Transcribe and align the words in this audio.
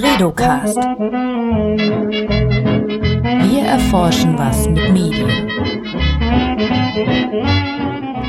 Bredocast. 0.00 0.76
Wir 3.48 3.62
erforschen 3.66 4.38
was 4.38 4.66
mit 4.66 4.90
Medien. 4.94 5.28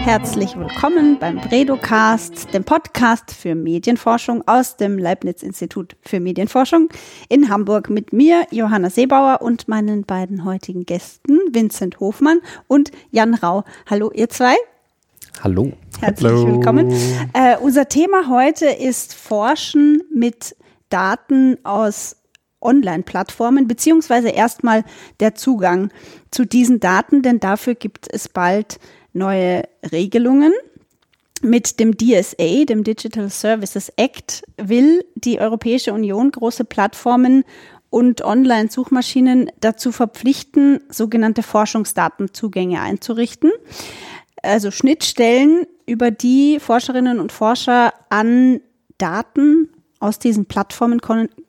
Herzlich 0.04 0.58
willkommen 0.58 1.18
beim 1.18 1.38
Bredocast, 1.38 2.54
dem 2.54 2.66
Podcast 2.66 3.32
für 3.32 3.56
Medienforschung 3.56 4.46
aus 4.50 4.76
dem 4.76 5.00
Leibniz-Institut 5.00 5.96
für 6.02 6.20
Medienforschung 6.20 6.90
in 7.30 7.48
Hamburg 7.48 7.90
mit 7.90 8.12
mir, 8.12 8.48
Johanna 8.52 8.90
Seebauer 8.90 9.42
und 9.42 9.70
meinen 9.70 10.04
beiden 10.04 10.44
heutigen 10.44 10.86
Gästen, 10.86 11.40
Vincent 11.54 12.02
Hofmann 12.02 12.42
und 12.68 12.92
Jan 13.12 13.34
Rau. 13.34 13.64
Hallo, 13.90 14.12
ihr 14.14 14.28
zwei. 14.28 14.56
Hallo. 15.42 15.72
Herzlich 16.02 16.34
Hallo. 16.34 16.48
willkommen. 16.48 16.92
Äh, 17.32 17.56
unser 17.62 17.88
Thema 17.88 18.28
heute 18.28 18.66
ist 18.66 19.14
Forschen 19.14 20.04
mit 20.14 20.54
Daten 20.92 21.58
aus 21.64 22.18
Online-Plattformen, 22.62 23.68
beziehungsweise 23.68 24.30
erstmal 24.30 24.84
der 25.20 25.36
Zugang 25.36 25.90
zu 26.30 26.46
diesen 26.46 26.80
Daten, 26.80 27.24
denn 27.24 27.40
dafür 27.40 27.76
gibt 27.76 28.08
es 28.12 28.30
bald 28.30 28.80
neue 29.14 29.64
Regelungen. 29.92 30.54
Mit 31.42 31.80
dem 31.80 31.98
DSA, 31.98 32.66
dem 32.66 32.84
Digital 32.84 33.30
Services 33.30 33.92
Act, 33.96 34.44
will 34.58 35.04
die 35.16 35.40
Europäische 35.40 35.92
Union 35.92 36.30
große 36.32 36.66
Plattformen 36.66 37.44
und 37.90 38.24
Online-Suchmaschinen 38.24 39.52
dazu 39.60 39.92
verpflichten, 39.92 40.82
sogenannte 40.90 41.42
Forschungsdatenzugänge 41.42 42.80
einzurichten. 42.80 43.52
Also 44.44 44.70
Schnittstellen, 44.70 45.66
über 45.88 46.12
die 46.12 46.60
Forscherinnen 46.60 47.20
und 47.20 47.32
Forscher 47.32 47.94
an 48.10 48.62
Daten 48.98 49.70
aus 50.02 50.20
diesen 50.20 50.46
Plattformen 50.46 51.00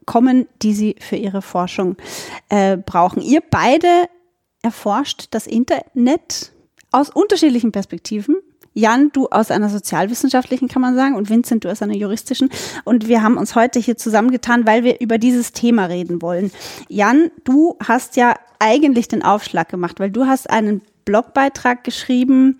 kommen, 0.07 0.47
die 0.63 0.75
sie 0.75 0.97
für 1.01 1.17
ihre 1.17 1.43
Forschung 1.43 1.97
äh, 2.49 2.77
brauchen. 2.77 3.23
Ihr 3.23 3.41
beide 3.41 4.09
erforscht 4.63 5.29
das 5.31 5.47
Internet 5.47 6.53
aus 6.93 7.11
unterschiedlichen 7.11 7.73
Perspektiven. 7.73 8.37
Jan, 8.75 9.11
du 9.13 9.29
aus 9.29 9.51
einer 9.51 9.69
sozialwissenschaftlichen, 9.69 10.69
kann 10.69 10.81
man 10.81 10.95
sagen, 10.95 11.15
und 11.15 11.29
Vincent, 11.29 11.65
du 11.65 11.71
aus 11.71 11.83
einer 11.83 11.95
juristischen. 11.95 12.49
Und 12.85 13.07
wir 13.07 13.23
haben 13.23 13.37
uns 13.37 13.55
heute 13.55 13.79
hier 13.79 13.99
zusammengetan, 13.99 14.67
weil 14.67 14.83
wir 14.83 15.01
über 15.01 15.19
dieses 15.19 15.53
Thema 15.53 15.87
reden 15.87 16.23
wollen. 16.23 16.51
Jan, 16.89 17.31
du 17.45 17.77
hast 17.87 18.17
ja 18.17 18.35
eigentlich 18.59 19.09
den 19.09 19.23
Aufschlag 19.23 19.69
gemacht, 19.69 20.01
weil 20.01 20.11
du 20.11 20.27
hast 20.27 20.49
einen 20.49 20.81
Blogbeitrag 21.05 21.85
geschrieben 21.85 22.59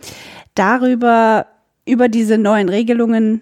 darüber, 0.55 1.47
über 1.87 2.09
diese 2.09 2.37
neuen 2.37 2.69
Regelungen 2.69 3.41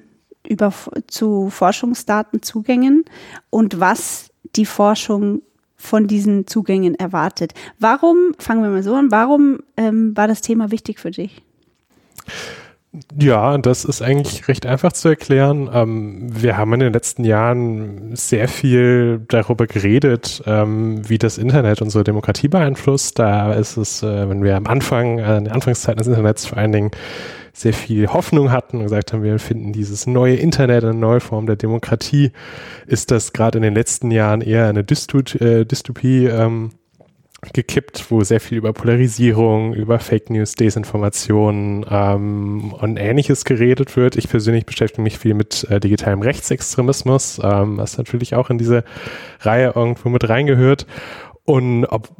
über, 0.48 0.72
zu 1.06 1.50
Forschungsdatenzugängen 1.50 3.04
und 3.50 3.80
was 3.80 4.30
die 4.56 4.66
Forschung 4.66 5.42
von 5.76 6.06
diesen 6.06 6.46
Zugängen 6.46 6.94
erwartet. 6.94 7.54
Warum, 7.78 8.34
fangen 8.38 8.62
wir 8.62 8.70
mal 8.70 8.82
so 8.82 8.94
an, 8.94 9.10
warum 9.10 9.60
ähm, 9.76 10.16
war 10.16 10.28
das 10.28 10.42
Thema 10.42 10.70
wichtig 10.70 11.00
für 11.00 11.10
dich? 11.10 11.42
Ja, 13.16 13.56
das 13.56 13.84
ist 13.84 14.02
eigentlich 14.02 14.48
recht 14.48 14.66
einfach 14.66 14.92
zu 14.92 15.10
erklären. 15.10 15.70
Ähm, 15.72 16.26
wir 16.28 16.56
haben 16.56 16.72
in 16.74 16.80
den 16.80 16.92
letzten 16.92 17.24
Jahren 17.24 18.16
sehr 18.16 18.48
viel 18.48 19.24
darüber 19.28 19.68
geredet, 19.68 20.42
ähm, 20.44 21.08
wie 21.08 21.18
das 21.18 21.38
Internet 21.38 21.82
unsere 21.82 22.02
Demokratie 22.02 22.48
beeinflusst. 22.48 23.20
Da 23.20 23.52
ist 23.52 23.76
es, 23.76 24.02
äh, 24.02 24.28
wenn 24.28 24.42
wir 24.42 24.56
am 24.56 24.66
Anfang, 24.66 25.18
äh, 25.18 25.38
in 25.38 25.44
den 25.44 25.52
Anfangszeiten 25.52 25.98
des 25.98 26.08
Internets 26.08 26.46
vor 26.46 26.58
allen 26.58 26.72
Dingen 26.72 26.90
sehr 27.52 27.72
viel 27.72 28.08
Hoffnung 28.08 28.50
hatten 28.50 28.78
und 28.78 28.84
gesagt 28.84 29.12
haben, 29.12 29.22
wir 29.22 29.38
finden 29.38 29.72
dieses 29.72 30.06
neue 30.06 30.36
Internet, 30.36 30.84
eine 30.84 30.94
neue 30.94 31.20
Form 31.20 31.46
der 31.46 31.56
Demokratie, 31.56 32.32
ist 32.86 33.10
das 33.10 33.32
gerade 33.32 33.58
in 33.58 33.62
den 33.62 33.74
letzten 33.74 34.10
Jahren 34.10 34.40
eher 34.40 34.68
eine 34.68 34.84
Dystopie, 34.84 35.38
äh, 35.38 35.64
Dystopie 35.64 36.26
ähm, 36.26 36.70
gekippt, 37.52 38.10
wo 38.10 38.22
sehr 38.22 38.40
viel 38.40 38.58
über 38.58 38.72
Polarisierung, 38.72 39.72
über 39.72 39.98
Fake 39.98 40.28
News, 40.28 40.54
Desinformation 40.54 41.86
ähm, 41.88 42.72
und 42.74 42.98
ähnliches 42.98 43.44
geredet 43.44 43.96
wird. 43.96 44.16
Ich 44.16 44.28
persönlich 44.28 44.66
beschäftige 44.66 45.02
mich 45.02 45.18
viel 45.18 45.34
mit 45.34 45.64
äh, 45.70 45.80
digitalem 45.80 46.20
Rechtsextremismus, 46.20 47.40
ähm, 47.42 47.78
was 47.78 47.96
natürlich 47.96 48.34
auch 48.34 48.50
in 48.50 48.58
diese 48.58 48.84
Reihe 49.40 49.72
irgendwo 49.74 50.10
mit 50.10 50.28
reingehört. 50.28 50.86
Und 51.44 51.86
ob 51.86 52.10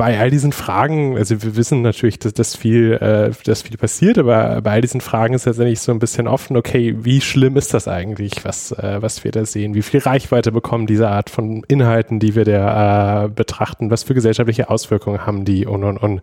bei 0.00 0.18
all 0.18 0.30
diesen 0.30 0.52
Fragen, 0.52 1.18
also 1.18 1.42
wir 1.42 1.56
wissen 1.56 1.82
natürlich, 1.82 2.18
dass 2.18 2.32
das 2.32 2.56
viel, 2.56 2.94
äh, 2.94 3.32
dass 3.44 3.60
viel 3.60 3.76
passiert, 3.76 4.16
aber 4.16 4.62
bei 4.62 4.70
all 4.70 4.80
diesen 4.80 5.02
Fragen 5.02 5.34
ist 5.34 5.44
letztendlich 5.44 5.78
so 5.80 5.92
ein 5.92 5.98
bisschen 5.98 6.26
offen, 6.26 6.56
okay, 6.56 6.96
wie 7.00 7.20
schlimm 7.20 7.58
ist 7.58 7.74
das 7.74 7.86
eigentlich, 7.86 8.42
was, 8.42 8.72
äh, 8.72 8.96
was 9.02 9.24
wir 9.24 9.30
da 9.30 9.44
sehen? 9.44 9.74
Wie 9.74 9.82
viel 9.82 10.00
Reichweite 10.00 10.52
bekommen 10.52 10.86
diese 10.86 11.10
Art 11.10 11.28
von 11.28 11.64
Inhalten, 11.68 12.18
die 12.18 12.34
wir 12.34 12.46
da 12.46 13.26
äh, 13.26 13.28
betrachten? 13.28 13.90
Was 13.90 14.04
für 14.04 14.14
gesellschaftliche 14.14 14.70
Auswirkungen 14.70 15.26
haben 15.26 15.44
die 15.44 15.66
und 15.66 15.84
und 15.84 15.98
und. 15.98 16.22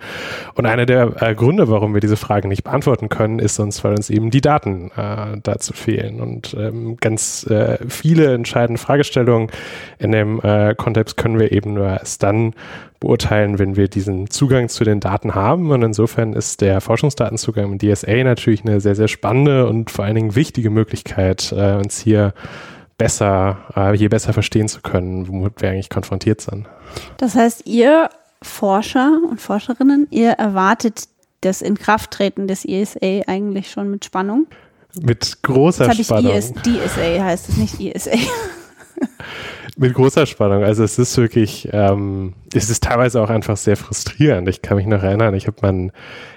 Und 0.56 0.66
einer 0.66 0.88
der 0.88 1.22
äh, 1.22 1.36
Gründe, 1.36 1.70
warum 1.70 1.94
wir 1.94 2.02
diese 2.02 2.18
Fragen 2.18 2.50
nicht 2.50 2.64
beantworten 2.64 3.10
können, 3.10 3.38
ist 3.38 3.60
uns, 3.60 3.84
weil 3.84 3.92
uns 3.92 4.10
eben 4.10 4.32
die 4.32 4.42
Daten 4.42 4.90
äh, 4.98 5.38
dazu 5.44 5.74
fehlen. 5.74 6.20
Und 6.20 6.56
ähm, 6.60 6.98
ganz 7.00 7.46
äh, 7.46 7.78
viele 7.88 8.34
entscheidende 8.34 8.82
Fragestellungen 8.82 9.52
in 10.00 10.14
dem 10.14 10.42
äh, 10.42 10.74
Kontext 10.74 11.16
können 11.16 11.38
wir 11.38 11.52
eben 11.52 11.76
nur 11.76 11.86
erst 11.86 12.24
dann 12.24 12.56
beurteilen, 13.00 13.60
wenn 13.60 13.76
wir 13.76 13.88
diesen 13.88 14.30
Zugang 14.30 14.70
zu 14.70 14.84
den 14.84 15.00
Daten 15.00 15.36
haben. 15.36 15.72
Und 15.72 15.82
insofern 15.82 16.34
ist 16.34 16.62
der 16.62 16.82
Forschungsdatenzugang 16.82 17.74
im 17.74 17.78
DSA 17.80 18.24
natürlich 18.24 18.64
eine 18.64 18.80
sehr, 18.82 18.96
sehr 18.96 19.08
spannende 19.08 19.68
und 19.68 19.92
vor 19.92 20.06
allen 20.06 20.16
Dingen 20.16 20.36
wichtige 20.36 20.70
Möglichkeit, 20.70 21.52
äh, 21.52 21.76
uns 21.76 22.00
hier 22.00 22.34
besser, 22.98 23.58
äh, 23.76 23.98
hier 23.98 24.10
besser 24.10 24.34
verstehen 24.34 24.68
zu 24.68 24.82
können, 24.82 25.28
womit 25.28 25.62
wir 25.62 25.70
eigentlich 25.70 25.90
konfrontiert 25.90 26.42
sind. 26.42 26.68
Das 27.18 27.36
heißt, 27.36 27.68
ihr 27.68 28.10
Forscher 28.42 29.20
und 29.30 29.42
Forscherinnen, 29.42 30.08
ihr 30.10 30.32
erwartet 30.32 31.08
das 31.42 31.62
Inkrafttreten 31.62 32.48
des 32.48 32.66
ISA 32.66 33.22
eigentlich 33.28 33.70
schon 33.72 33.90
mit 33.92 34.06
Spannung? 34.06 34.48
Mit 35.00 35.44
großer 35.44 35.92
Jetzt 35.92 36.06
Spannung. 36.06 36.32
Ich 36.32 36.38
IS, 36.38 36.54
DSA 36.54 37.24
heißt 37.24 37.50
es 37.50 37.58
nicht 37.58 37.80
ISA. 37.80 38.12
mit 39.78 39.94
großer 39.94 40.26
Spannung. 40.26 40.64
Also 40.64 40.84
es 40.84 40.98
ist 40.98 41.16
wirklich, 41.18 41.70
ähm, 41.72 42.34
es 42.54 42.70
ist 42.70 42.84
teilweise 42.84 43.22
auch 43.22 43.30
einfach 43.30 43.58
sehr 43.58 43.78
frustrierend. 43.78 44.50
Ich 44.50 44.62
kann 44.62 44.78
mich 44.78 44.88
noch 44.88 45.04
erinnern, 45.04 45.36
ich 45.36 45.48
habe 45.48 45.58
meinen, 45.62 45.92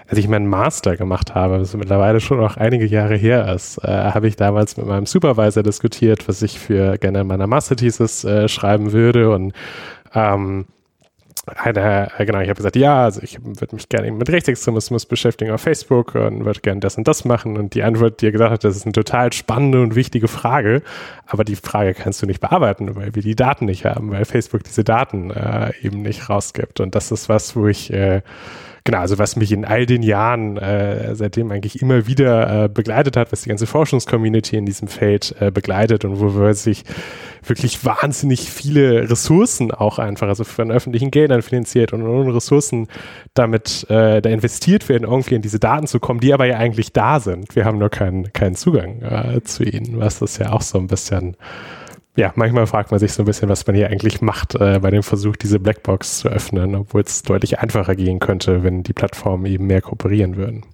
als 0.07 0.19
ich 0.19 0.29
meinen 0.29 0.47
Master 0.47 0.97
gemacht 0.97 1.35
habe, 1.35 1.61
was 1.61 1.75
mittlerweile 1.75 2.21
schon 2.21 2.41
auch 2.41 2.57
einige 2.57 2.85
Jahre 2.85 3.17
her 3.17 3.53
ist, 3.55 3.79
äh, 3.79 3.89
habe 3.89 4.29
ich 4.29 4.37
damals 4.37 4.77
mit 4.77 4.87
meinem 4.87 5.07
Supervisor 5.07 5.63
diskutiert, 5.63 6.29
was 6.29 6.43
ich 6.43 6.59
für 6.59 6.99
gerne 6.99 7.23
in 7.23 7.27
meiner 7.27 7.47
Masterthesis 7.47 8.25
äh, 8.25 8.47
schreiben 8.49 8.93
würde 8.93 9.31
und 9.31 9.53
ähm, 10.15 10.67
eine, 11.47 12.11
genau, 12.19 12.41
ich 12.41 12.49
habe 12.49 12.57
gesagt, 12.57 12.77
ja, 12.77 13.05
also 13.05 13.23
ich 13.23 13.39
würde 13.43 13.75
mich 13.75 13.89
gerne 13.89 14.11
mit 14.11 14.29
Rechtsextremismus 14.29 15.07
beschäftigen 15.07 15.51
auf 15.51 15.61
Facebook 15.61 16.15
und 16.15 16.45
würde 16.45 16.61
gerne 16.61 16.81
das 16.81 16.97
und 16.97 17.09
das 17.09 17.25
machen. 17.25 17.57
Und 17.57 17.75
die 17.75 17.83
Antwort, 17.83 18.21
die 18.21 18.27
er 18.27 18.33
gesagt 18.33 18.53
hat, 18.53 18.65
das 18.65 18.77
ist 18.77 18.85
eine 18.85 18.93
total 18.93 19.33
spannende 19.33 19.81
und 19.81 19.95
wichtige 19.95 20.29
Frage, 20.29 20.83
aber 21.27 21.45
die 21.45 21.57
Frage 21.57 21.95
kannst 21.95 22.23
du 22.23 22.27
nicht 22.27 22.41
bearbeiten, 22.41 22.95
weil 22.95 23.15
wir 23.15 23.23
die 23.23 23.37
Daten 23.37 23.65
nicht 23.65 23.85
haben, 23.85 24.11
weil 24.11 24.25
Facebook 24.25 24.65
diese 24.65 24.85
Daten 24.85 25.31
äh, 25.31 25.73
eben 25.83 26.03
nicht 26.03 26.29
rausgibt. 26.29 26.81
Und 26.81 26.95
das 26.95 27.11
ist 27.11 27.29
was, 27.29 27.57
wo 27.57 27.67
ich 27.67 27.93
äh, 27.93 28.23
genau, 28.91 29.03
also 29.03 29.19
was 29.19 29.37
mich 29.37 29.53
in 29.53 29.65
all 29.65 29.87
den 29.87 30.03
Jahren 30.03 30.57
äh, 30.57 31.15
seitdem 31.15 31.53
eigentlich 31.53 31.81
immer 31.81 32.09
wieder 32.09 32.65
äh, 32.65 32.69
begleitet 32.69 33.17
hat, 33.17 33.31
was 33.31 33.43
die 33.43 33.49
ganze 33.49 33.69
Forschungscommunity 33.69 34.57
in 34.57 34.67
diesem 34.67 34.89
Feld 34.89 35.35
äh, 35.39 35.53
begleitet 35.53 36.05
und 36.05 36.19
wo 36.19 36.35
wir 36.35 36.55
sich 36.55 36.83
wirklich 37.47 37.85
wahnsinnig 37.85 38.51
viele 38.51 39.09
Ressourcen 39.09 39.71
auch 39.71 40.01
einfach, 40.01 40.27
also 40.27 40.43
von 40.43 40.73
öffentlichen 40.73 41.13
Geldern 41.13 41.43
finanziert 41.43 41.93
und, 41.93 42.03
und 42.03 42.31
Ressourcen 42.31 42.89
damit 43.35 43.89
äh, 43.89 44.21
da 44.21 44.29
investiert 44.29 44.89
werden, 44.89 45.05
irgendwie 45.05 45.37
in 45.37 45.43
diese 45.43 45.61
Daten 45.61 45.87
zu 45.87 46.01
kommen, 46.01 46.19
die 46.19 46.35
aber 46.35 46.47
ja 46.47 46.57
eigentlich 46.57 46.93
da 46.93 47.21
sind. 47.21 47.55
Wir 47.55 47.65
haben 47.65 47.79
nur 47.79 47.91
keinen, 47.91 48.33
keinen 48.33 48.57
Zugang 48.57 49.03
äh, 49.03 49.41
zu 49.45 49.63
ihnen, 49.63 50.01
was 50.01 50.19
das 50.19 50.37
ja 50.39 50.51
auch 50.51 50.63
so 50.63 50.79
ein 50.79 50.89
bisschen 50.89 51.37
ja, 52.17 52.33
manchmal 52.35 52.67
fragt 52.67 52.91
man 52.91 53.01
sich 53.01 53.13
so 53.13 53.23
ein 53.23 53.27
bisschen, 53.27 53.49
was 53.49 53.67
man 53.67 53.77
hier 53.77 53.89
eigentlich 53.89 54.21
macht 54.21 54.55
äh, 54.55 54.79
bei 54.81 54.91
dem 54.91 55.03
Versuch, 55.03 55.37
diese 55.37 55.61
Blackbox 55.61 56.21
zu 56.21 56.29
öffnen, 56.29 56.75
obwohl 56.75 57.03
es 57.03 57.23
deutlich 57.23 57.61
einfacher 57.61 57.95
gehen 57.95 58.19
könnte, 58.19 58.63
wenn 58.63 58.83
die 58.83 58.93
Plattformen 58.93 59.47
eben 59.47 59.67
mehr 59.67 59.81
kooperieren 59.81 60.37
würden. 60.37 60.65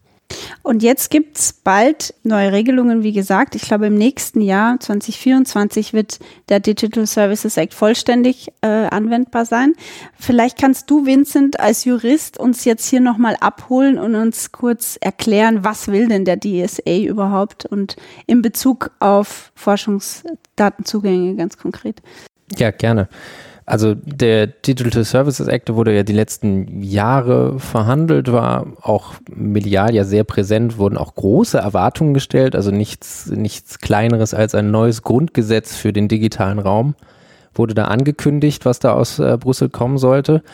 Und 0.62 0.82
jetzt 0.82 1.11
gibt 1.11 1.38
es 1.38 1.52
bald 1.52 2.14
neue 2.25 2.52
Regelungen, 2.52 3.02
wie 3.02 3.12
gesagt. 3.12 3.55
Ich 3.55 3.62
glaube, 3.62 3.87
im 3.87 3.94
nächsten 3.94 4.40
Jahr, 4.40 4.81
2024, 4.81 5.93
wird 5.93 6.19
der 6.49 6.61
Digital 6.61 7.06
Services 7.06 7.56
Act 7.56 7.73
vollständig 7.73 8.49
äh, 8.62 8.67
anwendbar 8.67 9.44
sein. 9.44 9.75
Vielleicht 10.19 10.58
kannst 10.58 10.90
du, 10.90 11.06
Vincent, 11.06 11.61
als 11.61 11.84
Jurist 11.84 12.38
uns 12.38 12.64
jetzt 12.64 12.88
hier 12.88 13.00
nochmal 13.00 13.37
abholen 13.40 13.99
und 13.99 14.14
uns 14.14 14.50
kurz 14.50 14.99
erklären, 15.00 15.62
was 15.62 15.88
will 15.88 16.08
denn 16.08 16.25
der 16.25 16.40
DSA 16.40 16.99
überhaupt 16.99 17.67
und 17.67 17.96
in 18.26 18.43
Bezug 18.43 18.90
auf 18.99 19.52
Forschungsdatenzugänge 19.55 21.37
ganz 21.37 21.56
konkret. 21.58 22.02
Ja, 22.56 22.70
gerne. 22.70 23.08
Also 23.68 23.96
der 23.96 24.46
Digital 24.46 25.04
Services 25.04 25.48
Act 25.48 25.74
wurde 25.74 25.92
ja 25.92 26.04
die 26.04 26.12
letzten 26.12 26.82
Jahre 26.82 27.58
verhandelt, 27.58 28.30
war 28.30 28.64
auch 28.80 29.14
medial 29.28 29.92
ja 29.92 30.04
sehr 30.04 30.22
präsent, 30.22 30.78
wurden 30.78 30.96
auch 30.96 31.16
große 31.16 31.58
Erwartungen 31.58 32.14
gestellt, 32.14 32.54
also 32.54 32.70
nichts, 32.70 33.26
nichts 33.26 33.80
kleineres 33.80 34.34
als 34.34 34.54
ein 34.54 34.70
neues 34.70 35.02
Grundgesetz 35.02 35.74
für 35.74 35.92
den 35.92 36.06
digitalen 36.06 36.60
Raum, 36.60 36.94
wurde 37.54 37.74
da 37.74 37.86
angekündigt, 37.86 38.64
was 38.66 38.78
da 38.78 38.92
aus 38.92 39.18
äh, 39.18 39.36
Brüssel 39.36 39.68
kommen 39.68 39.98
sollte. 39.98 40.44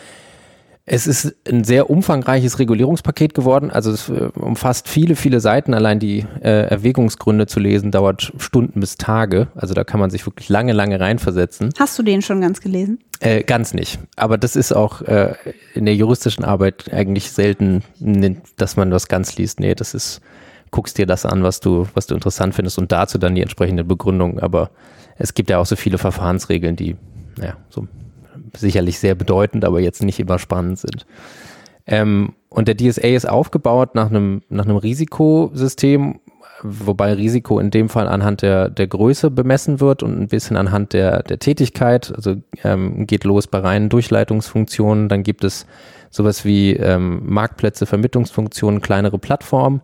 Es 0.85 1.07
ist 1.07 1.37
ein 1.49 1.63
sehr 1.63 1.91
umfangreiches 1.91 2.59
Regulierungspaket 2.59 3.35
geworden. 3.35 3.71
Also 3.71 3.93
es 3.93 4.09
äh, 4.09 4.31
umfasst 4.35 4.89
viele, 4.89 5.15
viele 5.15 5.39
Seiten. 5.39 5.75
Allein 5.75 6.01
die 6.01 6.27
äh, 6.41 6.67
Erwägungsgründe 6.67 7.47
zu 7.47 7.61
lesen 7.61 7.93
dauert 7.93 8.33
Stunden 8.39 8.81
bis 8.81 8.97
Tage. 8.97 9.47
Also 9.55 9.75
da 9.75 9.85
kann 9.85 10.01
man 10.01 10.11
sich 10.11 10.27
wirklich 10.27 10.49
lange, 10.49 10.73
lange 10.73 10.99
reinversetzen. 10.99 11.71
Hast 11.79 11.97
du 11.99 12.03
den 12.03 12.21
schon 12.21 12.41
ganz 12.41 12.61
gelesen? 12.61 12.99
Äh, 13.21 13.45
ganz 13.45 13.75
nicht. 13.75 14.01
Aber 14.17 14.39
das 14.39 14.57
ist 14.57 14.73
auch 14.73 15.03
äh, 15.03 15.35
in 15.75 15.85
der 15.85 15.95
juristischen 15.95 16.45
Arbeit 16.45 16.93
eigentlich 16.93 17.31
selten, 17.31 17.85
dass 18.57 18.77
man 18.77 18.91
das 18.91 19.07
ganz 19.07 19.37
liest. 19.37 19.61
Nee, 19.61 19.77
das 19.77 19.95
ist, 19.95 20.21
guckst 20.73 20.99
dir 20.99 21.07
das 21.07 21.25
an, 21.25 21.45
was 21.45 21.61
du, 21.61 21.87
was 21.95 22.09
du 22.09 22.17
interessant 22.17 22.57
findest 22.57 22.79
und 22.79 22.91
dazu 22.91 23.19
dann 23.19 23.37
die 23.37 23.43
entsprechende 23.43 23.85
Begründung. 23.85 24.41
Aber 24.41 24.71
es 25.17 25.35
gibt 25.35 25.49
ja 25.49 25.59
auch 25.59 25.67
so 25.67 25.77
viele 25.77 25.99
Verfahrensregeln, 25.99 26.75
die, 26.75 26.97
naja, 27.39 27.57
so 27.71 27.87
sicherlich 28.57 28.99
sehr 28.99 29.15
bedeutend, 29.15 29.65
aber 29.65 29.81
jetzt 29.81 30.03
nicht 30.03 30.21
immer 30.21 30.39
spannend 30.39 30.79
sind. 30.79 31.07
Ähm, 31.87 32.35
und 32.49 32.69
der 32.69 32.77
DSA 32.77 33.09
ist 33.09 33.29
aufgebaut 33.29 33.95
nach 33.95 34.11
einem, 34.11 34.43
nach 34.49 34.65
einem 34.65 34.77
Risikosystem, 34.77 36.21
wobei 36.63 37.15
Risiko 37.15 37.59
in 37.59 37.71
dem 37.71 37.89
Fall 37.89 38.07
anhand 38.07 38.43
der, 38.43 38.69
der 38.69 38.87
Größe 38.87 39.31
bemessen 39.31 39.81
wird 39.81 40.03
und 40.03 40.21
ein 40.21 40.29
bisschen 40.29 40.57
anhand 40.57 40.93
der, 40.93 41.23
der 41.23 41.39
Tätigkeit. 41.39 42.13
Also 42.15 42.37
ähm, 42.63 43.07
geht 43.07 43.25
los 43.25 43.47
bei 43.47 43.59
reinen 43.59 43.89
Durchleitungsfunktionen, 43.89 45.09
dann 45.09 45.23
gibt 45.23 45.45
es 45.45 45.67
sowas 46.11 46.45
wie 46.45 46.75
ähm, 46.75 47.23
Marktplätze, 47.25 47.87
Vermittlungsfunktionen, 47.87 48.81
kleinere 48.81 49.19
Plattformen 49.19 49.81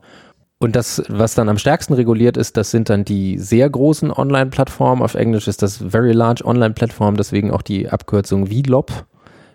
und 0.60 0.74
das, 0.74 1.02
was 1.08 1.34
dann 1.34 1.48
am 1.48 1.58
stärksten 1.58 1.94
reguliert 1.94 2.36
ist, 2.36 2.56
das 2.56 2.72
sind 2.72 2.90
dann 2.90 3.04
die 3.04 3.38
sehr 3.38 3.70
großen 3.70 4.10
Online-Plattformen. 4.10 5.02
Auf 5.02 5.14
Englisch 5.14 5.46
ist 5.46 5.62
das 5.62 5.76
Very 5.76 6.12
Large 6.12 6.44
Online-Plattform, 6.44 7.16
deswegen 7.16 7.52
auch 7.52 7.62
die 7.62 7.88
Abkürzung 7.88 8.48
VLOP. 8.48 9.04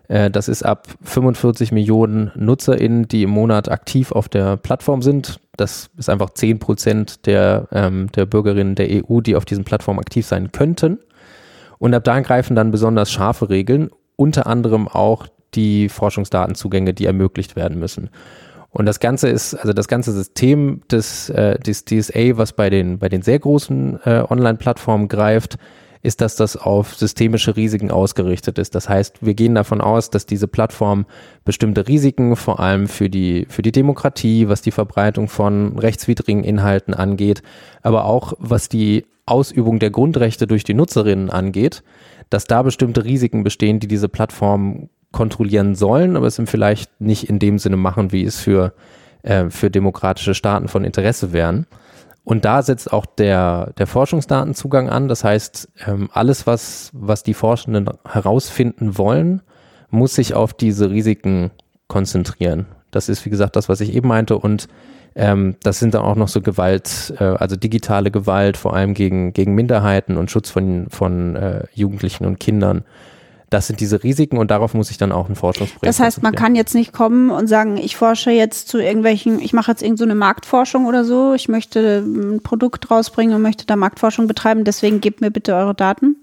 Äh, 0.08 0.32
das 0.32 0.48
ist 0.48 0.64
ab 0.64 0.88
45 1.02 1.74
Millionen 1.74 2.32
NutzerInnen, 2.36 3.10
die 3.10 3.24
im 3.24 3.32
Monat 3.32 3.70
aktiv 3.70 4.14
auf 4.14 4.30
der 4.30 4.56
Plattform 4.56 5.02
sind. 5.02 5.42
Das 5.58 5.90
ist 5.98 6.10
einfach 6.10 6.30
10 6.30 6.60
Prozent 6.60 7.26
der, 7.26 7.68
ähm, 7.74 8.10
der 8.14 8.26
Bürgerinnen 8.26 8.76
der 8.76 8.88
EU, 8.90 9.20
die 9.20 9.36
auf 9.36 9.44
diesen 9.44 9.66
Plattformen 9.66 10.00
aktiv 10.00 10.26
sein 10.26 10.54
könnten. 10.54 11.00
Und 11.80 11.94
ab 11.94 12.06
da 12.06 12.22
greifen 12.22 12.56
dann 12.56 12.72
besonders 12.72 13.12
scharfe 13.12 13.50
Regeln, 13.50 13.90
unter 14.16 14.48
anderem 14.48 14.88
auch 14.88 15.28
die 15.54 15.90
Forschungsdatenzugänge, 15.90 16.94
die 16.94 17.06
ermöglicht 17.06 17.58
werden 17.58 17.78
müssen. 17.78 18.10
Und 18.74 18.88
das 18.88 19.00
Ganze 19.00 19.30
ist, 19.30 19.54
also 19.54 19.72
das 19.72 19.88
ganze 19.88 20.12
System 20.12 20.82
des, 20.92 21.30
äh, 21.30 21.60
des 21.60 21.86
DSA, 21.86 22.38
was 22.38 22.54
bei 22.54 22.72
den, 22.72 22.98
bei 22.98 23.08
den 23.08 23.22
sehr 23.22 23.38
großen 23.38 24.00
äh, 24.04 24.24
Online-Plattformen 24.28 25.08
greift, 25.08 25.58
ist, 26.02 26.22
dass 26.22 26.36
das 26.36 26.58
auf 26.58 26.96
systemische 26.96 27.56
Risiken 27.56 27.92
ausgerichtet 27.92 28.58
ist. 28.58 28.74
Das 28.74 28.90
heißt, 28.90 29.26
wir 29.26 29.36
gehen 29.36 29.56
davon 29.56 29.80
aus, 29.80 30.10
dass 30.10 30.26
diese 30.26 30.48
Plattform 30.48 31.06
bestimmte 31.46 31.88
Risiken, 31.88 32.36
vor 32.36 32.60
allem 32.60 32.88
für 32.88 33.10
die, 33.10 33.46
für 33.48 33.62
die 33.62 33.72
Demokratie, 33.72 34.50
was 34.50 34.62
die 34.62 34.72
Verbreitung 34.72 35.30
von 35.30 35.78
rechtswidrigen 35.78 36.44
Inhalten 36.44 36.96
angeht, 36.96 37.44
aber 37.84 38.06
auch 38.06 38.34
was 38.40 38.70
die 38.70 39.06
Ausübung 39.28 39.80
der 39.80 39.92
Grundrechte 39.92 40.48
durch 40.48 40.64
die 40.64 40.74
Nutzerinnen 40.74 41.30
angeht, 41.30 41.84
dass 42.30 42.46
da 42.46 42.64
bestimmte 42.64 43.06
Risiken 43.06 43.44
bestehen, 43.44 43.80
die 43.80 43.88
diese 43.88 44.10
Plattform 44.10 44.90
kontrollieren 45.14 45.76
sollen, 45.76 46.18
aber 46.18 46.28
es 46.28 46.36
sind 46.36 46.50
vielleicht 46.50 47.00
nicht 47.00 47.30
in 47.30 47.40
dem 47.40 47.58
Sinne 47.60 47.78
machen, 47.78 48.12
wie 48.12 48.26
es 48.26 48.38
für, 48.38 48.74
äh, 49.22 49.50
für 49.50 49.72
demokratische 49.72 50.34
Staaten 50.34 50.68
von 50.68 50.84
Interesse 50.84 51.32
wären. 51.32 51.66
Und 52.26 52.46
da 52.46 52.62
setzt 52.62 52.92
auch 52.92 53.06
der, 53.06 53.72
der 53.78 53.88
Forschungsdatenzugang 53.88 54.90
an. 54.90 55.08
Das 55.08 55.24
heißt, 55.24 55.70
ähm, 55.88 56.10
alles, 56.14 56.48
was, 56.48 56.90
was 56.94 57.24
die 57.24 57.34
Forschenden 57.34 57.90
herausfinden 58.10 58.98
wollen, 58.98 59.42
muss 59.90 60.16
sich 60.16 60.34
auf 60.34 60.54
diese 60.54 60.90
Risiken 60.90 61.52
konzentrieren. 61.88 62.66
Das 62.92 63.10
ist, 63.10 63.26
wie 63.26 63.30
gesagt, 63.30 63.56
das, 63.56 63.70
was 63.70 63.82
ich 63.82 63.94
eben 63.94 64.08
meinte. 64.08 64.38
Und 64.38 64.68
ähm, 65.16 65.58
das 65.62 65.80
sind 65.80 65.94
dann 65.94 66.02
auch 66.02 66.16
noch 66.16 66.30
so 66.30 66.42
Gewalt, 66.42 67.14
äh, 67.20 67.24
also 67.24 67.56
digitale 67.56 68.10
Gewalt, 68.10 68.58
vor 68.58 68.74
allem 68.74 68.94
gegen, 68.94 69.34
gegen 69.34 69.54
Minderheiten 69.54 70.18
und 70.18 70.32
Schutz 70.32 70.50
von, 70.50 70.88
von 70.90 71.36
äh, 71.36 71.66
Jugendlichen 71.74 72.26
und 72.26 72.40
Kindern 72.40 72.84
das 73.54 73.68
sind 73.68 73.80
diese 73.80 74.04
Risiken 74.04 74.38
und 74.38 74.52
darauf 74.52 74.74
muss 74.74 74.90
ich 74.90 74.98
dann 74.98 75.12
auch 75.12 75.30
ein 75.30 75.36
Forschungsprojekt. 75.36 75.86
Das 75.86 76.00
heißt, 76.00 76.24
man 76.24 76.34
kann 76.34 76.56
jetzt 76.56 76.74
nicht 76.74 76.92
kommen 76.92 77.30
und 77.30 77.48
sagen, 77.48 77.78
ich 77.78 77.96
forsche 77.96 78.32
jetzt 78.32 78.68
zu 78.68 78.80
irgendwelchen, 78.80 79.40
ich 79.40 79.54
mache 79.54 79.72
jetzt 79.72 79.84
irgendeine 79.84 80.14
so 80.14 80.18
Marktforschung 80.18 80.86
oder 80.86 81.06
so, 81.06 81.34
ich 81.34 81.48
möchte 81.48 82.00
ein 82.00 82.42
Produkt 82.42 82.90
rausbringen 82.90 83.36
und 83.36 83.42
möchte 83.42 83.66
da 83.66 83.76
Marktforschung 83.76 84.28
betreiben, 84.28 84.64
deswegen 84.64 85.02
gebt 85.02 85.22
mir 85.22 85.32
bitte 85.32 85.54
eure 85.54 85.76
Daten. 85.76 86.16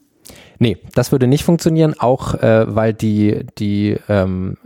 Nee, 0.58 0.78
das 0.94 1.12
würde 1.12 1.26
nicht 1.26 1.44
funktionieren, 1.44 1.94
auch 1.98 2.34
äh, 2.34 2.74
weil 2.74 2.92
die, 2.92 3.46
die 3.58 3.96
ähm, 4.08 4.56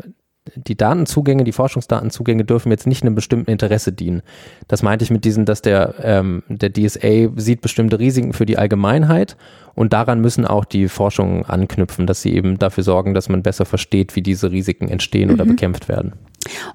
die 0.57 0.77
Datenzugänge, 0.77 1.45
die 1.45 1.53
Forschungsdatenzugänge 1.53 2.45
dürfen 2.45 2.71
jetzt 2.71 2.87
nicht 2.87 3.03
einem 3.03 3.15
bestimmten 3.15 3.51
Interesse 3.51 3.93
dienen. 3.93 4.23
Das 4.69 4.83
meinte 4.83 5.05
ich 5.05 5.11
mit 5.11 5.25
diesen, 5.25 5.45
dass 5.45 5.63
der, 5.63 5.95
ähm, 6.03 6.43
der 6.49 6.73
DSA 6.73 7.31
sieht 7.37 7.61
bestimmte 7.61 7.99
Risiken 7.99 8.33
für 8.33 8.47
die 8.47 8.59
Allgemeinheit 8.59 9.37
und 9.75 9.93
daran 9.93 10.21
müssen 10.21 10.47
auch 10.47 10.65
die 10.65 10.89
Forschungen 10.89 11.45
anknüpfen, 11.45 12.07
dass 12.07 12.23
sie 12.23 12.35
eben 12.35 12.59
dafür 12.59 12.85
sorgen, 12.85 13.15
dass 13.15 13.29
man 13.29 13.43
besser 13.43 13.65
versteht, 13.65 14.17
wie 14.17 14.23
diese 14.23 14.51
Risiken 14.51 14.89
entstehen 14.89 15.29
mhm. 15.29 15.35
oder 15.35 15.45
bekämpft 15.45 15.89
werden. 15.89 16.13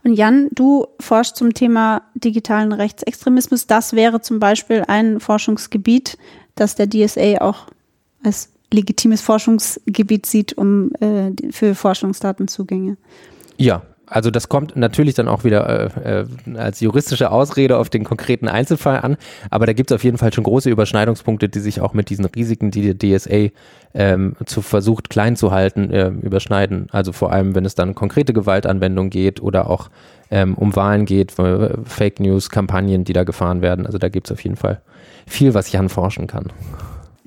Und 0.03 0.13
Jan, 0.13 0.49
du 0.51 0.87
forschst 0.99 1.35
zum 1.35 1.53
Thema 1.53 2.01
digitalen 2.15 2.73
Rechtsextremismus. 2.73 3.67
Das 3.67 3.93
wäre 3.93 4.21
zum 4.21 4.39
Beispiel 4.39 4.83
ein 4.87 5.19
Forschungsgebiet, 5.19 6.17
das 6.55 6.75
der 6.75 6.89
DSA 6.89 7.41
auch 7.41 7.67
als 8.23 8.49
legitimes 8.71 9.21
Forschungsgebiet 9.21 10.25
sieht, 10.25 10.57
um 10.57 10.91
äh, 10.99 11.31
für 11.51 11.75
Forschungsdatenzugänge. 11.75 12.97
Ja, 13.59 13.81
also 14.09 14.31
das 14.31 14.49
kommt 14.49 14.75
natürlich 14.75 15.13
dann 15.13 15.27
auch 15.27 15.43
wieder 15.43 15.93
äh, 16.05 16.21
äh, 16.21 16.57
als 16.57 16.79
juristische 16.79 17.29
Ausrede 17.31 17.77
auf 17.77 17.89
den 17.89 18.03
konkreten 18.03 18.47
Einzelfall 18.47 19.01
an, 19.01 19.17
aber 19.51 19.67
da 19.67 19.73
gibt 19.73 19.91
es 19.91 19.95
auf 19.95 20.03
jeden 20.03 20.17
Fall 20.17 20.33
schon 20.33 20.43
große 20.43 20.69
Überschneidungspunkte, 20.69 21.47
die 21.47 21.59
sich 21.59 21.79
auch 21.79 21.93
mit 21.93 22.09
diesen 22.09 22.25
Risiken, 22.25 22.71
die 22.71 22.93
der 22.93 23.17
DSA 23.17 23.49
ähm, 23.93 24.35
zu 24.45 24.61
versucht 24.61 25.09
klein 25.09 25.35
zu 25.35 25.51
halten, 25.51 25.91
äh, 25.91 26.07
überschneiden. 26.07 26.87
Also 26.91 27.11
vor 27.11 27.31
allem, 27.31 27.53
wenn 27.53 27.65
es 27.65 27.75
dann 27.75 27.95
konkrete 27.95 28.33
Gewaltanwendung 28.33 29.09
geht 29.09 29.41
oder 29.41 29.69
auch 29.69 29.89
ähm, 30.31 30.55
um 30.55 30.75
Wahlen 30.75 31.05
geht, 31.05 31.37
äh, 31.37 31.69
Fake 31.85 32.19
News, 32.19 32.49
Kampagnen, 32.49 33.03
die 33.03 33.13
da 33.13 33.23
gefahren 33.23 33.61
werden. 33.61 33.85
Also 33.85 33.97
da 33.97 34.09
gibt 34.09 34.27
es 34.27 34.31
auf 34.31 34.43
jeden 34.43 34.55
Fall 34.55 34.81
viel, 35.27 35.53
was 35.53 35.71
Jan 35.71 35.89
forschen 35.89 36.27
kann. 36.27 36.47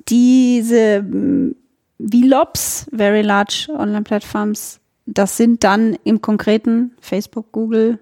Diese 0.09 1.01
mm, 1.01 1.55
VLOPs, 1.99 2.89
Very 2.93 3.21
Large 3.21 3.67
Online 3.77 4.03
Platforms, 4.03 4.81
das 5.05 5.37
sind 5.37 5.63
dann 5.63 5.97
im 6.03 6.21
konkreten 6.21 6.91
Facebook, 7.01 7.51
Google, 7.51 7.99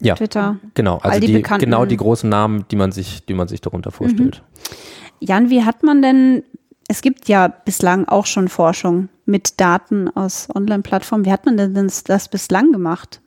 ja, 0.00 0.14
Twitter. 0.14 0.58
Genau, 0.74 0.98
also 0.98 1.20
die, 1.20 1.32
die 1.34 1.42
genau 1.42 1.84
die 1.84 1.96
großen 1.96 2.28
Namen, 2.28 2.64
die 2.70 2.76
man 2.76 2.92
sich, 2.92 3.24
die 3.24 3.34
man 3.34 3.48
sich 3.48 3.60
darunter 3.60 3.90
vorstellt. 3.90 4.42
Mhm. 4.42 5.26
Jan, 5.26 5.50
wie 5.50 5.64
hat 5.64 5.82
man 5.82 6.02
denn, 6.02 6.42
es 6.88 7.02
gibt 7.02 7.28
ja 7.28 7.48
bislang 7.48 8.06
auch 8.06 8.26
schon 8.26 8.48
Forschung 8.48 9.08
mit 9.24 9.60
Daten 9.60 10.08
aus 10.08 10.48
Online-Plattformen. 10.52 11.24
Wie 11.24 11.32
hat 11.32 11.46
man 11.46 11.56
denn 11.56 11.74
das, 11.74 12.02
das 12.02 12.28
bislang 12.28 12.72
gemacht? 12.72 13.21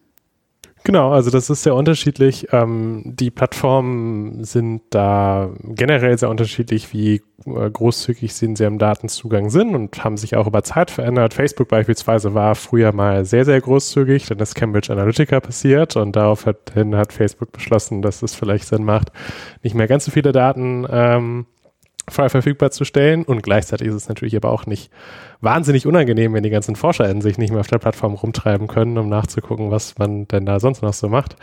Genau, 0.86 1.12
also 1.12 1.32
das 1.32 1.50
ist 1.50 1.64
sehr 1.64 1.74
unterschiedlich. 1.74 2.50
Ähm, 2.52 3.02
die 3.06 3.32
Plattformen 3.32 4.44
sind 4.44 4.84
da 4.92 5.50
generell 5.64 6.16
sehr 6.16 6.30
unterschiedlich, 6.30 6.94
wie 6.94 7.24
äh, 7.48 7.72
großzügig 7.72 8.32
sie 8.36 8.46
in 8.46 8.56
ihrem 8.56 8.78
Datenzugang 8.78 9.50
sind 9.50 9.74
und 9.74 10.04
haben 10.04 10.16
sich 10.16 10.36
auch 10.36 10.46
über 10.46 10.62
Zeit 10.62 10.92
verändert. 10.92 11.34
Facebook 11.34 11.70
beispielsweise 11.70 12.36
war 12.36 12.54
früher 12.54 12.94
mal 12.94 13.26
sehr, 13.26 13.46
sehr 13.46 13.60
großzügig, 13.60 14.28
dann 14.28 14.38
ist 14.38 14.54
Cambridge 14.54 14.94
Analytica 14.94 15.40
passiert 15.40 15.96
und 15.96 16.16
daraufhin 16.16 16.96
hat 16.96 17.14
Facebook 17.14 17.52
beschlossen, 17.52 18.04
dass 18.04 18.22
es 18.22 18.36
vielleicht 18.36 18.66
Sinn 18.66 18.84
macht, 18.84 19.12
nicht 19.64 19.74
mehr 19.74 19.88
ganz 19.88 20.06
so 20.06 20.12
viele 20.12 20.34
Daten 20.34 20.86
ähm, 20.88 21.48
frei 22.10 22.30
verfügbar 22.30 22.72
zu 22.72 22.86
stellen. 22.86 23.24
Und 23.24 23.44
gleichzeitig 23.44 23.88
ist 23.88 23.96
es 23.96 24.10
natürlich 24.10 24.36
aber 24.36 24.52
auch 24.52 24.66
nicht 24.66 24.92
wahnsinnig 25.42 25.86
unangenehm, 25.86 26.34
wenn 26.34 26.44
die 26.44 26.50
ganzen 26.50 26.76
ForscherInnen 26.76 27.22
sich 27.22 27.38
nicht 27.38 27.52
mehr 27.52 27.60
auf 27.60 27.68
der 27.68 27.78
Plattform 27.78 28.14
rumtreiben 28.14 28.68
können, 28.68 28.98
um 28.98 29.10
nachzugucken, 29.10 29.72
was 29.72 29.98
man 29.98 30.28
denn 30.28 30.46
da 30.46 30.60
sonst 30.60 30.82
noch 30.82 30.94
so 30.94 31.08
macht. 31.08 31.36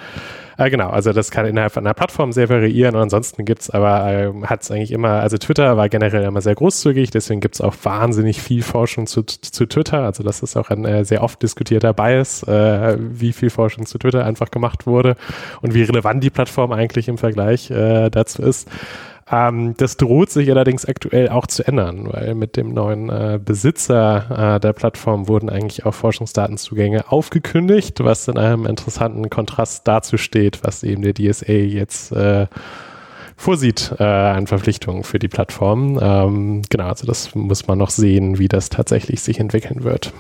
Äh, 0.59 0.71
genau, 0.71 0.91
also 0.91 1.13
das 1.13 1.31
kann 1.31 1.47
innerhalb 1.47 1.77
einer 1.77 1.95
Plattform 1.95 2.33
sehr 2.33 2.49
variieren 2.49 2.95
und 2.95 3.03
ansonsten 3.03 3.45
gibt's 3.45 3.71
aber, 3.71 4.13
äh, 4.13 4.33
hat 4.45 4.63
es 4.63 4.71
eigentlich 4.71 4.93
immer, 4.93 5.21
also 5.21 5.39
Twitter 5.39 5.77
war 5.77 5.89
generell 5.89 6.25
immer 6.25 6.41
sehr 6.41 6.55
großzügig, 6.55 7.11
deswegen 7.11 7.41
gibt's 7.41 7.61
auch 7.61 7.75
wahnsinnig 7.83 8.41
viel 8.41 8.63
Forschung 8.63 9.07
zu, 9.07 9.23
zu 9.23 9.67
Twitter. 9.67 10.01
Also 10.01 10.23
das 10.23 10.43
ist 10.43 10.57
auch 10.57 10.71
ein 10.71 10.85
äh, 10.85 11.05
sehr 11.05 11.23
oft 11.23 11.43
diskutierter 11.43 11.93
Bias, 11.93 12.43
äh, 12.43 12.97
wie 12.99 13.33
viel 13.33 13.51
Forschung 13.51 13.87
zu 13.87 13.99
Twitter 13.99 14.25
einfach 14.25 14.51
gemacht 14.51 14.87
wurde 14.87 15.17
und 15.63 15.75
wie 15.75 15.83
relevant 15.83 16.23
die 16.23 16.31
Plattform 16.31 16.73
eigentlich 16.73 17.09
im 17.09 17.19
Vergleich 17.19 17.71
äh, 17.71 18.11
dazu 18.11 18.43
ist. 18.43 18.69
Ähm, 19.33 19.75
das 19.79 19.97
droht 19.97 20.31
sich 20.31 20.51
allerdings 20.51 20.85
aktuell 20.85 21.31
auch 21.31 21.47
zu 21.47 21.67
ändern, 21.67 22.07
weil 22.13 22.35
mit 22.35 22.57
dem 22.57 22.75
neuen 22.75 23.09
äh, 23.09 23.41
Besitzer 23.43 24.57
äh, 24.57 24.61
der 24.61 24.75
Plattform 24.75 25.27
wurden 25.27 25.49
eigentlich 25.49 25.87
auch 25.87 25.95
Forschungsdatenzugänge 25.95 27.11
aufgekündigt, 27.11 28.05
was 28.05 28.29
in 28.29 28.37
einem 28.37 28.67
interessanten 28.67 29.31
Kontrast 29.31 29.89
dazu 29.89 30.19
steht, 30.19 30.63
was 30.63 30.83
eben 30.83 31.01
der 31.01 31.15
DSA 31.15 31.53
jetzt 31.53 32.13
äh, 32.13 32.47
vorsieht 33.37 33.95
äh, 33.99 34.05
an 34.05 34.47
Verpflichtungen 34.47 35.03
für 35.03 35.19
die 35.19 35.29
Plattform. 35.29 35.99
Ähm, 36.01 36.63
genau, 36.69 36.89
also 36.89 37.07
das 37.07 37.35
muss 37.35 37.67
man 37.67 37.79
noch 37.79 37.91
sehen, 37.91 38.39
wie 38.39 38.49
das 38.49 38.69
tatsächlich 38.69 39.23
sich 39.23 39.41
entwickeln 39.41 39.83
wird. 39.83 40.13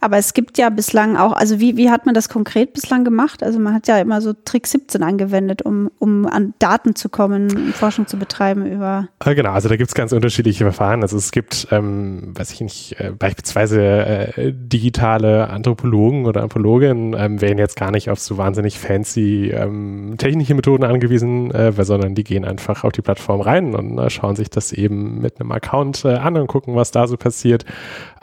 Aber 0.00 0.16
es 0.16 0.34
gibt 0.34 0.58
ja 0.58 0.70
bislang 0.70 1.16
auch, 1.16 1.32
also 1.32 1.60
wie, 1.60 1.76
wie 1.76 1.90
hat 1.90 2.06
man 2.06 2.14
das 2.14 2.28
konkret 2.28 2.72
bislang 2.72 3.04
gemacht? 3.04 3.42
Also 3.42 3.58
man 3.58 3.74
hat 3.74 3.88
ja 3.88 3.98
immer 3.98 4.20
so 4.20 4.32
Trick 4.32 4.66
17 4.66 5.02
angewendet, 5.02 5.62
um, 5.62 5.90
um 5.98 6.26
an 6.26 6.54
Daten 6.58 6.94
zu 6.94 7.08
kommen, 7.08 7.72
Forschung 7.72 8.06
zu 8.06 8.16
betreiben 8.16 8.66
über. 8.66 9.08
Äh, 9.24 9.34
genau, 9.34 9.52
also 9.52 9.68
da 9.68 9.76
gibt 9.76 9.88
es 9.88 9.94
ganz 9.94 10.12
unterschiedliche 10.12 10.64
Verfahren. 10.64 11.02
Also 11.02 11.16
es 11.16 11.30
gibt, 11.30 11.68
ähm, 11.70 12.32
weiß 12.36 12.52
ich 12.52 12.60
nicht, 12.60 13.00
äh, 13.00 13.10
beispielsweise 13.10 13.80
äh, 13.82 14.52
digitale 14.52 15.48
Anthropologen 15.50 16.26
oder 16.26 16.42
Anthropologinnen 16.42 17.14
ähm, 17.18 17.40
werden 17.40 17.58
jetzt 17.58 17.76
gar 17.76 17.90
nicht 17.90 18.10
auf 18.10 18.18
so 18.18 18.36
wahnsinnig 18.36 18.78
fancy 18.78 19.50
ähm, 19.50 20.14
technische 20.18 20.54
Methoden 20.54 20.84
angewiesen, 20.84 21.50
äh, 21.50 21.72
sondern 21.84 22.14
die 22.14 22.24
gehen 22.24 22.44
einfach 22.44 22.84
auf 22.84 22.92
die 22.92 23.02
Plattform 23.02 23.40
rein 23.40 23.74
und 23.74 23.98
äh, 23.98 24.10
schauen 24.10 24.36
sich 24.36 24.50
das 24.50 24.72
eben 24.72 25.20
mit 25.20 25.40
einem 25.40 25.52
Account 25.52 26.04
äh, 26.04 26.14
an 26.14 26.36
und 26.36 26.46
gucken, 26.46 26.74
was 26.74 26.90
da 26.90 27.06
so 27.06 27.16
passiert. 27.16 27.64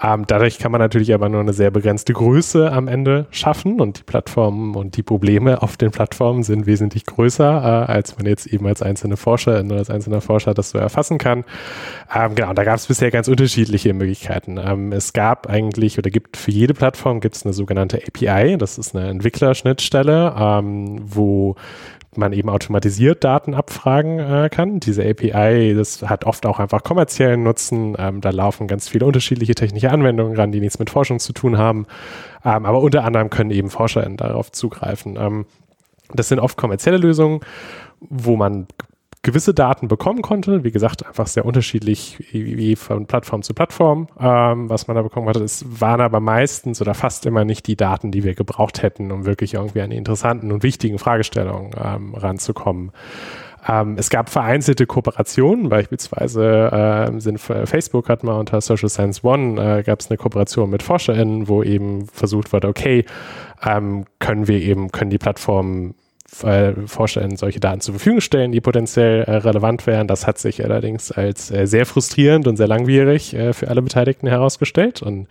Ähm, 0.01 0.25
dadurch 0.27 0.59
kann 0.59 0.71
man 0.71 0.79
natürlich 0.79 1.13
aber 1.13 1.29
nur 1.29 1.41
eine 1.41 1.53
sehr 1.53 1.71
begrenzte 1.71 2.13
Größe 2.13 2.71
am 2.71 2.87
Ende 2.87 3.27
schaffen 3.31 3.79
und 3.79 3.99
die 3.99 4.03
Plattformen 4.03 4.75
und 4.75 4.97
die 4.97 5.03
Probleme 5.03 5.61
auf 5.61 5.77
den 5.77 5.91
Plattformen 5.91 6.43
sind 6.43 6.65
wesentlich 6.65 7.05
größer, 7.05 7.87
äh, 7.87 7.91
als 7.91 8.17
man 8.17 8.25
jetzt 8.25 8.47
eben 8.47 8.65
als 8.67 8.81
einzelne 8.81 9.17
Forscherin 9.17 9.67
oder 9.67 9.79
als 9.79 9.89
einzelner 9.89 10.21
Forscher 10.21 10.53
das 10.53 10.71
so 10.71 10.77
erfassen 10.77 11.17
kann. 11.17 11.45
Ähm, 12.13 12.35
genau, 12.35 12.53
da 12.53 12.63
gab 12.63 12.75
es 12.75 12.87
bisher 12.87 13.11
ganz 13.11 13.27
unterschiedliche 13.27 13.93
Möglichkeiten. 13.93 14.57
Ähm, 14.57 14.91
es 14.91 15.13
gab 15.13 15.49
eigentlich 15.49 15.97
oder 15.97 16.09
gibt 16.09 16.37
für 16.37 16.51
jede 16.51 16.73
Plattform 16.73 17.19
gibt 17.19 17.35
es 17.35 17.45
eine 17.45 17.53
sogenannte 17.53 18.01
API, 18.05 18.57
das 18.57 18.77
ist 18.77 18.95
eine 18.95 19.09
Entwicklerschnittstelle, 19.09 20.35
ähm, 20.37 21.01
wo 21.05 21.55
man 22.17 22.33
eben 22.33 22.49
automatisiert 22.49 23.23
Daten 23.23 23.53
abfragen 23.53 24.19
äh, 24.19 24.49
kann. 24.49 24.79
Diese 24.79 25.03
API, 25.03 25.73
das 25.75 26.01
hat 26.03 26.25
oft 26.25 26.45
auch 26.45 26.59
einfach 26.59 26.83
kommerziellen 26.83 27.43
Nutzen. 27.43 27.95
Ähm, 27.97 28.21
da 28.21 28.29
laufen 28.29 28.67
ganz 28.67 28.87
viele 28.89 29.05
unterschiedliche 29.05 29.55
technische 29.55 29.91
Anwendungen 29.91 30.35
ran, 30.35 30.51
die 30.51 30.59
nichts 30.59 30.79
mit 30.79 30.89
Forschung 30.89 31.19
zu 31.19 31.33
tun 31.33 31.57
haben. 31.57 31.85
Ähm, 32.45 32.65
aber 32.65 32.81
unter 32.81 33.03
anderem 33.03 33.29
können 33.29 33.51
eben 33.51 33.69
ForscherInnen 33.69 34.17
darauf 34.17 34.51
zugreifen. 34.51 35.17
Ähm, 35.17 35.45
das 36.13 36.29
sind 36.29 36.39
oft 36.39 36.57
kommerzielle 36.57 36.97
Lösungen, 36.97 37.41
wo 37.99 38.35
man 38.35 38.67
gewisse 39.23 39.53
Daten 39.53 39.87
bekommen 39.87 40.21
konnte. 40.21 40.63
Wie 40.65 40.71
gesagt, 40.71 41.05
einfach 41.05 41.27
sehr 41.27 41.45
unterschiedlich 41.45 42.17
wie 42.31 42.75
von 42.75 43.07
Plattform 43.07 43.41
zu 43.41 43.53
Plattform, 43.53 44.09
ähm, 44.19 44.69
was 44.69 44.87
man 44.87 44.95
da 44.95 45.01
bekommen 45.01 45.29
hatte. 45.29 45.43
Es 45.43 45.65
waren 45.79 46.01
aber 46.01 46.19
meistens 46.19 46.81
oder 46.81 46.93
fast 46.93 47.25
immer 47.25 47.45
nicht 47.45 47.65
die 47.67 47.77
Daten, 47.77 48.11
die 48.11 48.23
wir 48.23 48.35
gebraucht 48.35 48.83
hätten, 48.83 49.11
um 49.11 49.25
wirklich 49.25 49.53
irgendwie 49.53 49.81
an 49.81 49.89
die 49.89 49.95
interessanten 49.95 50.51
und 50.51 50.61
wichtigen 50.61 50.99
Fragestellungen 50.99 51.71
ähm, 51.81 52.13
ranzukommen. 52.15 52.91
Ähm, 53.65 53.95
es 53.97 54.09
gab 54.09 54.29
vereinzelte 54.29 54.85
Kooperationen, 54.85 55.69
beispielsweise 55.69 57.07
äh, 57.15 57.19
sind 57.21 57.39
Facebook 57.39 58.09
hat 58.09 58.25
mal 58.25 58.37
unter 58.37 58.59
Social 58.59 58.89
Science 58.89 59.23
One 59.23 59.79
äh, 59.79 59.83
gab 59.83 60.01
es 60.01 60.09
eine 60.09 60.17
Kooperation 60.17 60.69
mit 60.69 60.83
ForscherInnen, 60.83 61.47
wo 61.47 61.63
eben 61.63 62.07
versucht 62.07 62.51
wurde, 62.51 62.67
okay, 62.67 63.05
ähm, 63.65 64.03
können 64.19 64.49
wir 64.49 64.59
eben, 64.59 64.91
können 64.91 65.11
die 65.11 65.17
Plattformen 65.17 65.95
äh, 66.43 66.73
vorstellen, 66.87 67.35
solche 67.35 67.59
Daten 67.59 67.81
zur 67.81 67.95
Verfügung 67.95 68.21
stellen, 68.21 68.51
die 68.51 68.61
potenziell 68.61 69.23
äh, 69.23 69.35
relevant 69.37 69.85
wären. 69.85 70.07
Das 70.07 70.25
hat 70.25 70.37
sich 70.37 70.63
allerdings 70.63 71.11
als 71.11 71.51
äh, 71.51 71.67
sehr 71.67 71.85
frustrierend 71.85 72.47
und 72.47 72.57
sehr 72.57 72.67
langwierig 72.67 73.35
für 73.51 73.67
alle 73.67 73.81
Beteiligten 73.81 74.27
herausgestellt 74.27 75.01
und 75.01 75.27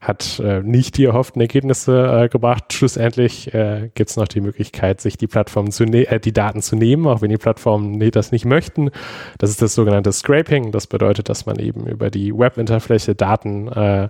hat 0.00 0.42
nicht 0.62 0.96
die 0.96 1.04
erhofften 1.04 1.42
Ergebnisse 1.42 2.28
gebracht. 2.32 2.72
Schlussendlich 2.72 3.50
gibt 3.94 4.10
es 4.10 4.16
noch 4.16 4.28
die 4.28 4.40
Möglichkeit, 4.40 5.00
sich 5.00 5.18
die 5.18 5.26
Plattform 5.26 5.70
zu 5.70 5.84
ne 5.84 6.06
die 6.20 6.32
Daten 6.32 6.62
zu 6.62 6.76
nehmen, 6.76 7.06
auch 7.06 7.20
wenn 7.20 7.30
die 7.30 7.36
Plattformen 7.36 7.92
nee, 7.92 8.10
das 8.10 8.32
nicht 8.32 8.44
möchten. 8.44 8.90
Das 9.38 9.50
ist 9.50 9.60
das 9.60 9.74
sogenannte 9.74 10.12
Scraping. 10.12 10.72
Das 10.72 10.86
bedeutet, 10.86 11.28
dass 11.28 11.44
man 11.46 11.58
eben 11.58 11.86
über 11.86 12.10
die 12.10 12.32
Webinterfläche 12.32 13.14
Daten 13.14 13.68
äh, 13.68 14.08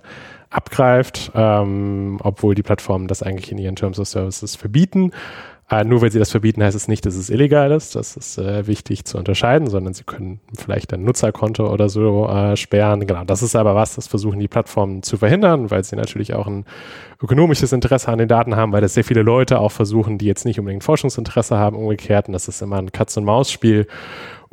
abgreift, 0.51 1.31
ähm, 1.33 2.19
obwohl 2.21 2.55
die 2.55 2.61
Plattformen 2.61 3.07
das 3.07 3.23
eigentlich 3.23 3.51
in 3.51 3.57
ihren 3.57 3.75
Terms 3.75 3.99
of 3.99 4.07
Services 4.07 4.55
verbieten. 4.55 5.11
Äh, 5.71 5.85
nur 5.85 6.01
weil 6.01 6.11
sie 6.11 6.19
das 6.19 6.31
verbieten, 6.31 6.61
heißt 6.61 6.75
es 6.75 6.89
nicht, 6.89 7.05
dass 7.05 7.15
es 7.15 7.29
illegal 7.29 7.71
ist. 7.71 7.95
Das 7.95 8.17
ist 8.17 8.37
äh, 8.37 8.67
wichtig 8.67 9.05
zu 9.05 9.17
unterscheiden, 9.17 9.67
sondern 9.67 9.93
sie 9.93 10.03
können 10.03 10.41
vielleicht 10.57 10.93
ein 10.93 11.05
Nutzerkonto 11.05 11.71
oder 11.71 11.87
so 11.87 12.27
äh, 12.27 12.57
sperren. 12.57 13.07
Genau, 13.07 13.23
das 13.23 13.41
ist 13.41 13.55
aber 13.55 13.73
was, 13.73 13.95
das 13.95 14.07
versuchen 14.07 14.39
die 14.39 14.49
Plattformen 14.49 15.01
zu 15.01 15.17
verhindern, 15.17 15.71
weil 15.71 15.85
sie 15.85 15.95
natürlich 15.95 16.33
auch 16.33 16.45
ein 16.45 16.65
ökonomisches 17.21 17.71
Interesse 17.71 18.09
an 18.09 18.17
den 18.17 18.27
Daten 18.27 18.55
haben, 18.55 18.71
weil 18.71 18.81
das 18.81 18.93
sehr 18.93 19.03
viele 19.03 19.21
Leute 19.21 19.59
auch 19.59 19.71
versuchen, 19.71 20.17
die 20.17 20.25
jetzt 20.25 20.45
nicht 20.45 20.59
unbedingt 20.59 20.83
Forschungsinteresse 20.83 21.57
haben, 21.57 21.75
umgekehrt. 21.75 22.27
Und 22.27 22.33
das 22.33 22.47
ist 22.47 22.61
immer 22.61 22.77
ein 22.77 22.91
Katz-und-Maus-Spiel 22.91 23.87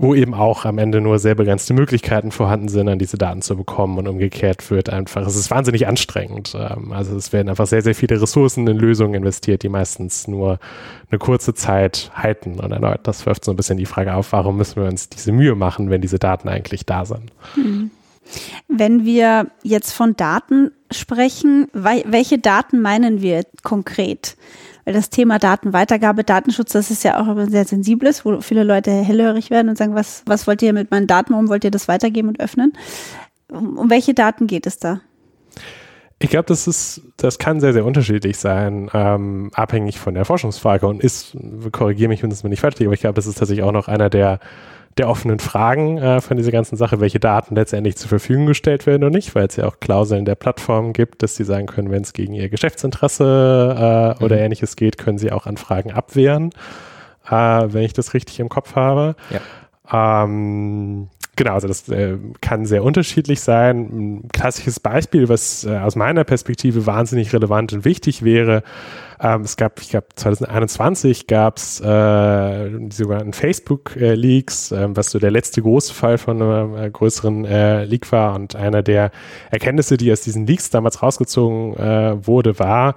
wo 0.00 0.14
eben 0.14 0.32
auch 0.32 0.64
am 0.64 0.78
Ende 0.78 1.00
nur 1.00 1.18
sehr 1.18 1.34
begrenzte 1.34 1.74
Möglichkeiten 1.74 2.30
vorhanden 2.30 2.68
sind, 2.68 2.88
an 2.88 3.00
diese 3.00 3.18
Daten 3.18 3.42
zu 3.42 3.56
bekommen 3.56 3.98
und 3.98 4.06
umgekehrt 4.06 4.70
wird 4.70 4.90
einfach, 4.90 5.26
es 5.26 5.34
ist 5.34 5.50
wahnsinnig 5.50 5.88
anstrengend. 5.88 6.56
Ähm, 6.56 6.92
also 6.92 7.16
es 7.16 7.32
werden 7.32 7.48
einfach 7.48 7.66
sehr, 7.66 7.82
sehr 7.82 7.96
viele 7.96 8.20
Ressourcen 8.20 8.66
in 8.68 8.78
Lösungen 8.78 9.14
investiert, 9.14 9.64
die 9.64 9.68
meistens 9.68 10.28
nur 10.28 10.60
eine 11.10 11.18
kurze 11.18 11.52
Zeit 11.52 12.12
halten. 12.14 12.60
Und 12.60 12.70
erneut, 12.70 13.00
das 13.02 13.26
wirft 13.26 13.44
so 13.44 13.50
ein 13.50 13.56
bisschen 13.56 13.76
die 13.76 13.86
Frage 13.86 14.14
auf, 14.14 14.30
warum 14.30 14.56
müssen 14.56 14.80
wir 14.80 14.88
uns 14.88 15.08
diese 15.08 15.32
Mühe 15.32 15.56
machen, 15.56 15.90
wenn 15.90 16.00
diese 16.00 16.20
Daten 16.20 16.48
eigentlich 16.48 16.86
da 16.86 17.04
sind. 17.04 17.32
Hm. 17.54 17.90
Wenn 18.68 19.04
wir 19.04 19.48
jetzt 19.62 19.92
von 19.92 20.16
Daten 20.16 20.70
sprechen, 20.90 21.68
welche 21.72 22.38
Daten 22.38 22.80
meinen 22.80 23.22
wir 23.22 23.44
konkret? 23.62 24.36
Weil 24.84 24.94
das 24.94 25.10
Thema 25.10 25.38
Datenweitergabe, 25.38 26.24
Datenschutz, 26.24 26.72
das 26.72 26.90
ist 26.90 27.04
ja 27.04 27.20
auch 27.20 27.28
immer 27.28 27.50
sehr 27.50 27.66
sensibles, 27.66 28.24
wo 28.24 28.40
viele 28.40 28.64
Leute 28.64 28.90
hellhörig 28.90 29.50
werden 29.50 29.68
und 29.68 29.76
sagen, 29.76 29.94
was, 29.94 30.22
was 30.26 30.46
wollt 30.46 30.62
ihr 30.62 30.72
mit 30.72 30.90
meinen 30.90 31.06
Daten, 31.06 31.32
warum 31.32 31.48
wollt 31.48 31.64
ihr 31.64 31.70
das 31.70 31.88
weitergeben 31.88 32.28
und 32.28 32.40
öffnen? 32.40 32.72
Um, 33.50 33.76
um 33.76 33.90
welche 33.90 34.14
Daten 34.14 34.46
geht 34.46 34.66
es 34.66 34.78
da? 34.78 35.00
Ich 36.20 36.30
glaube, 36.30 36.46
das 36.46 36.66
ist, 36.66 37.02
das 37.16 37.38
kann 37.38 37.60
sehr, 37.60 37.72
sehr 37.72 37.84
unterschiedlich 37.84 38.38
sein, 38.38 38.90
ähm, 38.92 39.50
abhängig 39.54 40.00
von 40.00 40.14
der 40.14 40.24
Forschungsfrage 40.24 40.86
und 40.86 41.02
ist, 41.02 41.36
korrigiere 41.70 42.08
mich, 42.08 42.22
wenn 42.22 42.30
es 42.30 42.42
mir 42.42 42.50
nicht 42.50 42.60
falsch 42.60 42.76
liegt, 42.78 42.88
aber 42.88 42.94
ich 42.94 43.00
glaube, 43.00 43.14
das 43.14 43.26
ist 43.26 43.38
tatsächlich 43.38 43.64
auch 43.64 43.72
noch 43.72 43.86
einer 43.86 44.10
der 44.10 44.40
der 44.98 45.08
offenen 45.08 45.38
Fragen 45.38 45.98
äh, 45.98 46.20
von 46.20 46.36
dieser 46.36 46.50
ganzen 46.50 46.76
Sache, 46.76 47.00
welche 47.00 47.20
Daten 47.20 47.54
letztendlich 47.54 47.96
zur 47.96 48.08
Verfügung 48.08 48.46
gestellt 48.46 48.86
werden 48.86 49.04
oder 49.04 49.14
nicht, 49.14 49.34
weil 49.34 49.46
es 49.46 49.56
ja 49.56 49.66
auch 49.66 49.80
Klauseln 49.80 50.24
der 50.24 50.34
Plattform 50.34 50.92
gibt, 50.92 51.22
dass 51.22 51.36
sie 51.36 51.44
sagen 51.44 51.66
können, 51.66 51.90
wenn 51.90 52.02
es 52.02 52.12
gegen 52.12 52.34
ihr 52.34 52.48
Geschäftsinteresse 52.48 53.76
äh, 53.78 54.18
mhm. 54.18 54.24
oder 54.24 54.38
ähnliches 54.38 54.76
geht, 54.76 54.98
können 54.98 55.18
sie 55.18 55.32
auch 55.32 55.46
Anfragen 55.46 55.92
abwehren, 55.92 56.50
äh, 57.28 57.32
wenn 57.32 57.82
ich 57.82 57.92
das 57.92 58.14
richtig 58.14 58.40
im 58.40 58.48
Kopf 58.48 58.74
habe. 58.74 59.14
Ja. 59.30 60.24
Ähm, 60.24 61.08
Genau, 61.38 61.52
also 61.52 61.68
das 61.68 61.88
äh, 61.88 62.16
kann 62.40 62.66
sehr 62.66 62.82
unterschiedlich 62.82 63.40
sein. 63.40 63.78
Ein 63.92 64.28
klassisches 64.32 64.80
Beispiel, 64.80 65.28
was 65.28 65.62
äh, 65.64 65.78
aus 65.78 65.94
meiner 65.94 66.24
Perspektive 66.24 66.84
wahnsinnig 66.84 67.32
relevant 67.32 67.72
und 67.72 67.84
wichtig 67.84 68.24
wäre, 68.24 68.64
ähm, 69.20 69.42
es 69.42 69.56
gab, 69.56 69.80
ich 69.80 69.90
glaube 69.90 70.08
2021 70.16 71.28
gab 71.28 71.58
es 71.58 71.80
äh, 71.80 72.70
die 72.70 72.94
sogenannten 72.94 73.34
Facebook-Leaks, 73.34 74.72
äh, 74.72 74.88
was 74.90 75.12
so 75.12 75.20
der 75.20 75.30
letzte 75.30 75.62
große 75.62 75.94
Fall 75.94 76.18
von 76.18 76.42
einem 76.42 76.76
äh, 76.76 76.90
größeren 76.90 77.44
äh, 77.44 77.84
Leak 77.84 78.10
war 78.10 78.34
und 78.34 78.56
einer 78.56 78.82
der 78.82 79.12
Erkenntnisse, 79.52 79.96
die 79.96 80.10
aus 80.10 80.22
diesen 80.22 80.44
Leaks 80.44 80.70
damals 80.70 81.04
rausgezogen 81.04 81.76
wurde, 82.26 82.58
war, 82.58 82.96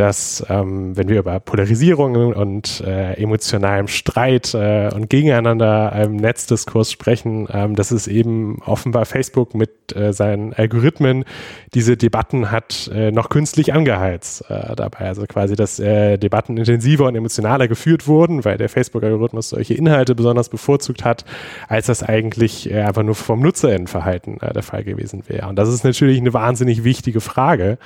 dass 0.00 0.42
ähm, 0.48 0.96
wenn 0.96 1.10
wir 1.10 1.18
über 1.18 1.40
Polarisierung 1.40 2.32
und 2.32 2.80
äh, 2.80 3.22
emotionalem 3.22 3.86
Streit 3.86 4.54
äh, 4.54 4.88
und 4.94 5.10
gegeneinander 5.10 5.92
im 6.02 6.16
Netzdiskurs 6.16 6.90
sprechen, 6.90 7.46
ähm, 7.52 7.76
dass 7.76 7.90
es 7.90 8.08
eben 8.08 8.62
offenbar 8.62 9.04
Facebook 9.04 9.54
mit 9.54 9.94
äh, 9.94 10.14
seinen 10.14 10.54
Algorithmen 10.54 11.26
diese 11.74 11.98
Debatten 11.98 12.50
hat 12.50 12.90
äh, 12.94 13.10
noch 13.12 13.28
künstlich 13.28 13.74
angeheizt 13.74 14.42
äh, 14.48 14.74
dabei. 14.74 15.00
Also 15.00 15.26
quasi, 15.26 15.54
dass 15.54 15.78
äh, 15.78 16.16
Debatten 16.16 16.56
intensiver 16.56 17.04
und 17.04 17.14
emotionaler 17.14 17.68
geführt 17.68 18.08
wurden, 18.08 18.42
weil 18.46 18.56
der 18.56 18.70
Facebook-Algorithmus 18.70 19.50
solche 19.50 19.74
Inhalte 19.74 20.14
besonders 20.14 20.48
bevorzugt 20.48 21.04
hat, 21.04 21.26
als 21.68 21.88
das 21.88 22.02
eigentlich 22.02 22.72
einfach 22.72 23.02
nur 23.02 23.14
vom 23.14 23.40
Nutzerinnenverhalten 23.40 24.38
der 24.38 24.62
Fall 24.62 24.82
gewesen 24.82 25.24
wäre. 25.26 25.48
Und 25.48 25.56
das 25.56 25.68
ist 25.68 25.84
natürlich 25.84 26.18
eine 26.18 26.32
wahnsinnig 26.32 26.84
wichtige 26.84 27.20
Frage, 27.20 27.76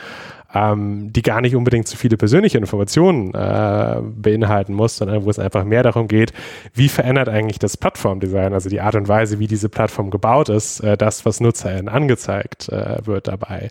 ähm, 0.54 1.12
die 1.12 1.23
gar 1.23 1.40
nicht 1.40 1.56
unbedingt 1.56 1.88
zu 1.88 1.96
viele 1.96 2.16
persönliche 2.16 2.58
Informationen 2.58 3.34
äh, 3.34 4.00
beinhalten 4.02 4.75
muss, 4.75 4.96
sondern 4.96 5.25
wo 5.25 5.30
es 5.30 5.38
einfach 5.38 5.64
mehr 5.64 5.82
darum 5.82 6.08
geht, 6.08 6.32
wie 6.75 6.88
verändert 6.88 7.28
eigentlich 7.28 7.58
das 7.58 7.76
Plattformdesign, 7.76 8.52
also 8.52 8.68
die 8.68 8.80
Art 8.80 8.94
und 8.94 9.08
Weise, 9.08 9.38
wie 9.38 9.46
diese 9.46 9.68
Plattform 9.68 10.11
gebaut 10.11 10.49
ist, 10.49 10.80
äh, 10.80 10.96
das, 10.96 11.26
was 11.26 11.40
NutzerInnen 11.40 11.88
angezeigt 11.88 12.68
äh, 12.68 12.99
wird 13.04 13.28
dabei. 13.28 13.70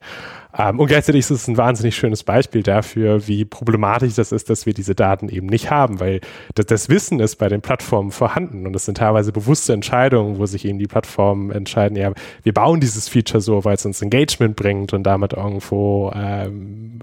Ähm, 0.58 0.80
und 0.80 0.88
gleichzeitig 0.88 1.20
ist 1.22 1.32
es 1.32 1.48
ein 1.48 1.58
wahnsinnig 1.58 1.96
schönes 1.96 2.24
Beispiel 2.24 2.62
dafür, 2.62 3.28
wie 3.28 3.44
problematisch 3.46 4.16
das 4.16 4.32
ist, 4.32 4.50
dass 4.50 4.66
wir 4.66 4.74
diese 4.74 4.94
Daten 4.94 5.30
eben 5.30 5.48
nicht 5.48 5.72
haben, 5.72 6.00
weil 6.00 6.22
das, 6.54 6.68
das 6.68 6.90
Wissen 6.90 7.20
ist 7.20 7.38
bei 7.38 7.50
den 7.50 7.62
Plattformen 7.62 8.12
vorhanden 8.12 8.68
und 8.68 8.76
es 8.76 8.86
sind 8.86 8.98
teilweise 8.98 9.32
bewusste 9.32 9.74
Entscheidungen, 9.74 10.38
wo 10.38 10.46
sich 10.46 10.66
eben 10.66 10.78
die 10.78 10.88
Plattformen 10.88 11.52
entscheiden, 11.52 11.98
ja, 11.98 12.12
wir 12.44 12.54
bauen 12.54 12.80
dieses 12.80 13.10
Feature 13.10 13.42
so, 13.42 13.66
weil 13.66 13.76
es 13.76 13.86
uns 13.86 14.02
Engagement 14.02 14.56
bringt 14.56 14.94
und 14.94 15.04
damit 15.04 15.34
irgendwo 15.34 16.12
ähm, 16.16 17.00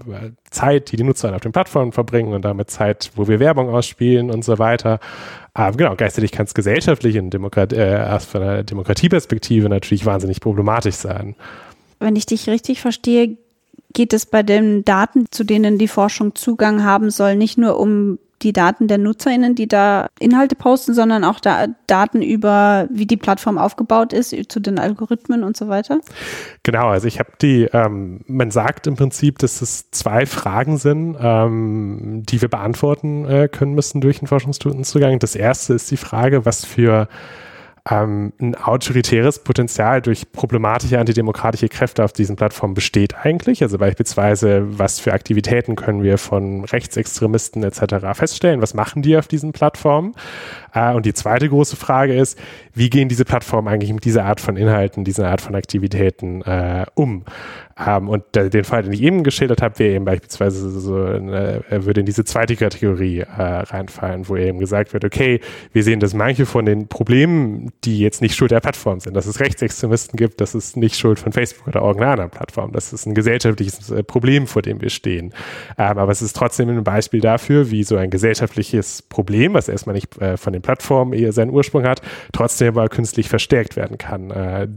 Zeit, 0.49 0.91
die 0.91 0.95
die 0.95 1.03
Nutzer 1.03 1.35
auf 1.35 1.41
den 1.41 1.51
Plattformen 1.51 1.91
verbringen 1.91 2.33
und 2.33 2.45
damit 2.45 2.69
Zeit, 2.69 3.11
wo 3.15 3.27
wir 3.27 3.39
Werbung 3.39 3.69
ausspielen 3.69 4.31
und 4.31 4.45
so 4.45 4.59
weiter. 4.59 4.99
Aber 5.53 5.75
genau, 5.75 5.95
gleichzeitig 5.95 6.31
kann 6.31 6.45
es 6.45 6.53
gesellschaftlich 6.53 7.15
in 7.17 7.29
Demokrat 7.29 7.73
äh, 7.73 8.19
von 8.19 8.41
einer 8.41 8.63
Demokratieperspektive 8.63 9.67
natürlich 9.67 10.05
wahnsinnig 10.05 10.39
problematisch 10.39 10.95
sein. 10.95 11.35
Wenn 12.01 12.15
ich 12.15 12.25
dich 12.25 12.49
richtig 12.49 12.81
verstehe, 12.81 13.37
geht 13.93 14.13
es 14.13 14.25
bei 14.25 14.43
den 14.43 14.83
Daten, 14.83 15.25
zu 15.31 15.43
denen 15.43 15.77
die 15.77 15.87
Forschung 15.87 16.35
Zugang 16.35 16.83
haben 16.83 17.09
soll, 17.09 17.35
nicht 17.35 17.57
nur 17.57 17.79
um 17.79 18.17
die 18.41 18.53
Daten 18.53 18.87
der 18.87 18.97
NutzerInnen, 18.97 19.53
die 19.53 19.67
da 19.67 20.07
Inhalte 20.19 20.55
posten, 20.55 20.95
sondern 20.95 21.23
auch 21.23 21.39
da 21.39 21.67
Daten 21.85 22.23
über, 22.23 22.87
wie 22.91 23.05
die 23.05 23.17
Plattform 23.17 23.59
aufgebaut 23.59 24.13
ist, 24.13 24.35
zu 24.51 24.59
den 24.59 24.79
Algorithmen 24.79 25.43
und 25.43 25.55
so 25.55 25.67
weiter? 25.67 25.99
Genau, 26.63 26.87
also 26.87 27.07
ich 27.07 27.19
habe 27.19 27.31
die, 27.41 27.67
ähm, 27.71 28.21
man 28.25 28.49
sagt 28.49 28.87
im 28.87 28.95
Prinzip, 28.95 29.37
dass 29.39 29.61
es 29.61 29.91
zwei 29.91 30.25
Fragen 30.25 30.77
sind, 30.77 31.17
ähm, 31.19 32.23
die 32.25 32.41
wir 32.41 32.49
beantworten 32.49 33.25
äh, 33.25 33.47
können 33.47 33.75
müssen 33.75 34.01
durch 34.01 34.19
den 34.19 34.27
Forschungsstudienzugang. 34.27 35.19
Das 35.19 35.35
erste 35.35 35.73
ist 35.73 35.91
die 35.91 35.97
Frage, 35.97 36.45
was 36.45 36.65
für 36.65 37.07
ähm, 37.89 38.31
ein 38.39 38.55
autoritäres 38.55 39.39
Potenzial 39.39 40.01
durch 40.01 40.31
problematische 40.31 40.99
antidemokratische 40.99 41.67
Kräfte 41.67 42.03
auf 42.03 42.13
diesen 42.13 42.35
Plattformen 42.35 42.75
besteht 42.75 43.15
eigentlich. 43.15 43.63
Also 43.63 43.79
beispielsweise, 43.79 44.77
was 44.77 44.99
für 44.99 45.13
Aktivitäten 45.13 45.75
können 45.75 46.03
wir 46.03 46.19
von 46.19 46.63
Rechtsextremisten 46.65 47.63
etc. 47.63 48.13
feststellen? 48.13 48.61
Was 48.61 48.75
machen 48.75 49.01
die 49.01 49.17
auf 49.17 49.27
diesen 49.27 49.51
Plattformen? 49.51 50.13
Äh, 50.73 50.93
und 50.93 51.05
die 51.07 51.13
zweite 51.13 51.49
große 51.49 51.75
Frage 51.75 52.13
ist, 52.13 52.37
wie 52.73 52.89
gehen 52.89 53.09
diese 53.09 53.25
Plattformen 53.25 53.67
eigentlich 53.67 53.93
mit 53.93 54.05
dieser 54.05 54.25
Art 54.25 54.41
von 54.41 54.57
Inhalten, 54.57 55.03
dieser 55.03 55.29
Art 55.29 55.41
von 55.41 55.55
Aktivitäten 55.55 56.43
äh, 56.43 56.85
um? 56.93 57.25
Ähm, 57.77 58.09
und 58.09 58.23
den 58.33 58.63
Fall, 58.63 58.83
den 58.83 58.93
ich 58.93 59.01
eben 59.01 59.23
geschildert 59.23 59.61
habe, 59.61 59.79
wäre 59.79 59.95
eben 59.95 60.05
beispielsweise 60.05 60.69
so, 60.79 60.95
eine, 60.95 61.63
würde 61.69 62.01
in 62.01 62.05
diese 62.05 62.25
zweite 62.25 62.55
Kategorie 62.55 63.19
äh, 63.19 63.25
reinfallen, 63.41 64.27
wo 64.27 64.35
eben 64.35 64.59
gesagt 64.59 64.93
wird, 64.93 65.05
okay, 65.05 65.39
wir 65.73 65.83
sehen, 65.83 65.99
dass 65.99 66.13
manche 66.13 66.45
von 66.45 66.65
den 66.65 66.87
Problemen, 66.87 67.71
die 67.83 67.99
jetzt 67.99 68.21
nicht 68.21 68.35
Schuld 68.35 68.51
der 68.51 68.59
Plattform 68.59 68.99
sind, 68.99 69.15
dass 69.15 69.25
es 69.25 69.39
Rechtsextremisten 69.39 70.17
gibt, 70.17 70.41
das 70.41 70.55
ist 70.55 70.77
nicht 70.77 70.97
Schuld 70.97 71.19
von 71.19 71.31
Facebook 71.31 71.67
oder 71.67 71.81
irgendeiner 71.81 72.11
anderen 72.11 72.31
Plattform, 72.31 72.71
das 72.71 72.93
ist 72.93 73.05
ein 73.05 73.13
gesellschaftliches 73.13 73.89
äh, 73.89 74.03
Problem, 74.03 74.47
vor 74.47 74.61
dem 74.61 74.81
wir 74.81 74.89
stehen. 74.89 75.33
Ähm, 75.77 75.97
aber 75.97 76.11
es 76.11 76.21
ist 76.21 76.35
trotzdem 76.35 76.69
ein 76.69 76.83
Beispiel 76.83 77.21
dafür, 77.21 77.71
wie 77.71 77.83
so 77.83 77.97
ein 77.97 78.09
gesellschaftliches 78.09 79.01
Problem, 79.01 79.53
was 79.53 79.69
erstmal 79.69 79.95
nicht 79.95 80.17
äh, 80.21 80.37
von 80.37 80.53
den 80.53 80.61
Plattformen 80.61 81.13
eher 81.13 81.31
seinen 81.31 81.51
Ursprung 81.51 81.83
hat, 81.83 82.01
trotzdem 82.33 82.77
aber 82.77 82.89
künstlich 82.89 83.29
verstärkt 83.29 83.75
werden 83.75 83.97
kann. 83.97 84.31
Äh, 84.31 84.67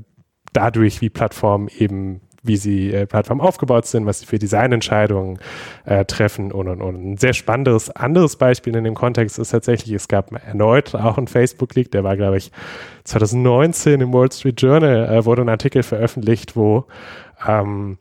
dadurch, 0.52 1.00
wie 1.00 1.10
Plattformen 1.10 1.68
eben 1.78 2.20
wie 2.44 2.56
sie 2.56 2.92
äh, 2.92 3.06
Plattformen 3.06 3.40
aufgebaut 3.40 3.86
sind, 3.86 4.06
was 4.06 4.20
sie 4.20 4.26
für 4.26 4.38
Designentscheidungen 4.38 5.38
äh, 5.86 6.04
treffen 6.04 6.52
und, 6.52 6.68
und, 6.68 6.80
und. 6.80 6.94
Ein 6.94 7.16
sehr 7.16 7.32
spannendes 7.32 7.90
anderes 7.90 8.36
Beispiel 8.36 8.76
in 8.76 8.84
dem 8.84 8.94
Kontext 8.94 9.38
ist 9.38 9.50
tatsächlich, 9.50 9.94
es 9.94 10.08
gab 10.08 10.30
erneut 10.46 10.94
auch 10.94 11.18
ein 11.18 11.26
Facebook-Leak, 11.26 11.90
der 11.90 12.04
war, 12.04 12.16
glaube 12.16 12.36
ich, 12.36 12.52
2019 13.04 14.00
im 14.00 14.12
Wall 14.12 14.30
Street 14.30 14.60
Journal, 14.60 15.08
äh, 15.12 15.24
wurde 15.24 15.42
ein 15.42 15.48
Artikel 15.48 15.82
veröffentlicht, 15.82 16.54
wo 16.54 16.84
ähm, 17.48 17.98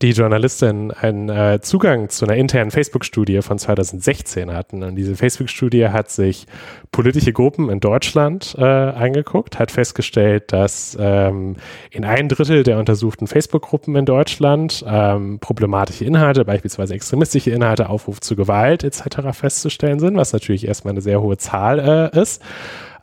die 0.00 0.10
Journalistin 0.10 0.90
einen 0.90 1.28
äh, 1.28 1.60
Zugang 1.60 2.08
zu 2.08 2.24
einer 2.24 2.36
internen 2.36 2.70
Facebook-Studie 2.70 3.42
von 3.42 3.58
2016 3.58 4.52
hatten. 4.52 4.82
Und 4.82 4.96
diese 4.96 5.16
Facebook-Studie 5.16 5.88
hat 5.88 6.10
sich 6.10 6.46
politische 6.90 7.32
Gruppen 7.32 7.68
in 7.68 7.80
Deutschland 7.80 8.54
äh, 8.58 8.62
angeguckt, 8.62 9.58
hat 9.58 9.70
festgestellt, 9.70 10.52
dass 10.52 10.96
ähm, 10.98 11.56
in 11.90 12.04
ein 12.04 12.28
Drittel 12.28 12.62
der 12.62 12.78
untersuchten 12.78 13.26
Facebook-Gruppen 13.26 13.94
in 13.96 14.06
Deutschland 14.06 14.84
ähm, 14.86 15.38
problematische 15.40 16.04
Inhalte, 16.04 16.44
beispielsweise 16.44 16.94
extremistische 16.94 17.50
Inhalte, 17.50 17.88
Aufruf 17.88 18.20
zu 18.20 18.34
Gewalt 18.34 18.84
etc. 18.84 19.32
festzustellen 19.32 19.98
sind, 19.98 20.16
was 20.16 20.32
natürlich 20.32 20.66
erstmal 20.66 20.92
eine 20.92 21.02
sehr 21.02 21.20
hohe 21.20 21.36
Zahl 21.36 22.10
äh, 22.14 22.20
ist. 22.20 22.42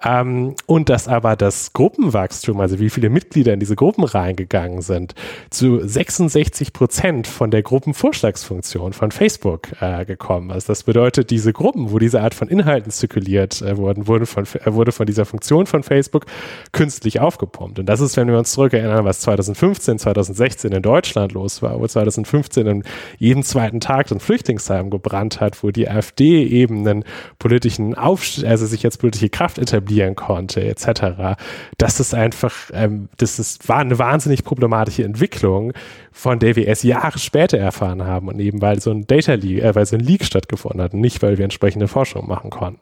Ähm, 0.01 0.56
und 0.65 0.89
dass 0.89 1.08
aber 1.08 1.36
das 1.36 1.74
Gruppenwachstum, 1.74 2.60
also 2.62 2.79
wie 2.79 2.89
viele 2.89 3.10
Mitglieder 3.10 3.53
in 3.53 3.60
diese 3.60 3.76
Gruppen 3.76 4.06
reingegangen 4.06 4.82
sind, 4.82 5.13
zu 5.50 5.86
66 5.86 6.71
Prozent 6.71 7.28
von 7.28 7.52
der 7.52 7.63
Gruppenvorschlagsfunktion 7.63 8.93
von 8.93 9.12
Facebook 9.12 9.69
äh, 9.82 10.06
gekommen 10.06 10.52
ist. 10.52 10.69
Das 10.69 10.84
bedeutet, 10.84 11.32
diese 11.32 11.52
Gruppen, 11.52 11.91
wo 11.91 12.00
diese 12.00 12.21
Art 12.21 12.34
von 12.34 12.47
Inhalten 12.47 12.91
zirkuliert 12.91 13.62
äh, 13.62 13.76
wurden, 13.76 14.08
wurden 14.08 14.26
von, 14.26 14.45
äh, 14.45 14.74
wurde 14.74 14.93
von 14.93 15.06
dieser 15.06 15.26
Funktion 15.26 15.65
von 15.65 15.84
Facebook 15.84 16.26
künstlich 16.71 17.19
aufgepumpt. 17.19 17.80
Und 17.80 17.88
das 17.88 18.00
ist, 18.00 18.15
wenn 18.15 18.30
wir 18.30 18.38
uns 18.38 18.54
zurückerinnern, 18.54 19.04
was 19.04 19.19
2015, 19.19 20.00
2016 20.00 20.71
in 20.71 20.82
Deutschland 20.82 21.34
los 21.34 21.62
war, 21.62 21.78
wo 21.80 21.86
2015 21.86 22.67
in 22.67 22.84
jedem 23.17 23.43
zweiten 23.43 23.82
Tag 23.82 24.10
ein 24.12 24.21
Flüchtlingsheim 24.21 24.89
gebrannt 24.89 25.41
hat, 25.41 25.62
wo 25.62 25.71
die 25.71 25.89
AfD 25.89 26.43
eben 26.45 26.88
einen 26.88 27.04
politischen 27.38 27.95
Aufstieg, 27.95 28.45
also 28.45 28.65
sich 28.65 28.86
als 28.86 28.97
politische 28.97 29.30
Kraft 29.30 29.58
etabliert 29.58 29.88
etablieren 29.89 30.15
konnte, 30.15 30.63
etc. 30.63 31.38
Das 31.78 31.99
ist 31.99 32.13
einfach, 32.13 32.54
ähm, 32.73 33.10
das 33.17 33.39
ist, 33.39 33.67
war 33.67 33.80
eine 33.80 33.97
wahnsinnig 33.99 34.43
problematische 34.43 35.04
Entwicklung, 35.04 35.73
von 36.12 36.39
der 36.39 36.56
wir 36.56 36.67
erst 36.67 36.84
Jahre 36.84 37.19
später 37.19 37.58
erfahren 37.58 38.04
haben 38.06 38.28
und 38.28 38.39
eben 38.39 38.62
weil 38.62 38.80
so 38.80 38.91
ein 38.91 39.08
Data 39.08 39.34
Leak, 39.34 39.63
äh, 39.63 39.75
weil 39.75 39.86
so 39.86 39.95
ein 39.95 40.02
Leak 40.02 40.23
stattgefunden 40.23 40.82
hat 40.82 40.93
und 40.93 41.02
nicht, 41.02 41.21
weil 41.21 41.38
wir 41.38 41.43
entsprechende 41.43 41.88
Forschung 41.88 42.28
machen 42.28 42.49
konnten. 42.49 42.80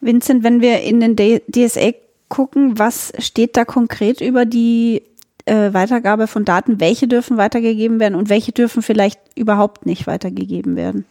Vincent, 0.00 0.42
wenn 0.42 0.60
wir 0.60 0.80
in 0.80 1.00
den 1.00 1.16
DSA 1.16 1.92
gucken, 2.28 2.78
was 2.78 3.12
steht 3.18 3.56
da 3.56 3.64
konkret 3.64 4.20
über 4.20 4.44
die 4.44 5.02
äh, 5.44 5.72
Weitergabe 5.72 6.26
von 6.26 6.44
Daten? 6.44 6.80
Welche 6.80 7.06
dürfen 7.06 7.36
weitergegeben 7.36 8.00
werden 8.00 8.14
und 8.14 8.28
welche 8.28 8.52
dürfen 8.52 8.82
vielleicht 8.82 9.20
überhaupt 9.36 9.86
nicht 9.86 10.06
weitergegeben 10.06 10.76
werden? 10.76 11.06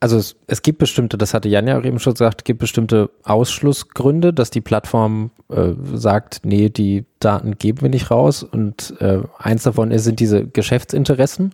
Also 0.00 0.16
es, 0.16 0.36
es, 0.46 0.62
gibt 0.62 0.78
bestimmte, 0.78 1.18
das 1.18 1.34
hatte 1.34 1.48
Jan 1.48 1.66
ja 1.66 1.78
auch 1.78 1.84
eben 1.84 1.98
schon 1.98 2.14
gesagt, 2.14 2.42
es 2.42 2.44
gibt 2.44 2.60
bestimmte 2.60 3.10
Ausschlussgründe, 3.24 4.32
dass 4.32 4.50
die 4.50 4.60
Plattform 4.60 5.32
äh, 5.48 5.72
sagt, 5.94 6.42
nee, 6.44 6.68
die 6.68 7.04
Daten 7.18 7.58
geben 7.58 7.82
wir 7.82 7.88
nicht 7.88 8.10
raus. 8.10 8.44
Und 8.44 8.94
äh, 9.00 9.20
eins 9.38 9.64
davon 9.64 9.90
ist, 9.90 10.04
sind 10.04 10.20
diese 10.20 10.46
Geschäftsinteressen. 10.46 11.52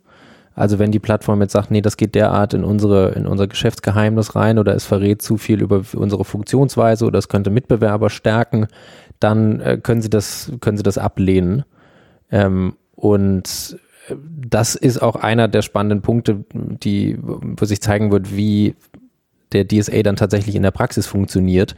Also 0.55 0.79
wenn 0.79 0.93
die 0.93 1.01
Plattform 1.01 1.41
jetzt 1.41 1.53
sagt, 1.53 1.71
nee, 1.71 1.81
das 1.81 1.97
geht 1.97 2.15
derart 2.15 2.55
in 2.55 2.65
unsere, 2.65 3.11
in 3.13 3.27
unser 3.27 3.49
Geschäftsgeheimnis 3.49 4.37
rein 4.37 4.59
oder 4.59 4.75
es 4.75 4.85
verrät 4.85 5.21
zu 5.21 5.37
viel 5.37 5.61
über 5.61 5.83
unsere 5.95 6.25
Funktionsweise 6.25 7.07
oder 7.07 7.19
es 7.19 7.29
könnte 7.29 7.51
Mitbewerber 7.51 8.11
stärken, 8.11 8.69
dann 9.21 9.61
äh, 9.61 9.79
können 9.83 10.03
sie 10.03 10.11
das, 10.11 10.53
können 10.61 10.77
sie 10.77 10.83
das 10.83 10.99
ablehnen. 10.99 11.65
Ähm, 12.31 12.77
und 12.95 13.79
das 14.11 14.75
ist 14.75 15.01
auch 15.01 15.17
einer 15.17 15.49
der 15.49 15.63
spannenden 15.63 16.03
Punkte, 16.03 16.45
die, 16.53 17.17
wo 17.21 17.65
sich 17.65 17.81
zeigen 17.81 18.11
wird, 18.11 18.37
wie 18.37 18.75
der 19.53 19.67
DSA 19.67 20.03
dann 20.03 20.17
tatsächlich 20.17 20.55
in 20.57 20.63
der 20.63 20.73
Praxis 20.73 21.07
funktioniert. 21.07 21.75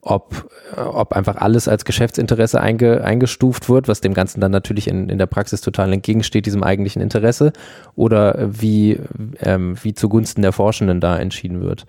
Ob, 0.00 0.48
ob 0.76 1.14
einfach 1.14 1.34
alles 1.34 1.66
als 1.66 1.84
Geschäftsinteresse 1.84 2.60
einge, 2.60 3.02
eingestuft 3.02 3.68
wird, 3.68 3.88
was 3.88 4.00
dem 4.00 4.14
Ganzen 4.14 4.40
dann 4.40 4.52
natürlich 4.52 4.86
in, 4.86 5.08
in 5.08 5.18
der 5.18 5.26
Praxis 5.26 5.62
total 5.62 5.92
entgegensteht, 5.92 6.46
diesem 6.46 6.62
eigentlichen 6.62 7.02
Interesse, 7.02 7.52
oder 7.96 8.36
wie, 8.38 9.00
ähm, 9.40 9.76
wie 9.82 9.94
zugunsten 9.94 10.42
der 10.42 10.52
Forschenden 10.52 11.00
da 11.00 11.18
entschieden 11.18 11.60
wird. 11.60 11.86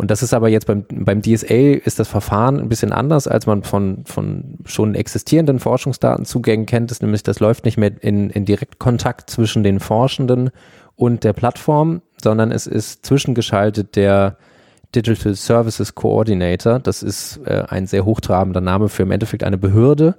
Und 0.00 0.10
das 0.10 0.22
ist 0.22 0.32
aber 0.32 0.48
jetzt 0.48 0.66
beim, 0.66 0.86
beim 0.90 1.20
DSA 1.20 1.74
ist 1.84 1.98
das 1.98 2.08
Verfahren 2.08 2.58
ein 2.58 2.70
bisschen 2.70 2.90
anders, 2.90 3.28
als 3.28 3.44
man 3.44 3.64
von, 3.64 4.04
von 4.06 4.56
schon 4.64 4.94
existierenden 4.94 5.58
Forschungsdatenzugängen 5.58 6.64
kennt. 6.64 6.90
Das 6.90 7.02
nämlich, 7.02 7.22
das 7.22 7.38
läuft 7.38 7.66
nicht 7.66 7.76
mehr 7.76 7.92
in, 8.00 8.30
in 8.30 8.46
Direktkontakt 8.46 9.28
zwischen 9.28 9.62
den 9.62 9.78
Forschenden 9.78 10.52
und 10.96 11.22
der 11.22 11.34
Plattform, 11.34 12.00
sondern 12.16 12.50
es 12.50 12.66
ist 12.66 13.04
zwischengeschaltet 13.04 13.94
der 13.94 14.38
Digital 14.94 15.34
Services 15.34 15.94
Coordinator. 15.94 16.78
Das 16.78 17.02
ist 17.02 17.38
äh, 17.44 17.64
ein 17.68 17.86
sehr 17.86 18.06
hochtrabender 18.06 18.62
Name 18.62 18.88
für 18.88 19.02
im 19.02 19.10
Endeffekt 19.10 19.44
eine 19.44 19.58
Behörde. 19.58 20.14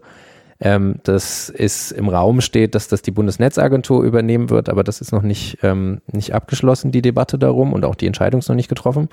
Ähm, 0.60 0.98
das 1.02 1.50
ist 1.50 1.92
im 1.92 2.08
Raum 2.08 2.42
steht, 2.42 2.76
dass 2.76 2.88
das 2.88 3.02
die 3.02 3.10
Bundesnetzagentur 3.10 4.04
übernehmen 4.04 4.52
wird, 4.52 4.70
aber 4.70 4.84
das 4.84 5.02
ist 5.02 5.12
noch 5.12 5.24
nicht, 5.24 5.58
ähm, 5.64 6.02
nicht 6.12 6.36
abgeschlossen, 6.36 6.92
die 6.92 7.02
Debatte 7.02 7.40
darum 7.40 7.74
und 7.74 7.84
auch 7.84 7.96
die 7.96 8.06
Entscheidung 8.06 8.42
ist 8.42 8.48
noch 8.48 8.56
nicht 8.56 8.70
getroffen. 8.70 9.10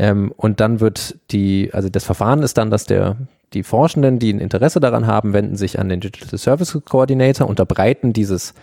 Ähm, 0.00 0.32
und 0.38 0.60
dann 0.60 0.80
wird 0.80 1.18
die, 1.30 1.68
also 1.74 1.90
das 1.90 2.04
Verfahren 2.04 2.42
ist 2.42 2.56
dann, 2.56 2.70
dass 2.70 2.86
der, 2.86 3.18
die 3.52 3.62
Forschenden, 3.62 4.18
die 4.18 4.32
ein 4.32 4.40
Interesse 4.40 4.80
daran 4.80 5.06
haben, 5.06 5.34
wenden 5.34 5.56
sich 5.56 5.78
an 5.78 5.90
den 5.90 6.00
Digital 6.00 6.38
Service 6.38 6.80
Coordinator, 6.88 7.46
unterbreiten 7.46 8.14
dieses, 8.14 8.54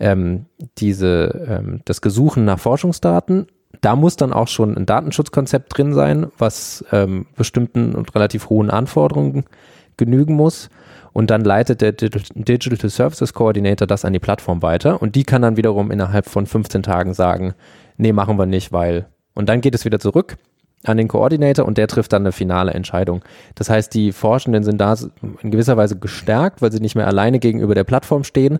ähm, 0.00 0.46
diese, 0.78 1.48
ähm, 1.48 1.82
das 1.84 2.00
Gesuchen 2.00 2.46
nach 2.46 2.58
Forschungsdaten. 2.58 3.46
Da 3.82 3.94
muss 3.94 4.16
dann 4.16 4.32
auch 4.32 4.48
schon 4.48 4.74
ein 4.74 4.86
Datenschutzkonzept 4.86 5.76
drin 5.76 5.92
sein, 5.92 6.28
was 6.38 6.82
ähm, 6.92 7.26
bestimmten 7.36 7.94
und 7.94 8.14
relativ 8.14 8.48
hohen 8.48 8.70
Anforderungen 8.70 9.44
genügen 9.98 10.34
muss. 10.34 10.70
Und 11.12 11.30
dann 11.30 11.44
leitet 11.44 11.82
der 11.82 11.92
Digital 11.92 12.88
Services 12.88 13.34
Coordinator 13.34 13.86
das 13.86 14.06
an 14.06 14.14
die 14.14 14.18
Plattform 14.18 14.62
weiter 14.62 15.02
und 15.02 15.14
die 15.14 15.24
kann 15.24 15.42
dann 15.42 15.58
wiederum 15.58 15.90
innerhalb 15.90 16.26
von 16.26 16.46
15 16.46 16.82
Tagen 16.82 17.12
sagen, 17.12 17.52
nee, 17.98 18.12
machen 18.14 18.38
wir 18.38 18.46
nicht, 18.46 18.72
weil. 18.72 19.06
Und 19.34 19.50
dann 19.50 19.60
geht 19.60 19.74
es 19.74 19.84
wieder 19.84 20.00
zurück 20.00 20.38
an 20.88 20.96
den 20.96 21.08
Koordinator 21.08 21.66
und 21.66 21.78
der 21.78 21.88
trifft 21.88 22.12
dann 22.12 22.22
eine 22.22 22.32
finale 22.32 22.72
Entscheidung. 22.72 23.22
Das 23.54 23.68
heißt, 23.70 23.92
die 23.94 24.12
Forschenden 24.12 24.64
sind 24.64 24.78
da 24.80 24.94
in 25.42 25.50
gewisser 25.50 25.76
Weise 25.76 25.96
gestärkt, 25.96 26.62
weil 26.62 26.72
sie 26.72 26.80
nicht 26.80 26.94
mehr 26.94 27.06
alleine 27.06 27.38
gegenüber 27.38 27.74
der 27.74 27.84
Plattform 27.84 28.24
stehen. 28.24 28.58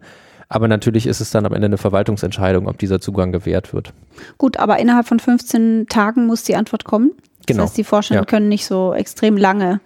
Aber 0.49 0.69
natürlich 0.69 1.07
ist 1.07 1.21
es 1.21 1.31
dann 1.31 1.45
am 1.45 1.53
Ende 1.53 1.67
eine 1.67 1.79
Verwaltungsentscheidung, 1.79 2.69
ob 2.69 2.79
dieser 2.79 3.01
Zugang 3.01 3.33
gewährt 3.33 3.73
wird. 3.75 3.93
Gut, 4.39 4.59
aber 4.59 4.79
innerhalb 4.79 5.09
von 5.09 5.19
15 5.19 5.87
Tagen 5.89 6.27
muss 6.27 6.45
die 6.45 6.55
Antwort 6.55 6.85
kommen. 6.85 7.13
Genau. 7.47 7.63
Das 7.63 7.71
heißt, 7.71 7.79
die 7.79 7.85
Forschenden 7.85 8.23
Ja. 8.23 8.27
können 8.27 8.49
nicht 8.49 8.67
so 8.67 8.93
extrem 8.95 9.37
lange 9.37 9.81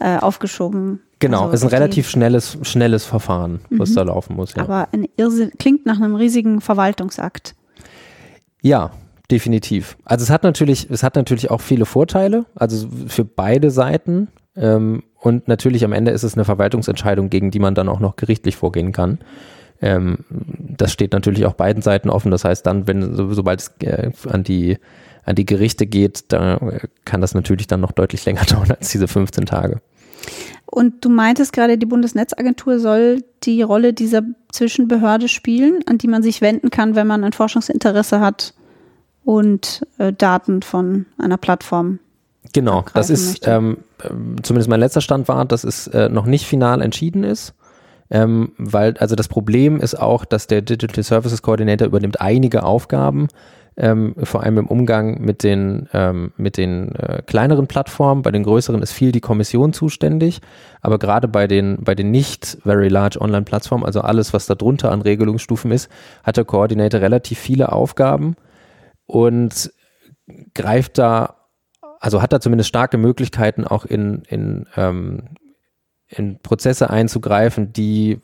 äh, 0.00 0.16
aufgeschoben. 0.16 1.00
Genau, 1.18 1.42
also 1.42 1.52
ist 1.54 1.62
ein 1.64 1.68
relativ 1.68 2.08
schnelles, 2.08 2.56
schnelles 2.62 3.04
Verfahren, 3.04 3.60
was 3.70 3.90
Mhm. 3.90 3.94
da 3.96 4.02
laufen 4.04 4.34
muss. 4.36 4.54
Ja. 4.54 4.62
Aber 4.62 4.88
ein 4.92 5.06
Irrsinn, 5.18 5.52
klingt 5.58 5.84
nach 5.84 5.96
einem 6.00 6.14
riesigen 6.14 6.62
Verwaltungsakt. 6.62 7.54
Ja, 8.62 8.90
definitiv. 9.30 9.96
Also 10.04 10.24
es 10.24 10.30
hat 10.30 10.42
natürlich, 10.42 10.88
es 10.90 11.02
hat 11.02 11.16
natürlich 11.16 11.50
auch 11.50 11.60
viele 11.60 11.86
Vorteile, 11.86 12.46
also 12.54 12.88
für 13.06 13.24
beide 13.24 13.70
Seiten. 13.70 14.28
Ähm, 14.56 15.02
und 15.18 15.48
natürlich 15.48 15.84
am 15.84 15.92
Ende 15.92 16.10
ist 16.10 16.22
es 16.22 16.34
eine 16.34 16.44
Verwaltungsentscheidung, 16.44 17.30
gegen 17.30 17.50
die 17.50 17.58
man 17.58 17.74
dann 17.74 17.88
auch 17.88 18.00
noch 18.00 18.16
gerichtlich 18.16 18.56
vorgehen 18.56 18.92
kann. 18.92 19.18
Ähm, 19.80 20.24
das 20.28 20.92
steht 20.92 21.12
natürlich 21.12 21.46
auch 21.46 21.54
beiden 21.54 21.82
Seiten 21.82 22.10
offen. 22.10 22.30
Das 22.30 22.44
heißt, 22.44 22.66
dann, 22.66 22.86
wenn 22.86 23.14
so, 23.14 23.32
sobald 23.32 23.60
es 23.60 23.74
äh, 23.80 24.10
an 24.28 24.42
die 24.42 24.78
an 25.24 25.36
die 25.36 25.44
Gerichte 25.44 25.86
geht, 25.86 26.32
da 26.32 26.58
kann 27.04 27.20
das 27.20 27.34
natürlich 27.34 27.66
dann 27.66 27.80
noch 27.80 27.92
deutlich 27.92 28.24
länger 28.24 28.44
dauern 28.48 28.70
als 28.70 28.90
diese 28.90 29.06
15 29.06 29.46
Tage. 29.46 29.80
Und 30.66 31.04
du 31.04 31.08
meintest 31.08 31.52
gerade, 31.52 31.78
die 31.78 31.86
Bundesnetzagentur 31.86 32.78
soll 32.78 33.24
die 33.42 33.62
Rolle 33.62 33.92
dieser 33.92 34.22
Zwischenbehörde 34.52 35.28
spielen, 35.28 35.80
an 35.86 35.98
die 35.98 36.08
man 36.08 36.22
sich 36.22 36.40
wenden 36.40 36.70
kann, 36.70 36.94
wenn 36.94 37.06
man 37.06 37.24
ein 37.24 37.32
Forschungsinteresse 37.32 38.20
hat 38.20 38.54
und 39.24 39.86
äh, 39.98 40.12
Daten 40.12 40.62
von 40.62 41.06
einer 41.18 41.36
Plattform. 41.36 41.98
Genau, 42.52 42.84
das 42.94 43.10
ist 43.10 43.46
ähm, 43.46 43.78
zumindest 44.42 44.68
mein 44.68 44.80
letzter 44.80 45.00
Stand 45.00 45.28
war, 45.28 45.44
dass 45.44 45.62
es 45.62 45.86
äh, 45.88 46.08
noch 46.08 46.26
nicht 46.26 46.46
final 46.46 46.80
entschieden 46.80 47.22
ist. 47.22 47.54
Ähm, 48.10 48.52
weil, 48.58 48.96
also 48.98 49.14
das 49.14 49.28
Problem 49.28 49.78
ist 49.80 49.94
auch, 49.94 50.24
dass 50.24 50.48
der 50.48 50.62
Digital 50.62 51.04
Services 51.04 51.42
Coordinator 51.42 51.86
übernimmt 51.86 52.20
einige 52.20 52.64
Aufgaben, 52.64 53.28
ähm, 53.76 54.16
vor 54.24 54.42
allem 54.42 54.58
im 54.58 54.66
Umgang 54.66 55.20
mit 55.20 55.44
den, 55.44 55.88
ähm, 55.92 56.32
mit 56.36 56.56
den 56.56 56.92
äh, 56.96 57.22
kleineren 57.24 57.68
Plattformen. 57.68 58.22
Bei 58.22 58.32
den 58.32 58.42
größeren 58.42 58.82
ist 58.82 58.92
viel 58.92 59.12
die 59.12 59.20
Kommission 59.20 59.72
zuständig, 59.72 60.40
aber 60.80 60.98
gerade 60.98 61.28
bei 61.28 61.46
den, 61.46 61.78
bei 61.84 61.94
den 61.94 62.10
nicht 62.10 62.58
very 62.64 62.88
large 62.88 63.20
Online-Plattformen, 63.20 63.84
also 63.84 64.00
alles, 64.00 64.32
was 64.32 64.46
da 64.46 64.56
drunter 64.56 64.90
an 64.90 65.02
Regelungsstufen 65.02 65.70
ist, 65.70 65.88
hat 66.24 66.36
der 66.36 66.44
Coordinator 66.44 67.00
relativ 67.00 67.38
viele 67.38 67.70
Aufgaben 67.70 68.34
und 69.10 69.72
greift 70.54 70.98
da, 70.98 71.36
also 71.98 72.22
hat 72.22 72.32
da 72.32 72.40
zumindest 72.40 72.68
starke 72.68 72.96
Möglichkeiten, 72.96 73.66
auch 73.66 73.84
in, 73.84 74.22
in, 74.28 74.66
ähm, 74.76 75.30
in 76.08 76.38
Prozesse 76.40 76.90
einzugreifen, 76.90 77.72
die 77.72 78.20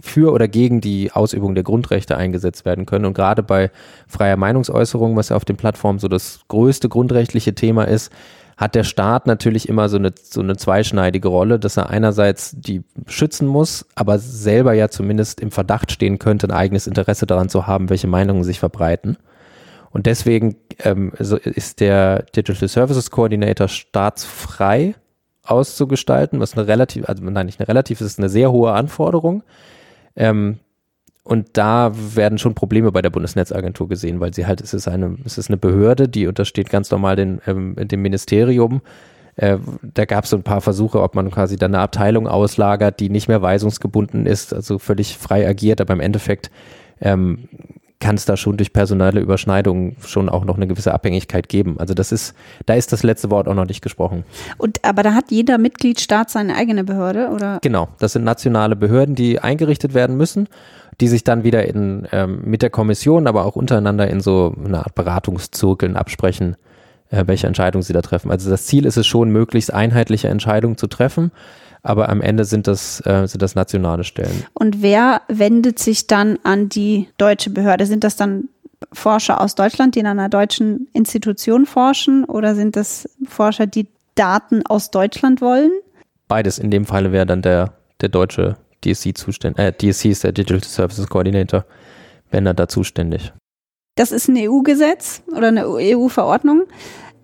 für 0.00 0.32
oder 0.32 0.48
gegen 0.48 0.80
die 0.80 1.12
Ausübung 1.12 1.54
der 1.54 1.64
Grundrechte 1.64 2.16
eingesetzt 2.16 2.64
werden 2.64 2.86
können. 2.86 3.04
Und 3.04 3.14
gerade 3.14 3.42
bei 3.42 3.70
freier 4.08 4.36
Meinungsäußerung, 4.36 5.16
was 5.16 5.28
ja 5.28 5.36
auf 5.36 5.44
den 5.44 5.56
Plattformen 5.56 6.00
so 6.00 6.08
das 6.08 6.40
größte 6.48 6.88
grundrechtliche 6.88 7.54
Thema 7.54 7.84
ist, 7.84 8.12
hat 8.56 8.74
der 8.74 8.84
Staat 8.84 9.26
natürlich 9.26 9.68
immer 9.68 9.88
so 9.88 9.96
eine, 9.96 10.12
so 10.22 10.40
eine 10.40 10.56
zweischneidige 10.56 11.28
Rolle, 11.28 11.58
dass 11.58 11.76
er 11.76 11.88
einerseits 11.88 12.54
die 12.58 12.82
schützen 13.06 13.46
muss, 13.46 13.86
aber 13.94 14.18
selber 14.18 14.72
ja 14.72 14.88
zumindest 14.88 15.40
im 15.40 15.50
Verdacht 15.50 15.90
stehen 15.92 16.18
könnte, 16.18 16.48
ein 16.48 16.52
eigenes 16.52 16.86
Interesse 16.86 17.26
daran 17.26 17.48
zu 17.48 17.66
haben, 17.66 17.88
welche 17.88 18.08
Meinungen 18.08 18.44
sich 18.44 18.58
verbreiten. 18.58 19.16
Und 19.92 20.06
deswegen 20.06 20.56
ähm, 20.80 21.12
so 21.18 21.36
ist 21.36 21.80
der 21.80 22.24
Digital 22.34 22.68
Services 22.68 23.10
Coordinator 23.10 23.68
staatsfrei 23.68 24.94
auszugestalten, 25.44 26.40
was 26.40 26.56
eine 26.56 26.66
relativ, 26.66 27.08
also 27.08 27.22
nein, 27.24 27.46
nicht 27.46 27.60
eine 27.60 27.68
relativ, 27.68 28.00
es 28.00 28.06
ist 28.06 28.18
eine 28.18 28.28
sehr 28.28 28.50
hohe 28.50 28.72
Anforderung. 28.72 29.42
Ähm, 30.16 30.58
und 31.24 31.50
da 31.52 31.92
werden 31.94 32.38
schon 32.38 32.54
Probleme 32.54 32.90
bei 32.90 33.02
der 33.02 33.10
Bundesnetzagentur 33.10 33.88
gesehen, 33.88 34.18
weil 34.18 34.34
sie 34.34 34.46
halt, 34.46 34.60
es 34.60 34.74
ist 34.74 34.88
eine, 34.88 35.16
es 35.24 35.38
ist 35.38 35.50
eine 35.50 35.56
Behörde, 35.56 36.08
die 36.08 36.26
untersteht 36.26 36.68
ganz 36.68 36.90
normal 36.90 37.16
den, 37.16 37.40
ähm, 37.46 37.76
dem 37.76 38.02
Ministerium. 38.02 38.82
Äh, 39.36 39.58
da 39.82 40.04
gab 40.04 40.24
es 40.24 40.30
so 40.30 40.36
ein 40.36 40.42
paar 40.42 40.60
Versuche, 40.60 41.00
ob 41.00 41.14
man 41.14 41.30
quasi 41.30 41.56
dann 41.56 41.74
eine 41.74 41.82
Abteilung 41.82 42.26
auslagert, 42.26 42.98
die 42.98 43.08
nicht 43.08 43.28
mehr 43.28 43.40
weisungsgebunden 43.40 44.26
ist, 44.26 44.52
also 44.52 44.78
völlig 44.78 45.16
frei 45.16 45.46
agiert, 45.46 45.80
aber 45.80 45.94
im 45.94 46.00
Endeffekt 46.00 46.50
ähm, 47.00 47.48
kann 48.02 48.16
es 48.16 48.24
da 48.24 48.36
schon 48.36 48.56
durch 48.56 48.72
personelle 48.72 49.20
Überschneidungen 49.20 49.96
schon 50.04 50.28
auch 50.28 50.44
noch 50.44 50.56
eine 50.56 50.66
gewisse 50.66 50.92
Abhängigkeit 50.92 51.48
geben. 51.48 51.76
Also 51.78 51.94
das 51.94 52.10
ist, 52.10 52.34
da 52.66 52.74
ist 52.74 52.92
das 52.92 53.04
letzte 53.04 53.30
Wort 53.30 53.46
auch 53.46 53.54
noch 53.54 53.66
nicht 53.66 53.80
gesprochen. 53.80 54.24
Und 54.58 54.84
aber 54.84 55.04
da 55.04 55.14
hat 55.14 55.30
jeder 55.30 55.56
Mitgliedstaat 55.56 56.28
seine 56.28 56.56
eigene 56.56 56.82
Behörde, 56.82 57.28
oder? 57.28 57.60
Genau, 57.62 57.88
das 58.00 58.14
sind 58.14 58.24
nationale 58.24 58.74
Behörden, 58.74 59.14
die 59.14 59.38
eingerichtet 59.38 59.94
werden 59.94 60.16
müssen, 60.16 60.48
die 61.00 61.06
sich 61.06 61.22
dann 61.22 61.44
wieder 61.44 61.64
in, 61.64 62.08
ähm, 62.10 62.42
mit 62.44 62.62
der 62.62 62.70
Kommission, 62.70 63.28
aber 63.28 63.46
auch 63.46 63.54
untereinander 63.54 64.08
in 64.08 64.20
so 64.20 64.52
eine 64.62 64.80
Art 64.80 64.96
Beratungszirkeln 64.96 65.96
absprechen, 65.96 66.56
äh, 67.10 67.22
welche 67.26 67.46
Entscheidungen 67.46 67.84
sie 67.84 67.92
da 67.92 68.02
treffen. 68.02 68.32
Also 68.32 68.50
das 68.50 68.66
Ziel 68.66 68.84
ist 68.84 68.96
es 68.96 69.06
schon, 69.06 69.30
möglichst 69.30 69.72
einheitliche 69.72 70.28
Entscheidungen 70.28 70.76
zu 70.76 70.88
treffen, 70.88 71.30
aber 71.82 72.08
am 72.08 72.20
Ende 72.20 72.44
sind 72.44 72.66
das, 72.66 73.04
äh, 73.06 73.26
sind 73.26 73.42
das 73.42 73.54
nationale 73.54 74.04
Stellen. 74.04 74.44
Und 74.54 74.82
wer 74.82 75.22
wendet 75.28 75.78
sich 75.78 76.06
dann 76.06 76.38
an 76.44 76.68
die 76.68 77.08
deutsche 77.18 77.50
Behörde? 77.50 77.86
Sind 77.86 78.04
das 78.04 78.16
dann 78.16 78.48
Forscher 78.92 79.40
aus 79.40 79.54
Deutschland, 79.54 79.94
die 79.94 80.00
in 80.00 80.06
einer 80.06 80.28
deutschen 80.28 80.88
Institution 80.92 81.66
forschen, 81.66 82.24
oder 82.24 82.54
sind 82.54 82.76
das 82.76 83.08
Forscher, 83.28 83.66
die 83.66 83.88
Daten 84.14 84.64
aus 84.66 84.90
Deutschland 84.90 85.40
wollen? 85.40 85.70
Beides 86.28 86.58
in 86.58 86.70
dem 86.70 86.84
Falle 86.84 87.12
wäre 87.12 87.26
dann 87.26 87.42
der, 87.42 87.74
der 88.00 88.08
deutsche 88.08 88.56
DSC 88.84 89.14
zuständig, 89.14 89.64
äh, 89.64 89.72
DSC 89.72 90.10
ist 90.10 90.24
der 90.24 90.32
Digital 90.32 90.64
Services 90.64 91.08
Coordinator, 91.08 91.64
wenn 92.30 92.46
er 92.46 92.54
da 92.54 92.68
zuständig. 92.68 93.32
Das 93.94 94.10
ist 94.10 94.28
ein 94.28 94.36
EU-Gesetz 94.36 95.22
oder 95.36 95.48
eine 95.48 95.66
EU-Verordnung. 95.66 96.64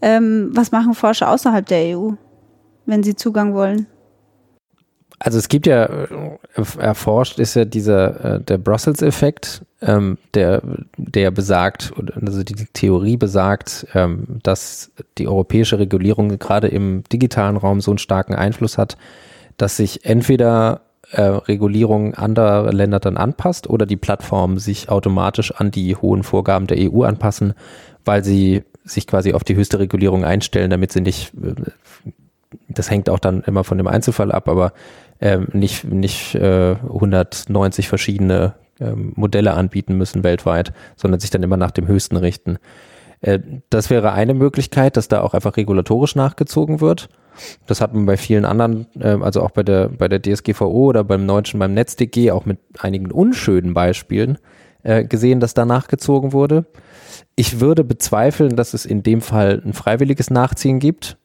Ähm, 0.02 0.50
was 0.52 0.70
machen 0.70 0.94
Forscher 0.94 1.30
außerhalb 1.30 1.66
der 1.66 1.98
EU, 1.98 2.12
wenn 2.86 3.02
sie 3.02 3.16
Zugang 3.16 3.54
wollen? 3.54 3.86
Also 5.20 5.38
es 5.38 5.48
gibt 5.48 5.66
ja, 5.66 5.84
äh, 5.84 6.06
erforscht 6.78 7.38
ist 7.38 7.54
ja 7.54 7.64
dieser, 7.64 8.36
äh, 8.36 8.40
der 8.40 8.58
Brussels-Effekt, 8.58 9.62
ähm, 9.82 10.18
der, 10.34 10.62
der 10.96 11.30
besagt, 11.30 11.92
also 12.24 12.42
die 12.44 12.54
Theorie 12.72 13.16
besagt, 13.16 13.86
ähm, 13.94 14.38
dass 14.42 14.92
die 15.18 15.26
europäische 15.26 15.78
Regulierung 15.78 16.38
gerade 16.38 16.68
im 16.68 17.02
digitalen 17.12 17.56
Raum 17.56 17.80
so 17.80 17.90
einen 17.90 17.98
starken 17.98 18.34
Einfluss 18.34 18.78
hat, 18.78 18.96
dass 19.56 19.76
sich 19.76 20.04
entweder 20.04 20.82
äh, 21.10 21.22
Regulierung 21.22 22.14
anderer 22.14 22.72
Länder 22.72 23.00
dann 23.00 23.16
anpasst 23.16 23.68
oder 23.68 23.86
die 23.86 23.96
Plattformen 23.96 24.58
sich 24.58 24.88
automatisch 24.88 25.52
an 25.52 25.70
die 25.70 25.96
hohen 25.96 26.22
Vorgaben 26.22 26.66
der 26.66 26.92
EU 26.92 27.02
anpassen, 27.02 27.54
weil 28.04 28.24
sie 28.24 28.62
sich 28.84 29.06
quasi 29.06 29.32
auf 29.32 29.44
die 29.44 29.56
höchste 29.56 29.78
Regulierung 29.78 30.24
einstellen, 30.24 30.70
damit 30.70 30.92
sie 30.92 31.00
nicht, 31.00 31.32
äh, 31.34 31.54
das 32.68 32.90
hängt 32.90 33.10
auch 33.10 33.18
dann 33.18 33.42
immer 33.42 33.64
von 33.64 33.78
dem 33.78 33.86
Einzelfall 33.86 34.32
ab, 34.32 34.48
aber 34.48 34.72
ähm, 35.20 35.48
nicht, 35.52 35.84
nicht 35.84 36.34
äh, 36.34 36.76
190 36.82 37.88
verschiedene 37.88 38.54
ähm, 38.80 39.12
Modelle 39.16 39.54
anbieten 39.54 39.96
müssen 39.96 40.22
weltweit, 40.24 40.72
sondern 40.96 41.20
sich 41.20 41.30
dann 41.30 41.42
immer 41.42 41.56
nach 41.56 41.70
dem 41.70 41.88
höchsten 41.88 42.16
richten. 42.16 42.58
Äh, 43.20 43.40
das 43.70 43.90
wäre 43.90 44.12
eine 44.12 44.34
Möglichkeit, 44.34 44.96
dass 44.96 45.08
da 45.08 45.22
auch 45.22 45.34
einfach 45.34 45.56
regulatorisch 45.56 46.14
nachgezogen 46.14 46.80
wird. 46.80 47.08
Das 47.66 47.80
hat 47.80 47.94
man 47.94 48.06
bei 48.06 48.16
vielen 48.16 48.44
anderen, 48.44 48.86
äh, 48.98 49.16
also 49.20 49.42
auch 49.42 49.50
bei 49.50 49.62
der, 49.62 49.88
bei 49.88 50.08
der 50.08 50.22
DSGVO 50.22 50.88
oder 50.88 51.04
beim 51.04 51.26
Deutschen, 51.26 51.58
beim 51.58 51.74
NetzDG, 51.74 52.30
auch 52.30 52.46
mit 52.46 52.58
einigen 52.78 53.10
unschönen 53.10 53.74
Beispielen 53.74 54.38
äh, 54.82 55.04
gesehen, 55.04 55.40
dass 55.40 55.54
da 55.54 55.64
nachgezogen 55.64 56.32
wurde. 56.32 56.66
Ich 57.36 57.60
würde 57.60 57.84
bezweifeln, 57.84 58.56
dass 58.56 58.74
es 58.74 58.86
in 58.86 59.02
dem 59.02 59.20
Fall 59.20 59.62
ein 59.64 59.72
freiwilliges 59.72 60.30
Nachziehen 60.30 60.78
gibt 60.78 61.16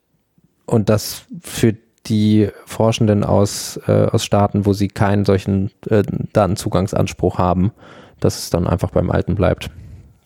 und 0.66 0.90
das 0.90 1.26
für 1.42 1.76
die 2.08 2.50
Forschenden 2.66 3.24
aus, 3.24 3.80
äh, 3.88 4.08
aus 4.12 4.26
Staaten, 4.26 4.66
wo 4.66 4.74
sie 4.74 4.88
keinen 4.88 5.26
solchen 5.26 5.72
äh, 5.90 6.04
Datenzugangsanspruch 6.34 7.38
haben, 7.38 7.72
dass 8.20 8.40
es 8.40 8.50
dann 8.50 8.68
einfach 8.68 8.92
beim 8.92 9.10
Alten 9.10 9.36
bleibt. 9.36 9.70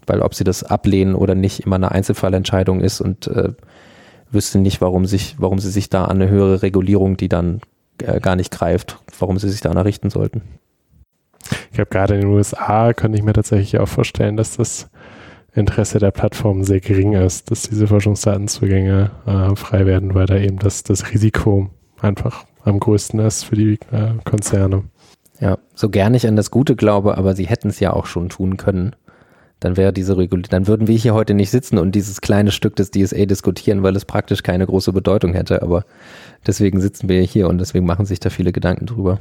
Weil 0.07 0.21
ob 0.21 0.33
sie 0.33 0.43
das 0.43 0.63
ablehnen 0.63 1.15
oder 1.15 1.35
nicht, 1.35 1.61
immer 1.61 1.75
eine 1.75 1.91
Einzelfallentscheidung 1.91 2.81
ist 2.81 3.01
und 3.01 3.27
äh, 3.27 3.53
wüsste 4.31 4.59
nicht, 4.59 4.81
warum, 4.81 5.05
sich, 5.05 5.35
warum 5.37 5.59
sie 5.59 5.69
sich 5.69 5.89
da 5.89 6.05
an 6.05 6.21
eine 6.21 6.29
höhere 6.29 6.61
Regulierung, 6.61 7.17
die 7.17 7.29
dann 7.29 7.61
äh, 8.01 8.19
gar 8.19 8.35
nicht 8.35 8.51
greift, 8.51 8.97
warum 9.19 9.37
sie 9.37 9.49
sich 9.49 9.61
daran 9.61 9.77
errichten 9.77 10.09
sollten. 10.09 10.41
Ich 11.69 11.75
glaube, 11.75 11.89
gerade 11.89 12.15
in 12.15 12.21
den 12.21 12.29
USA 12.29 12.93
könnte 12.93 13.17
ich 13.17 13.23
mir 13.23 13.33
tatsächlich 13.33 13.79
auch 13.79 13.87
vorstellen, 13.87 14.37
dass 14.37 14.57
das 14.57 14.89
Interesse 15.57 15.99
der 15.99 16.11
Plattform 16.11 16.63
sehr 16.63 16.79
gering 16.79 17.13
ist, 17.13 17.49
dass 17.51 17.63
diese 17.63 17.87
Forschungsdatenzugänge 17.87 19.11
äh, 19.25 19.55
frei 19.55 19.85
werden, 19.85 20.13
weil 20.13 20.25
da 20.25 20.37
eben 20.37 20.59
das, 20.59 20.83
das 20.83 21.11
Risiko 21.11 21.69
einfach 21.99 22.45
am 22.63 22.79
größten 22.79 23.19
ist 23.19 23.43
für 23.43 23.55
die 23.55 23.79
äh, 23.91 24.13
Konzerne. 24.23 24.83
Ja, 25.39 25.57
so 25.75 25.89
gern 25.89 26.13
ich 26.13 26.27
an 26.27 26.35
das 26.35 26.51
Gute 26.51 26.75
glaube, 26.75 27.17
aber 27.17 27.35
sie 27.35 27.45
hätten 27.47 27.69
es 27.69 27.79
ja 27.79 27.93
auch 27.93 28.05
schon 28.05 28.29
tun 28.29 28.57
können. 28.57 28.95
Dann 29.59 29.75
wäre 29.75 29.91
diese 29.91 30.17
Regulierung, 30.17 30.49
dann 30.51 30.67
würden 30.67 30.87
wir 30.87 30.95
hier 30.95 31.15
heute 31.15 31.33
nicht 31.33 31.49
sitzen 31.49 31.79
und 31.79 31.93
dieses 31.93 32.21
kleine 32.21 32.51
Stück 32.51 32.75
des 32.75 32.91
DSA 32.91 33.25
diskutieren, 33.25 33.81
weil 33.81 33.95
es 33.95 34.05
praktisch 34.05 34.43
keine 34.43 34.67
große 34.67 34.93
Bedeutung 34.93 35.33
hätte. 35.33 35.63
Aber 35.63 35.85
deswegen 36.45 36.79
sitzen 36.79 37.09
wir 37.09 37.21
hier 37.21 37.47
und 37.47 37.57
deswegen 37.57 37.85
machen 37.85 38.05
sich 38.05 38.19
da 38.19 38.29
viele 38.29 38.51
Gedanken 38.51 38.85
drüber. 38.85 39.19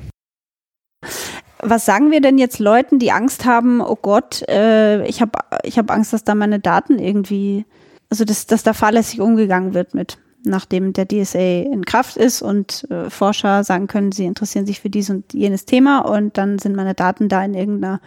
Was 1.60 1.86
sagen 1.86 2.10
wir 2.10 2.20
denn 2.20 2.38
jetzt 2.38 2.58
Leuten, 2.58 2.98
die 2.98 3.12
Angst 3.12 3.44
haben, 3.44 3.80
oh 3.80 3.96
Gott, 4.00 4.42
äh, 4.48 5.06
ich 5.06 5.20
habe 5.20 5.38
ich 5.62 5.78
hab 5.78 5.90
Angst, 5.90 6.12
dass 6.12 6.24
da 6.24 6.34
meine 6.34 6.60
Daten 6.60 6.98
irgendwie, 6.98 7.64
also 8.10 8.24
dass, 8.24 8.46
dass 8.46 8.62
da 8.62 8.72
fahrlässig 8.72 9.20
umgegangen 9.20 9.74
wird 9.74 9.94
mit? 9.94 10.18
nachdem 10.46 10.92
der 10.92 11.06
DSA 11.06 11.62
in 11.62 11.84
Kraft 11.84 12.16
ist 12.16 12.40
und 12.40 12.88
äh, 12.90 13.10
Forscher 13.10 13.64
sagen 13.64 13.88
können, 13.88 14.12
sie 14.12 14.24
interessieren 14.24 14.66
sich 14.66 14.80
für 14.80 14.90
dies 14.90 15.10
und 15.10 15.34
jenes 15.34 15.64
Thema 15.64 15.98
und 15.98 16.38
dann 16.38 16.58
sind 16.58 16.76
meine 16.76 16.94
Daten 16.94 17.28
da 17.28 17.44
in 17.44 17.54
irgendeiner 17.54 18.00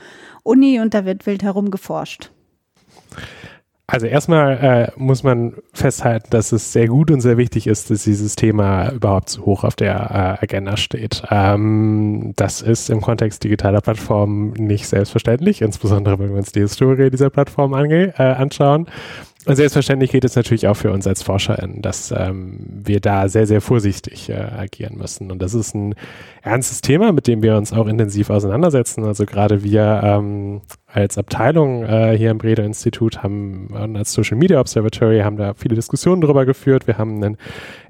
Uni 0.44 0.80
und 0.80 0.94
da 0.94 1.06
wird 1.06 1.26
wild 1.26 1.44
herumgeforscht. 1.44 2.32
Also 3.92 4.06
erstmal 4.06 4.58
äh, 4.58 4.92
muss 4.98 5.24
man 5.24 5.56
festhalten, 5.74 6.28
dass 6.30 6.52
es 6.52 6.72
sehr 6.72 6.88
gut 6.88 7.10
und 7.10 7.22
sehr 7.22 7.38
wichtig 7.38 7.66
ist, 7.66 7.90
dass 7.90 8.04
dieses 8.04 8.36
Thema 8.36 8.92
überhaupt 8.92 9.30
so 9.30 9.46
hoch 9.46 9.64
auf 9.64 9.76
der 9.76 10.38
äh, 10.40 10.44
Agenda 10.44 10.78
steht. 10.78 11.24
Ähm, 11.32 12.34
das 12.36 12.62
ist 12.62 12.92
im 12.92 13.02
Kontext 13.02 13.44
digitaler 13.44 13.82
Plattformen 13.82 14.52
nicht 14.52 14.88
selbstverständlich, 14.88 15.64
insbesondere 15.64 16.20
wenn 16.20 16.30
wir 16.30 16.38
uns 16.38 16.52
die 16.52 16.60
Historie 16.60 17.10
dieser 17.10 17.32
Plattform 17.32 17.74
ange 17.74 18.14
äh, 18.20 18.22
anschauen. 18.22 18.86
Und 19.46 19.56
selbstverständlich 19.56 20.12
geht 20.12 20.26
es 20.26 20.36
natürlich 20.36 20.68
auch 20.68 20.76
für 20.76 20.92
uns 20.92 21.08
als 21.08 21.24
ForscherInnen, 21.24 21.82
dass 21.82 22.12
ähm, 22.16 22.60
wir 22.70 23.00
da 23.00 23.30
sehr, 23.30 23.48
sehr 23.48 23.62
vorsichtig 23.62 24.30
äh, 24.30 24.36
agieren 24.36 24.98
müssen. 24.98 25.32
Und 25.32 25.42
das 25.42 25.56
ist 25.56 25.74
ein 25.74 25.96
ernstes 26.44 26.82
Thema, 26.82 27.12
mit 27.14 27.26
dem 27.26 27.42
wir 27.42 27.56
uns 27.56 27.74
auch 27.74 27.88
intensiv 27.88 28.30
auseinandersetzen. 28.30 29.04
Also 29.06 29.26
gerade 29.26 29.64
wir 29.64 30.02
ähm, 30.04 30.62
als 30.92 31.18
Abteilung 31.18 31.84
äh, 31.84 32.18
hier 32.18 32.32
im 32.32 32.40
Breda 32.40 32.64
Institut 32.64 33.22
haben 33.22 33.68
und 33.68 33.96
als 33.96 34.12
Social 34.12 34.38
Media 34.38 34.60
Observatory 34.60 35.20
haben 35.20 35.38
da 35.38 35.54
viele 35.54 35.76
Diskussionen 35.76 36.22
darüber 36.22 36.46
geführt. 36.46 36.88
Wir 36.88 36.98
haben 36.98 37.24
einen 37.24 37.38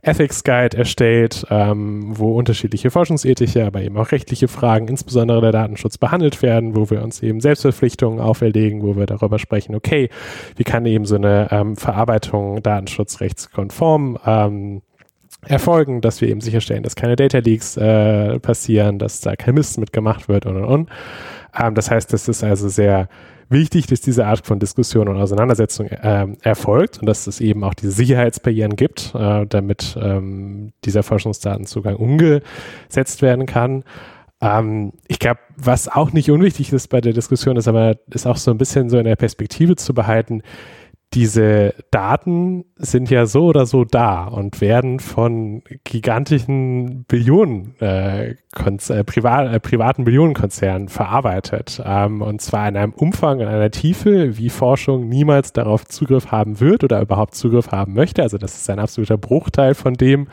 Ethics 0.01 0.43
Guide 0.43 0.77
erstellt, 0.77 1.45
ähm, 1.49 2.17
wo 2.17 2.37
unterschiedliche 2.37 2.91
forschungsethische, 2.91 3.65
aber 3.65 3.81
eben 3.81 3.97
auch 3.97 4.11
rechtliche 4.11 4.47
Fragen, 4.47 4.87
insbesondere 4.87 5.41
der 5.41 5.51
Datenschutz, 5.51 5.97
behandelt 5.97 6.41
werden, 6.41 6.75
wo 6.75 6.89
wir 6.89 7.01
uns 7.01 7.23
eben 7.23 7.39
Selbstverpflichtungen 7.39 8.19
auferlegen, 8.19 8.81
wo 8.83 8.95
wir 8.95 9.05
darüber 9.05 9.39
sprechen, 9.39 9.75
okay, 9.75 10.09
wie 10.57 10.63
kann 10.63 10.85
eben 10.85 11.05
so 11.05 11.15
eine 11.15 11.47
ähm, 11.51 11.77
Verarbeitung 11.77 12.61
datenschutzrechtskonform 12.61 14.17
ähm, 14.25 14.81
erfolgen, 15.45 16.01
dass 16.01 16.21
wir 16.21 16.27
eben 16.27 16.41
sicherstellen, 16.41 16.83
dass 16.83 16.95
keine 16.95 17.15
Data 17.15 17.39
Leaks 17.39 17.77
äh, 17.77 18.39
passieren, 18.39 18.99
dass 18.99 19.21
da 19.21 19.35
kein 19.35 19.55
Mist 19.55 19.79
mitgemacht 19.79 20.27
wird 20.27 20.45
und 20.45 20.57
und 20.57 20.65
und. 20.65 20.89
Ähm, 21.57 21.75
das 21.75 21.89
heißt, 21.89 22.13
es 22.13 22.27
ist 22.27 22.43
also 22.43 22.67
sehr 22.67 23.07
wichtig, 23.49 23.87
dass 23.87 24.01
diese 24.01 24.25
Art 24.25 24.45
von 24.45 24.59
Diskussion 24.59 25.07
und 25.07 25.17
Auseinandersetzung 25.17 25.87
äh, 25.87 26.27
erfolgt 26.41 26.99
und 26.99 27.05
dass 27.07 27.27
es 27.27 27.41
eben 27.41 27.63
auch 27.63 27.73
diese 27.73 27.91
Sicherheitsbarrieren 27.91 28.75
gibt, 28.75 29.13
äh, 29.15 29.45
damit 29.47 29.97
ähm, 29.99 30.73
dieser 30.85 31.03
Forschungsdatenzugang 31.03 31.95
umgesetzt 31.95 33.21
werden 33.21 33.45
kann. 33.45 33.83
Ähm, 34.41 34.93
ich 35.07 35.19
glaube, 35.19 35.39
was 35.57 35.87
auch 35.87 36.13
nicht 36.13 36.29
unwichtig 36.29 36.71
ist 36.71 36.87
bei 36.89 37.01
der 37.01 37.13
Diskussion, 37.13 37.57
ist 37.57 37.67
aber 37.67 37.95
ist 38.11 38.27
auch 38.27 38.37
so 38.37 38.51
ein 38.51 38.57
bisschen 38.57 38.89
so 38.89 38.97
in 38.97 39.05
der 39.05 39.15
Perspektive 39.15 39.75
zu 39.75 39.93
behalten, 39.93 40.43
diese 41.13 41.73
Daten 41.89 42.65
sind 42.75 43.09
ja 43.09 43.25
so 43.25 43.45
oder 43.45 43.65
so 43.65 43.83
da 43.83 44.25
und 44.25 44.61
werden 44.61 44.99
von 44.99 45.63
gigantischen 45.83 47.05
Billionen, 47.05 47.75
äh, 47.81 48.31
äh, 48.31 49.03
privat, 49.03 49.53
äh, 49.53 49.59
privaten 49.59 50.03
Billionenkonzernen 50.03 50.87
verarbeitet. 50.87 51.81
Ähm, 51.83 52.21
und 52.21 52.41
zwar 52.41 52.67
in 52.67 52.77
einem 52.77 52.93
Umfang, 52.93 53.39
in 53.39 53.47
einer 53.47 53.71
Tiefe, 53.71 54.37
wie 54.37 54.49
Forschung 54.49 55.09
niemals 55.09 55.51
darauf 55.51 55.85
Zugriff 55.85 56.31
haben 56.31 56.59
wird 56.59 56.83
oder 56.83 57.01
überhaupt 57.01 57.33
Zugriff 57.33 57.71
haben 57.71 57.93
möchte. 57.93 58.21
Also 58.21 58.37
das 58.37 58.55
ist 58.55 58.69
ein 58.69 58.79
absoluter 58.79 59.17
Bruchteil 59.17 59.73
von 59.73 59.95
dem, 59.95 60.27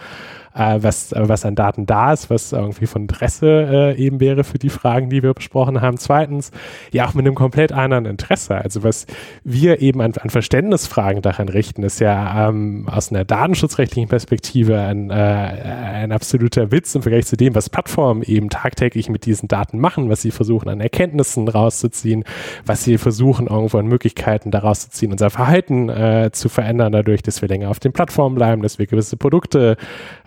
äh, 0.57 0.83
was, 0.83 1.13
was 1.17 1.45
an 1.45 1.55
Daten 1.55 1.87
da 1.87 2.13
ist, 2.13 2.31
was 2.31 2.53
irgendwie 2.53 2.87
von 2.87 3.03
Interesse 3.03 3.47
äh, 3.47 3.97
eben 3.97 4.21
wäre 4.21 4.45
für 4.45 4.59
die 4.59 4.71
Fragen, 4.71 5.11
die 5.11 5.23
wir 5.23 5.35
besprochen 5.35 5.81
haben. 5.81 5.99
Zweitens, 5.99 6.51
ja 6.93 7.07
auch 7.07 7.15
mit 7.15 7.27
einem 7.27 7.35
komplett 7.35 7.73
anderen 7.73 8.07
Interesse. 8.07 8.57
Also 8.57 8.83
was 8.83 9.07
wir 9.45 9.83
eben 9.83 10.01
an, 10.01 10.13
an 10.19 10.31
Verständnisfragen 10.31 11.23
daran 11.23 11.49
richten, 11.49 11.83
ist 11.83 12.01
ja 12.01 12.49
ähm, 12.49 12.89
aus 12.91 13.11
einer 13.11 13.25
datenschutzrechtlichen 13.25 14.09
Perspektive 14.09 14.81
ein, 14.81 15.11
äh, 15.11 15.15
ein 15.15 16.13
absoluter 16.13 16.73
Witz 16.73 16.95
im 16.95 17.03
Vergleich 17.03 17.27
zu 17.27 17.37
dem, 17.37 17.55
was 17.55 17.71
Plattformen 17.71 18.23
eben 18.23 18.49
tagtäglich 18.51 19.09
mit 19.09 19.27
diesen 19.27 19.49
Daten 19.49 19.79
machen, 19.79 20.09
was 20.09 20.23
sie 20.23 20.31
versuchen 20.31 20.69
an 20.69 20.81
Erkenntnissen 20.81 21.49
rauszuziehen, 21.49 22.25
was 22.65 22.85
sie 22.85 22.99
versuchen 22.99 23.47
irgendwo 23.47 23.79
an 23.79 23.87
Möglichkeiten 23.87 24.51
daraus 24.51 24.81
zu 24.81 24.91
ziehen, 24.91 25.13
unser 25.13 25.31
Verhalten 25.31 25.89
äh, 25.89 26.31
zu 26.33 26.49
verändern, 26.49 26.93
dadurch, 26.93 27.23
dass 27.23 27.43
wir 27.43 27.49
länger 27.49 27.71
auf 27.71 27.81
den 27.81 27.93
Plattformen 27.93 28.35
bleiben, 28.35 28.63
dass 28.63 28.79
wir 28.79 28.87
gewisse 28.87 29.17
Produkte 29.17 29.77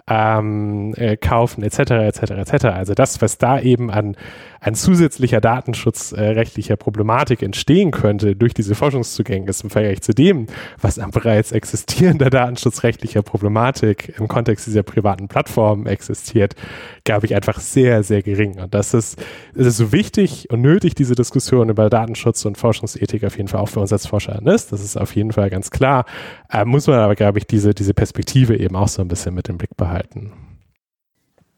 ähm, 0.09 0.93
äh, 0.97 1.15
kaufen, 1.17 1.63
etc., 1.63 1.91
etc., 1.91 2.31
etc. 2.31 2.65
Also 2.65 2.93
das, 2.93 3.21
was 3.21 3.37
da 3.37 3.59
eben 3.59 3.91
an, 3.91 4.15
an 4.59 4.75
zusätzlicher 4.75 5.39
datenschutzrechtlicher 5.39 6.75
Problematik 6.75 7.43
entstehen 7.43 7.91
könnte 7.91 8.35
durch 8.35 8.53
diese 8.53 8.75
Forschungszugänge, 8.75 9.49
ist 9.49 9.63
im 9.63 9.69
Vergleich 9.69 10.01
zu 10.01 10.13
dem, 10.13 10.47
was 10.81 10.99
an 10.99 11.11
bereits 11.11 11.51
existierender 11.51 12.29
datenschutzrechtlicher 12.29 13.21
Problematik 13.21 14.13
im 14.17 14.27
Kontext 14.27 14.67
dieser 14.67 14.83
privaten 14.83 15.27
Plattformen 15.27 15.85
existiert, 15.85 16.55
glaube 17.09 17.25
ich, 17.25 17.35
einfach 17.35 17.59
sehr, 17.59 18.03
sehr 18.03 18.23
gering. 18.23 18.59
Und 18.59 18.73
das 18.73 18.93
ist, 18.93 19.21
es 19.53 19.67
ist 19.67 19.77
so 19.77 19.91
wichtig 19.91 20.49
und 20.49 20.61
nötig, 20.61 20.95
diese 20.95 21.15
Diskussion 21.15 21.69
über 21.69 21.89
Datenschutz 21.89 22.45
und 22.45 22.57
Forschungsethik 22.57 23.23
auf 23.25 23.37
jeden 23.37 23.49
Fall 23.49 23.61
auch 23.61 23.69
für 23.69 23.79
uns 23.79 23.91
als 23.91 24.07
Forscher 24.07 24.41
ist. 24.45 24.71
Das 24.71 24.81
ist 24.81 24.97
auf 24.97 25.15
jeden 25.15 25.33
Fall 25.33 25.49
ganz 25.49 25.69
klar. 25.69 26.05
Äh, 26.49 26.65
muss 26.65 26.87
man 26.87 26.99
aber, 26.99 27.15
glaube 27.15 27.39
ich, 27.39 27.45
diese, 27.45 27.73
diese 27.73 27.93
Perspektive 27.93 28.57
eben 28.57 28.75
auch 28.75 28.87
so 28.87 29.01
ein 29.01 29.07
bisschen 29.07 29.35
mit 29.35 29.49
im 29.49 29.57
Blick 29.57 29.75
behalten 29.75 29.99
halten. 29.99 30.31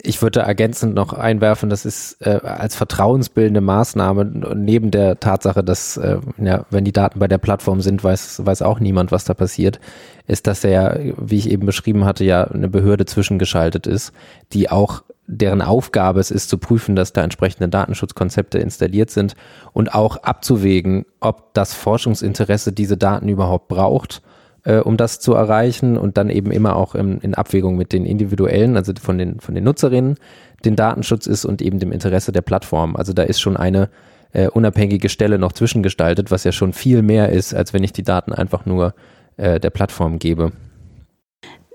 Ich 0.03 0.19
würde 0.23 0.39
ergänzend 0.39 0.95
noch 0.95 1.13
einwerfen, 1.13 1.69
das 1.69 1.85
ist 1.85 2.25
äh, 2.25 2.39
als 2.41 2.75
vertrauensbildende 2.75 3.61
Maßnahme 3.61 4.25
neben 4.55 4.89
der 4.89 5.19
Tatsache, 5.19 5.63
dass 5.63 5.95
äh, 5.97 6.17
ja, 6.39 6.65
wenn 6.71 6.85
die 6.85 6.91
Daten 6.91 7.19
bei 7.19 7.27
der 7.27 7.37
Plattform 7.37 7.81
sind, 7.81 8.03
weiß, 8.03 8.43
weiß 8.43 8.63
auch 8.63 8.79
niemand, 8.79 9.11
was 9.11 9.25
da 9.25 9.35
passiert, 9.35 9.79
ist, 10.25 10.47
dass 10.47 10.63
er, 10.63 10.99
wie 11.17 11.37
ich 11.37 11.51
eben 11.51 11.67
beschrieben 11.67 12.03
hatte, 12.03 12.23
ja 12.23 12.45
eine 12.45 12.67
Behörde 12.67 13.05
zwischengeschaltet 13.05 13.85
ist, 13.85 14.11
die 14.53 14.71
auch 14.71 15.03
deren 15.31 15.61
Aufgabe 15.61 16.19
es 16.19 16.31
ist 16.31 16.49
zu 16.49 16.57
prüfen, 16.57 16.95
dass 16.95 17.13
da 17.13 17.23
entsprechende 17.23 17.69
Datenschutzkonzepte 17.69 18.57
installiert 18.59 19.09
sind 19.09 19.35
und 19.73 19.93
auch 19.93 20.17
abzuwägen, 20.17 21.05
ob 21.19 21.53
das 21.53 21.73
Forschungsinteresse 21.73 22.71
diese 22.71 22.97
Daten 22.97 23.27
überhaupt 23.27 23.67
braucht 23.67 24.21
äh, 24.63 24.77
um 24.77 24.97
das 24.97 25.19
zu 25.19 25.33
erreichen 25.33 25.97
und 25.97 26.17
dann 26.17 26.29
eben 26.29 26.51
immer 26.51 26.75
auch 26.75 26.95
im, 26.95 27.19
in 27.21 27.33
Abwägung 27.33 27.77
mit 27.77 27.93
den 27.93 28.05
individuellen, 28.05 28.77
also 28.77 28.93
von 29.01 29.17
den, 29.17 29.39
von 29.39 29.55
den 29.55 29.63
Nutzerinnen, 29.63 30.17
den 30.65 30.75
Datenschutz 30.75 31.27
ist 31.27 31.45
und 31.45 31.61
eben 31.61 31.79
dem 31.79 31.91
Interesse 31.91 32.31
der 32.31 32.41
Plattform. 32.41 32.95
Also 32.95 33.13
da 33.13 33.23
ist 33.23 33.41
schon 33.41 33.57
eine 33.57 33.89
äh, 34.33 34.47
unabhängige 34.47 35.09
Stelle 35.09 35.39
noch 35.39 35.53
zwischengestaltet, 35.53 36.31
was 36.31 36.43
ja 36.43 36.51
schon 36.51 36.73
viel 36.73 37.01
mehr 37.01 37.29
ist, 37.29 37.53
als 37.53 37.73
wenn 37.73 37.83
ich 37.83 37.93
die 37.93 38.03
Daten 38.03 38.33
einfach 38.33 38.65
nur 38.65 38.93
äh, 39.37 39.59
der 39.59 39.71
Plattform 39.71 40.19
gebe. 40.19 40.51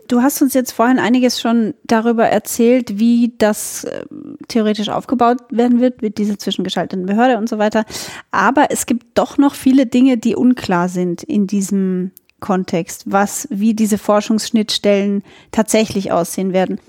Du 0.08 0.22
hast 0.22 0.40
uns 0.42 0.54
jetzt 0.54 0.72
vorhin 0.72 0.98
einiges 0.98 1.40
schon 1.40 1.74
darüber 1.84 2.26
erzählt, 2.26 2.98
wie 2.98 3.34
das 3.38 3.84
äh, 3.84 4.04
theoretisch 4.48 4.88
aufgebaut 4.88 5.38
werden 5.50 5.80
wird, 5.80 6.02
mit 6.02 6.18
dieser 6.18 6.38
zwischengeschalteten 6.38 7.06
Behörde 7.06 7.38
und 7.38 7.48
so 7.48 7.58
weiter. 7.58 7.84
Aber 8.30 8.66
es 8.70 8.86
gibt 8.86 9.18
doch 9.18 9.38
noch 9.38 9.54
viele 9.54 9.86
Dinge, 9.86 10.18
die 10.18 10.36
unklar 10.36 10.88
sind 10.88 11.22
in 11.22 11.46
diesem 11.46 12.12
Kontext, 12.40 13.04
was, 13.06 13.48
wie 13.50 13.74
diese 13.74 13.98
Forschungsschnittstellen 13.98 15.22
tatsächlich 15.52 16.12
aussehen 16.12 16.52
werden? 16.52 16.80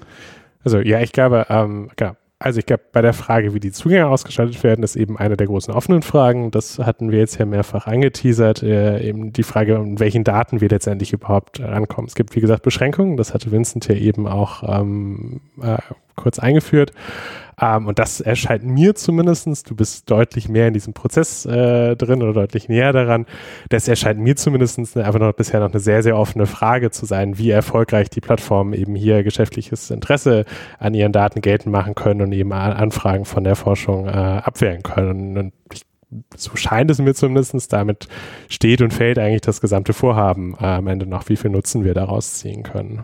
Also 0.64 0.80
ja, 0.80 1.00
ich 1.00 1.14
glaube, 1.14 1.46
ähm, 1.50 1.90
genau. 1.96 2.16
Also 2.40 2.60
ich 2.60 2.68
glaube, 2.68 2.84
bei 2.92 3.02
der 3.02 3.14
Frage, 3.14 3.56
wie 3.56 3.60
die 3.60 3.72
Zugänge 3.72 4.08
ausgestaltet 4.08 4.64
werden, 4.64 4.84
ist 4.84 4.96
eben 4.96 5.18
eine 5.18 5.38
der 5.38 5.48
großen 5.48 5.74
offenen 5.74 6.04
Fragen. 6.04 6.52
Das 6.52 6.78
hatten 6.78 7.12
wir 7.12 7.18
jetzt 7.18 7.40
ja 7.40 7.46
mehrfach 7.46 7.88
angeteasert. 7.88 8.62
Äh, 8.62 9.08
eben 9.08 9.34
die 9.34 9.42
Frage, 9.42 9.74
in 9.76 10.00
welchen 10.00 10.24
Daten 10.24 10.62
wir 10.62 10.70
letztendlich 10.70 11.14
überhaupt 11.14 11.60
rankommen. 11.60 12.08
Es 12.08 12.14
gibt, 12.14 12.36
wie 12.36 12.42
gesagt, 12.42 12.62
Beschränkungen. 12.62 13.18
Das 13.18 13.34
hatte 13.34 13.52
Vincent 13.52 13.88
ja 13.88 13.96
eben 13.96 14.28
auch 14.28 14.62
ähm, 14.68 15.42
äh, 15.64 15.78
kurz 16.16 16.38
eingeführt. 16.38 16.92
Ähm, 17.60 17.88
und 17.88 18.00
das 18.00 18.22
erscheint 18.22 18.64
mir 18.64 18.96
zumindestens. 18.96 19.64
du 19.64 19.76
bist 19.76 20.10
deutlich 20.10 20.48
mehr 20.50 20.68
in 20.68 20.74
diesem 20.74 20.94
Prozess 20.94 21.46
äh, 21.46 21.96
drin 21.96 22.22
oder 22.22 22.34
deutlich 22.34 22.70
näher 22.70 22.94
daran. 22.94 23.26
Das 23.70 23.88
erscheint 23.88 24.20
mir 24.20 24.36
zumindestens 24.36 24.96
einfach 24.96 25.20
noch 25.20 25.34
bisher 25.34 25.60
noch 25.60 25.72
eine 25.72 25.80
sehr, 25.80 26.04
sehr 26.04 26.18
offene 26.18 26.46
Frage 26.46 26.92
zu 26.92 27.06
sein, 27.06 27.38
wie 27.38 27.50
erfolgreich 27.50 28.10
die 28.10 28.22
Plattformen 28.22 28.74
eben 28.74 28.96
hier 28.96 29.24
geschäftliches 29.24 29.90
Interesse 29.90 30.46
an 30.80 30.94
ihren 30.94 31.12
Daten 31.12 31.42
geltend 31.42 31.72
machen 31.72 31.96
können 31.96 32.22
und 32.22 32.32
eben 32.32 32.54
Anfragen 32.54 33.26
von 33.26 33.44
der 33.44 33.56
Forschung 33.56 34.08
äh, 34.08 34.12
abwehren 34.12 34.84
können. 34.84 35.38
Und 35.38 35.54
ich 35.74 35.84
so 36.36 36.56
scheint 36.56 36.90
es 36.90 37.00
mir 37.00 37.14
zumindest, 37.14 37.74
damit 37.74 38.08
steht 38.48 38.82
und 38.82 38.94
fällt 38.94 39.20
eigentlich 39.20 39.42
das 39.42 39.60
gesamte 39.62 39.94
Vorhaben 39.94 40.56
äh, 40.60 40.66
am 40.66 40.88
Ende 40.88 41.06
noch, 41.06 41.28
wie 41.30 41.36
viel 41.36 41.52
Nutzen 41.52 41.84
wir 41.84 41.94
daraus 41.94 42.36
ziehen 42.36 42.64
können. 42.64 43.04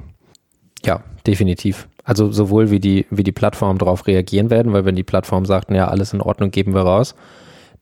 Ja, 0.85 1.03
definitiv. 1.25 1.87
Also 2.03 2.31
sowohl 2.31 2.69
wie 2.69 2.79
die, 2.79 3.05
wie 3.09 3.23
die 3.23 3.31
Plattformen 3.31 3.79
darauf 3.79 4.07
reagieren 4.07 4.49
werden, 4.49 4.73
weil 4.73 4.85
wenn 4.85 4.95
die 4.95 5.03
Plattform 5.03 5.45
sagt, 5.45 5.71
ja, 5.71 5.87
alles 5.87 6.13
in 6.13 6.21
Ordnung, 6.21 6.51
geben 6.51 6.73
wir 6.73 6.81
raus, 6.81 7.15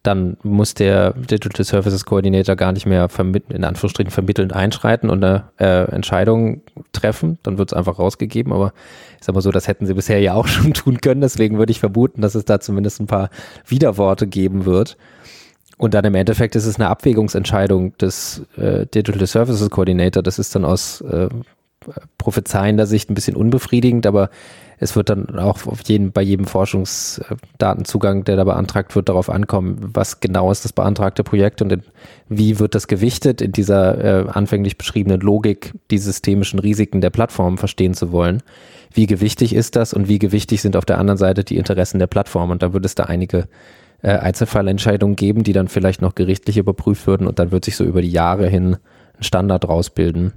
dann 0.03 0.37
muss 0.41 0.73
der 0.73 1.13
Digital 1.13 1.63
Services 1.63 2.05
Coordinator 2.05 2.55
gar 2.55 2.71
nicht 2.71 2.87
mehr 2.87 3.07
in 3.49 3.63
Anführungsstrichen 3.63 4.11
vermittelnd 4.11 4.53
einschreiten 4.53 5.11
und 5.11 5.23
eine 5.23 5.43
äh, 5.59 5.91
Entscheidung 5.91 6.61
treffen. 6.91 7.37
Dann 7.43 7.59
wird 7.59 7.71
es 7.71 7.77
einfach 7.77 7.99
rausgegeben. 7.99 8.51
Aber 8.51 8.73
ich 9.19 9.25
sag 9.25 9.35
mal 9.35 9.41
so, 9.41 9.51
das 9.51 9.67
hätten 9.67 9.85
sie 9.85 9.93
bisher 9.93 10.19
ja 10.19 10.33
auch 10.33 10.47
schon 10.47 10.73
tun 10.73 11.01
können. 11.01 11.21
Deswegen 11.21 11.59
würde 11.59 11.71
ich 11.71 11.79
vermuten, 11.79 12.21
dass 12.21 12.33
es 12.33 12.45
da 12.45 12.59
zumindest 12.59 12.99
ein 12.99 13.07
paar 13.07 13.29
Widerworte 13.67 14.25
geben 14.25 14.65
wird. 14.65 14.97
Und 15.77 15.93
dann 15.93 16.05
im 16.05 16.15
Endeffekt 16.15 16.55
ist 16.55 16.65
es 16.65 16.75
eine 16.77 16.89
Abwägungsentscheidung 16.89 17.95
des 17.97 18.43
äh, 18.57 18.87
Digital 18.87 19.27
Services 19.27 19.69
Coordinator. 19.69 20.23
Das 20.23 20.39
ist 20.39 20.55
dann 20.55 20.65
aus 20.65 21.01
äh, 21.01 21.29
prophezeiender 22.17 22.85
Sicht 22.85 23.09
ein 23.09 23.15
bisschen 23.15 23.35
unbefriedigend, 23.35 24.05
aber 24.05 24.29
es 24.77 24.95
wird 24.95 25.09
dann 25.09 25.37
auch 25.37 25.67
auf 25.67 25.81
jeden, 25.85 26.11
bei 26.11 26.23
jedem 26.23 26.45
Forschungsdatenzugang, 26.45 28.23
der 28.23 28.35
da 28.35 28.43
beantragt 28.43 28.95
wird, 28.95 29.09
darauf 29.09 29.29
ankommen, 29.29 29.77
was 29.93 30.21
genau 30.21 30.51
ist 30.51 30.65
das 30.65 30.73
beantragte 30.73 31.23
Projekt 31.23 31.61
und 31.61 31.71
in, 31.71 31.83
wie 32.29 32.57
wird 32.57 32.73
das 32.73 32.87
gewichtet 32.87 33.41
in 33.41 33.51
dieser 33.51 34.25
äh, 34.25 34.29
anfänglich 34.29 34.79
beschriebenen 34.79 35.21
Logik, 35.21 35.73
die 35.91 35.99
systemischen 35.99 36.57
Risiken 36.57 36.99
der 36.99 37.11
Plattform 37.11 37.59
verstehen 37.59 37.93
zu 37.93 38.11
wollen. 38.11 38.41
Wie 38.91 39.05
gewichtig 39.05 39.53
ist 39.53 39.75
das 39.75 39.93
und 39.93 40.07
wie 40.07 40.17
gewichtig 40.17 40.63
sind 40.63 40.75
auf 40.75 40.85
der 40.85 40.97
anderen 40.97 41.19
Seite 41.19 41.43
die 41.43 41.57
Interessen 41.57 41.99
der 41.99 42.07
Plattform? 42.07 42.49
Und 42.49 42.63
da 42.63 42.73
wird 42.73 42.83
es 42.83 42.95
da 42.95 43.03
einige 43.03 43.47
äh, 44.01 44.09
Einzelfallentscheidungen 44.09 45.15
geben, 45.15 45.43
die 45.43 45.53
dann 45.53 45.67
vielleicht 45.67 46.01
noch 46.01 46.15
gerichtlich 46.15 46.57
überprüft 46.57 47.05
würden 47.05 47.27
und 47.27 47.37
dann 47.37 47.51
wird 47.51 47.65
sich 47.65 47.75
so 47.75 47.83
über 47.83 48.01
die 48.01 48.11
Jahre 48.11 48.47
hin 48.47 48.77
ein 49.15 49.23
Standard 49.23 49.67
rausbilden 49.69 50.33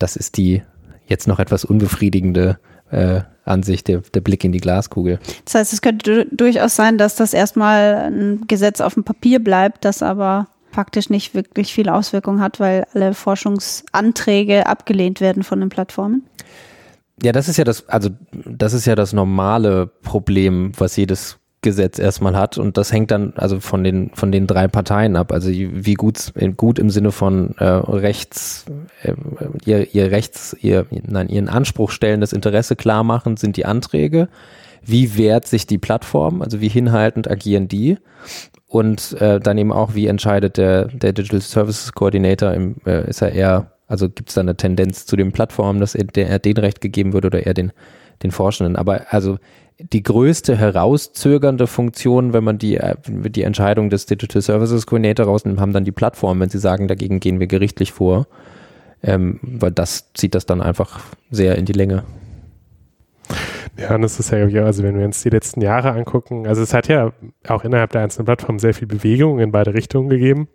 das 0.00 0.16
ist 0.16 0.36
die 0.36 0.62
jetzt 1.06 1.28
noch 1.28 1.38
etwas 1.38 1.64
unbefriedigende 1.64 2.58
äh, 2.90 3.20
Ansicht, 3.44 3.88
der, 3.88 4.00
der 4.00 4.20
Blick 4.20 4.44
in 4.44 4.52
die 4.52 4.60
Glaskugel. 4.60 5.18
Das 5.44 5.54
heißt, 5.54 5.72
es 5.72 5.82
könnte 5.82 6.26
durchaus 6.30 6.76
sein, 6.76 6.98
dass 6.98 7.16
das 7.16 7.34
erstmal 7.34 8.10
ein 8.10 8.44
Gesetz 8.48 8.80
auf 8.80 8.94
dem 8.94 9.04
Papier 9.04 9.42
bleibt, 9.42 9.84
das 9.84 10.02
aber 10.02 10.48
faktisch 10.70 11.10
nicht 11.10 11.34
wirklich 11.34 11.72
viel 11.72 11.88
Auswirkung 11.88 12.40
hat, 12.40 12.60
weil 12.60 12.86
alle 12.94 13.14
Forschungsanträge 13.14 14.66
abgelehnt 14.66 15.20
werden 15.20 15.42
von 15.42 15.60
den 15.60 15.68
Plattformen. 15.68 16.24
Ja, 17.22 17.32
das 17.32 17.48
ist 17.48 17.56
ja 17.56 17.64
das, 17.64 17.88
also 17.88 18.10
das 18.32 18.72
ist 18.72 18.86
ja 18.86 18.94
das 18.94 19.12
normale 19.12 19.86
Problem, 19.86 20.72
was 20.78 20.96
jedes 20.96 21.39
Gesetz 21.62 21.98
erstmal 21.98 22.36
hat. 22.36 22.58
Und 22.58 22.76
das 22.76 22.92
hängt 22.92 23.10
dann 23.10 23.34
also 23.36 23.60
von 23.60 23.84
den 23.84 24.10
von 24.14 24.32
den 24.32 24.46
drei 24.46 24.68
Parteien 24.68 25.16
ab, 25.16 25.32
also 25.32 25.50
wie 25.50 25.94
gut 25.94 26.32
gut 26.56 26.78
im 26.78 26.90
Sinne 26.90 27.12
von 27.12 27.54
äh, 27.58 27.64
Rechts 27.64 28.64
äh, 29.02 29.12
ihr, 29.64 29.94
ihr 29.94 30.10
Rechts 30.10 30.56
ihr 30.60 30.86
nein 30.90 31.28
ihren 31.28 31.48
Anspruch 31.48 31.90
stellendes 31.90 32.32
Interesse 32.32 32.76
klar 32.76 33.04
machen 33.04 33.36
sind 33.36 33.56
die 33.56 33.66
Anträge, 33.66 34.28
wie 34.82 35.16
wehrt 35.16 35.46
sich 35.46 35.66
die 35.66 35.78
Plattform, 35.78 36.40
also 36.40 36.60
wie 36.60 36.68
hinhaltend 36.68 37.30
agieren 37.30 37.68
die? 37.68 37.98
Und 38.66 39.20
äh, 39.20 39.40
dann 39.40 39.58
eben 39.58 39.72
auch 39.72 39.94
wie 39.94 40.06
entscheidet 40.06 40.56
der 40.56 40.86
der 40.86 41.12
Digital 41.12 41.42
Services 41.42 41.92
Coordinator 41.92 42.52
im, 42.52 42.76
äh, 42.86 43.08
ist 43.08 43.20
er 43.20 43.32
eher 43.32 43.72
also 43.86 44.08
gibt 44.08 44.28
es 44.28 44.36
da 44.36 44.40
eine 44.40 44.56
Tendenz 44.56 45.04
zu 45.04 45.16
den 45.16 45.32
Plattformen, 45.32 45.80
dass 45.80 45.96
er, 45.96 46.04
der, 46.04 46.28
er 46.28 46.38
den 46.38 46.58
Recht 46.58 46.80
gegeben 46.80 47.12
wird 47.12 47.24
oder 47.24 47.44
eher 47.44 47.54
den 47.54 47.72
den 48.22 48.30
Forschenden, 48.30 48.76
aber 48.76 49.06
also 49.10 49.38
die 49.78 50.02
größte 50.02 50.56
herauszögernde 50.56 51.66
Funktion, 51.66 52.32
wenn 52.32 52.44
man 52.44 52.58
die, 52.58 52.76
äh, 52.76 52.96
die 53.06 53.42
Entscheidung 53.42 53.90
des 53.90 54.06
Digital 54.06 54.42
Services 54.42 54.86
Coordinator 54.86 55.26
rausnimmt, 55.26 55.60
haben 55.60 55.72
dann 55.72 55.84
die 55.84 55.92
Plattformen, 55.92 56.40
wenn 56.40 56.50
sie 56.50 56.58
sagen, 56.58 56.86
dagegen 56.86 57.20
gehen 57.20 57.40
wir 57.40 57.46
gerichtlich 57.46 57.92
vor. 57.92 58.26
Ähm, 59.02 59.40
weil 59.42 59.70
das 59.70 60.12
zieht 60.12 60.34
das 60.34 60.44
dann 60.44 60.60
einfach 60.60 61.00
sehr 61.30 61.56
in 61.56 61.64
die 61.64 61.72
Länge. 61.72 62.04
Ja, 63.78 63.94
und 63.94 64.02
das 64.02 64.20
ist 64.20 64.30
ja, 64.30 64.44
also 64.64 64.82
wenn 64.82 64.98
wir 64.98 65.06
uns 65.06 65.22
die 65.22 65.30
letzten 65.30 65.62
Jahre 65.62 65.92
angucken, 65.92 66.46
also 66.46 66.62
es 66.62 66.74
hat 66.74 66.88
ja 66.88 67.12
auch 67.48 67.64
innerhalb 67.64 67.92
der 67.92 68.02
einzelnen 68.02 68.26
Plattformen 68.26 68.58
sehr 68.58 68.74
viel 68.74 68.88
Bewegung 68.88 69.38
in 69.38 69.52
beide 69.52 69.72
Richtungen 69.72 70.10
gegeben. 70.10 70.48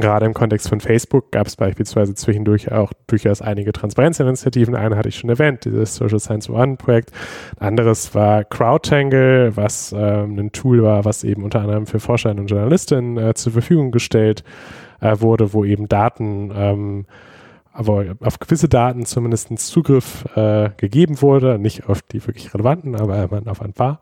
Gerade 0.00 0.26
im 0.26 0.34
Kontext 0.34 0.68
von 0.68 0.80
Facebook 0.80 1.32
gab 1.32 1.46
es 1.46 1.56
beispielsweise 1.56 2.14
zwischendurch 2.14 2.72
auch 2.72 2.92
durchaus 3.06 3.42
einige 3.42 3.72
Transparenzinitiativen. 3.72 4.74
Eine 4.74 4.96
hatte 4.96 5.08
ich 5.08 5.18
schon 5.18 5.30
erwähnt, 5.30 5.64
dieses 5.64 5.96
Social 5.96 6.20
Science 6.20 6.48
One 6.50 6.76
Projekt. 6.76 7.12
Ein 7.58 7.68
anderes 7.68 8.14
war 8.14 8.44
CrowdTangle, 8.44 9.56
was 9.56 9.94
ähm, 9.96 10.38
ein 10.38 10.52
Tool 10.52 10.82
war, 10.82 11.04
was 11.04 11.24
eben 11.24 11.42
unter 11.42 11.60
anderem 11.60 11.86
für 11.86 12.00
Forscher 12.00 12.30
und 12.30 12.46
Journalistinnen 12.46 13.18
äh, 13.18 13.34
zur 13.34 13.52
Verfügung 13.52 13.90
gestellt 13.90 14.44
äh, 15.00 15.16
wurde, 15.20 15.52
wo 15.52 15.64
eben 15.64 15.88
Daten 15.88 16.52
ähm, 16.54 17.06
aber 17.76 18.16
auf 18.20 18.38
gewisse 18.38 18.70
Daten 18.70 19.04
zumindest 19.04 19.56
Zugriff 19.58 20.24
äh, 20.34 20.70
gegeben 20.78 21.20
wurde, 21.20 21.58
nicht 21.58 21.90
auf 21.90 22.00
die 22.00 22.26
wirklich 22.26 22.54
relevanten, 22.54 22.96
aber 22.96 23.28
auf 23.44 23.60
ein 23.60 23.74
paar. 23.74 24.00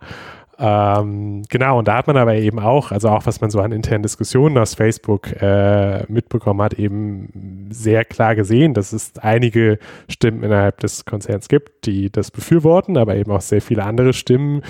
Ähm, 0.58 1.42
genau, 1.48 1.78
und 1.78 1.88
da 1.88 1.96
hat 1.98 2.06
man 2.06 2.16
aber 2.16 2.34
eben 2.34 2.58
auch, 2.60 2.92
also 2.92 3.08
auch 3.08 3.26
was 3.26 3.40
man 3.40 3.50
so 3.50 3.60
an 3.60 3.72
internen 3.72 4.02
Diskussionen 4.02 4.56
aus 4.58 4.74
Facebook 4.74 5.32
äh, 5.40 6.04
mitbekommen 6.08 6.62
hat, 6.62 6.74
eben 6.74 7.68
sehr 7.70 8.04
klar 8.04 8.34
gesehen, 8.34 8.74
dass 8.74 8.92
es 8.92 9.18
einige 9.18 9.78
Stimmen 10.08 10.42
innerhalb 10.42 10.78
des 10.80 11.04
Konzerns 11.04 11.48
gibt, 11.48 11.86
die 11.86 12.10
das 12.10 12.30
befürworten, 12.30 12.96
aber 12.96 13.16
eben 13.16 13.32
auch 13.32 13.40
sehr 13.40 13.62
viele 13.62 13.84
andere 13.84 14.12
Stimmen, 14.12 14.62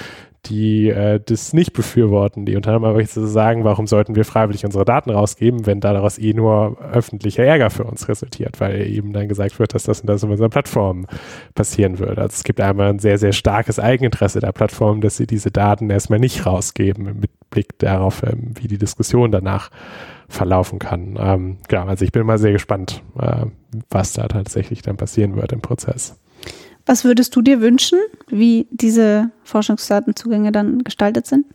die 0.46 0.88
äh, 0.88 1.20
das 1.24 1.52
nicht 1.52 1.72
befürworten, 1.72 2.46
die 2.46 2.56
unter 2.56 2.72
anderem 2.72 2.94
aber 2.94 3.04
zu 3.04 3.26
sagen, 3.26 3.64
warum 3.64 3.86
sollten 3.86 4.14
wir 4.16 4.24
freiwillig 4.24 4.64
unsere 4.64 4.84
Daten 4.84 5.10
rausgeben, 5.10 5.66
wenn 5.66 5.80
daraus 5.80 6.18
eh 6.18 6.32
nur 6.34 6.78
öffentlicher 6.92 7.44
Ärger 7.44 7.70
für 7.70 7.84
uns 7.84 8.08
resultiert, 8.08 8.60
weil 8.60 8.86
eben 8.86 9.12
dann 9.12 9.28
gesagt 9.28 9.58
wird, 9.58 9.74
dass 9.74 9.84
das 9.84 10.00
und 10.00 10.08
das 10.08 10.24
auf 10.24 10.30
unserer 10.30 10.48
Plattform 10.48 11.06
passieren 11.54 11.98
würde. 11.98 12.22
Also 12.22 12.34
es 12.34 12.44
gibt 12.44 12.60
einmal 12.60 12.90
ein 12.90 12.98
sehr, 12.98 13.18
sehr 13.18 13.32
starkes 13.32 13.78
Eigeninteresse 13.78 14.40
der 14.40 14.52
Plattform, 14.52 15.00
dass 15.00 15.16
sie 15.16 15.26
diese 15.26 15.50
Daten 15.50 15.90
erstmal 15.90 16.18
nicht 16.18 16.46
rausgeben, 16.46 17.20
mit 17.20 17.30
Blick 17.50 17.78
darauf, 17.78 18.22
ähm, 18.22 18.54
wie 18.60 18.68
die 18.68 18.78
Diskussion 18.78 19.30
danach 19.30 19.70
verlaufen 20.28 20.78
kann. 20.78 21.16
Ähm, 21.18 21.58
genau, 21.68 21.86
also 21.86 22.04
ich 22.04 22.12
bin 22.12 22.26
mal 22.26 22.38
sehr 22.38 22.52
gespannt, 22.52 23.02
äh, 23.18 23.46
was 23.90 24.12
da 24.14 24.26
tatsächlich 24.28 24.82
dann 24.82 24.96
passieren 24.96 25.36
wird 25.36 25.52
im 25.52 25.60
Prozess. 25.60 26.18
Was 26.86 27.04
würdest 27.04 27.34
du 27.34 27.42
dir 27.42 27.60
wünschen, 27.60 27.98
wie 28.28 28.66
diese 28.70 29.30
Forschungsdatenzugänge 29.44 30.52
dann 30.52 30.84
gestaltet 30.84 31.26
sind? 31.26 31.46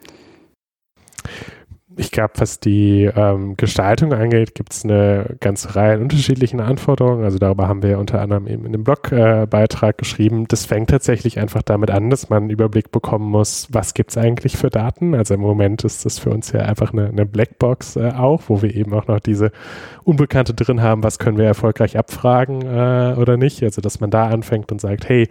Ich 1.97 2.11
glaube, 2.11 2.33
was 2.37 2.59
die 2.59 3.09
ähm, 3.15 3.57
Gestaltung 3.57 4.13
angeht, 4.13 4.53
gibt 4.53 4.73
es 4.73 4.83
eine 4.83 5.35
ganze 5.39 5.75
Reihe 5.75 5.95
an 5.95 6.03
unterschiedlichen 6.03 6.59
Anforderungen. 6.59 7.23
Also 7.23 7.39
darüber 7.39 7.67
haben 7.67 7.81
wir 7.81 7.97
unter 7.97 8.21
anderem 8.21 8.47
eben 8.47 8.65
in 8.65 8.73
dem 8.73 8.83
Blogbeitrag 8.83 9.95
äh, 9.95 9.97
geschrieben. 9.97 10.47
Das 10.47 10.65
fängt 10.65 10.91
tatsächlich 10.91 11.39
einfach 11.39 11.63
damit 11.63 11.89
an, 11.89 12.09
dass 12.09 12.29
man 12.29 12.43
einen 12.43 12.49
Überblick 12.51 12.91
bekommen 12.91 13.29
muss, 13.29 13.67
was 13.71 13.95
gibt 13.95 14.11
es 14.11 14.17
eigentlich 14.17 14.55
für 14.55 14.69
Daten. 14.69 15.15
Also 15.15 15.33
im 15.33 15.41
Moment 15.41 15.83
ist 15.83 16.05
das 16.05 16.19
für 16.19 16.29
uns 16.29 16.51
ja 16.51 16.61
einfach 16.61 16.93
eine, 16.93 17.07
eine 17.07 17.25
Blackbox 17.25 17.95
äh, 17.95 18.11
auch, 18.15 18.43
wo 18.47 18.61
wir 18.61 18.73
eben 18.75 18.93
auch 18.93 19.07
noch 19.07 19.19
diese 19.19 19.51
Unbekannte 20.03 20.53
drin 20.53 20.81
haben, 20.81 21.03
was 21.03 21.17
können 21.17 21.37
wir 21.37 21.45
erfolgreich 21.45 21.97
abfragen 21.97 22.61
äh, 22.61 23.15
oder 23.17 23.37
nicht. 23.37 23.63
Also 23.63 23.81
dass 23.81 23.99
man 23.99 24.11
da 24.11 24.27
anfängt 24.27 24.71
und 24.71 24.79
sagt, 24.79 25.09
hey, 25.09 25.27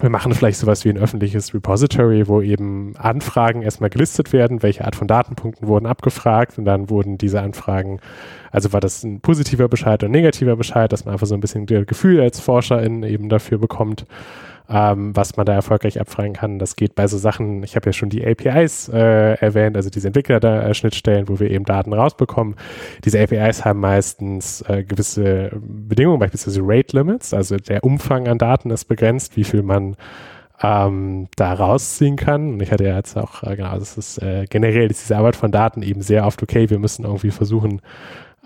wir 0.00 0.10
machen 0.10 0.32
vielleicht 0.32 0.58
sowas 0.58 0.84
wie 0.84 0.90
ein 0.90 0.98
öffentliches 0.98 1.54
Repository, 1.54 2.26
wo 2.28 2.40
eben 2.40 2.94
Anfragen 2.96 3.62
erstmal 3.62 3.90
gelistet 3.90 4.32
werden, 4.32 4.62
welche 4.62 4.84
Art 4.84 4.96
von 4.96 5.08
Datenpunkten 5.08 5.68
wurden 5.68 5.86
abgefragt 5.86 6.58
und 6.58 6.64
dann 6.64 6.90
wurden 6.90 7.18
diese 7.18 7.40
Anfragen, 7.40 8.00
also 8.50 8.72
war 8.72 8.80
das 8.80 9.04
ein 9.04 9.20
positiver 9.20 9.68
Bescheid 9.68 10.02
oder 10.02 10.08
ein 10.08 10.12
negativer 10.12 10.56
Bescheid, 10.56 10.92
dass 10.92 11.04
man 11.04 11.12
einfach 11.12 11.26
so 11.26 11.34
ein 11.34 11.40
bisschen 11.40 11.66
das 11.66 11.86
Gefühl 11.86 12.20
als 12.20 12.40
Forscherin 12.40 13.02
eben 13.02 13.28
dafür 13.28 13.58
bekommt, 13.58 14.06
ähm, 14.68 15.14
was 15.16 15.36
man 15.36 15.46
da 15.46 15.52
erfolgreich 15.52 16.00
abfragen 16.00 16.34
kann. 16.34 16.58
Das 16.58 16.76
geht 16.76 16.94
bei 16.94 17.06
so 17.06 17.18
Sachen, 17.18 17.62
ich 17.62 17.76
habe 17.76 17.86
ja 17.86 17.92
schon 17.92 18.08
die 18.08 18.26
APIs 18.26 18.88
äh, 18.88 19.34
erwähnt, 19.34 19.76
also 19.76 19.90
diese 19.90 20.08
Entwickler-Schnittstellen, 20.08 21.28
wo 21.28 21.40
wir 21.40 21.50
eben 21.50 21.64
Daten 21.64 21.92
rausbekommen. 21.92 22.54
Diese 23.04 23.20
APIs 23.20 23.64
haben 23.64 23.80
meistens 23.80 24.62
äh, 24.62 24.84
gewisse 24.84 25.50
Bedingungen, 25.54 26.18
beispielsweise 26.18 26.60
Rate 26.62 26.96
Limits, 26.96 27.34
also 27.34 27.56
der 27.56 27.82
Umfang 27.84 28.28
an 28.28 28.38
Daten 28.38 28.70
ist 28.70 28.84
begrenzt, 28.86 29.36
wie 29.36 29.44
viel 29.44 29.62
man 29.62 29.96
ähm, 30.62 31.28
da 31.36 31.54
rausziehen 31.54 32.16
kann. 32.16 32.54
Und 32.54 32.62
ich 32.62 32.70
hatte 32.70 32.84
ja 32.84 32.96
jetzt 32.96 33.16
auch, 33.16 33.42
äh, 33.42 33.56
genau, 33.56 33.78
das 33.78 33.96
ist 33.96 34.18
äh, 34.18 34.44
generell 34.48 34.90
ist 34.90 35.02
diese 35.02 35.16
Arbeit 35.16 35.36
von 35.36 35.50
Daten 35.50 35.82
eben 35.82 36.02
sehr 36.02 36.26
oft, 36.26 36.42
okay, 36.42 36.70
wir 36.70 36.78
müssen 36.78 37.04
irgendwie 37.04 37.30
versuchen, 37.30 37.80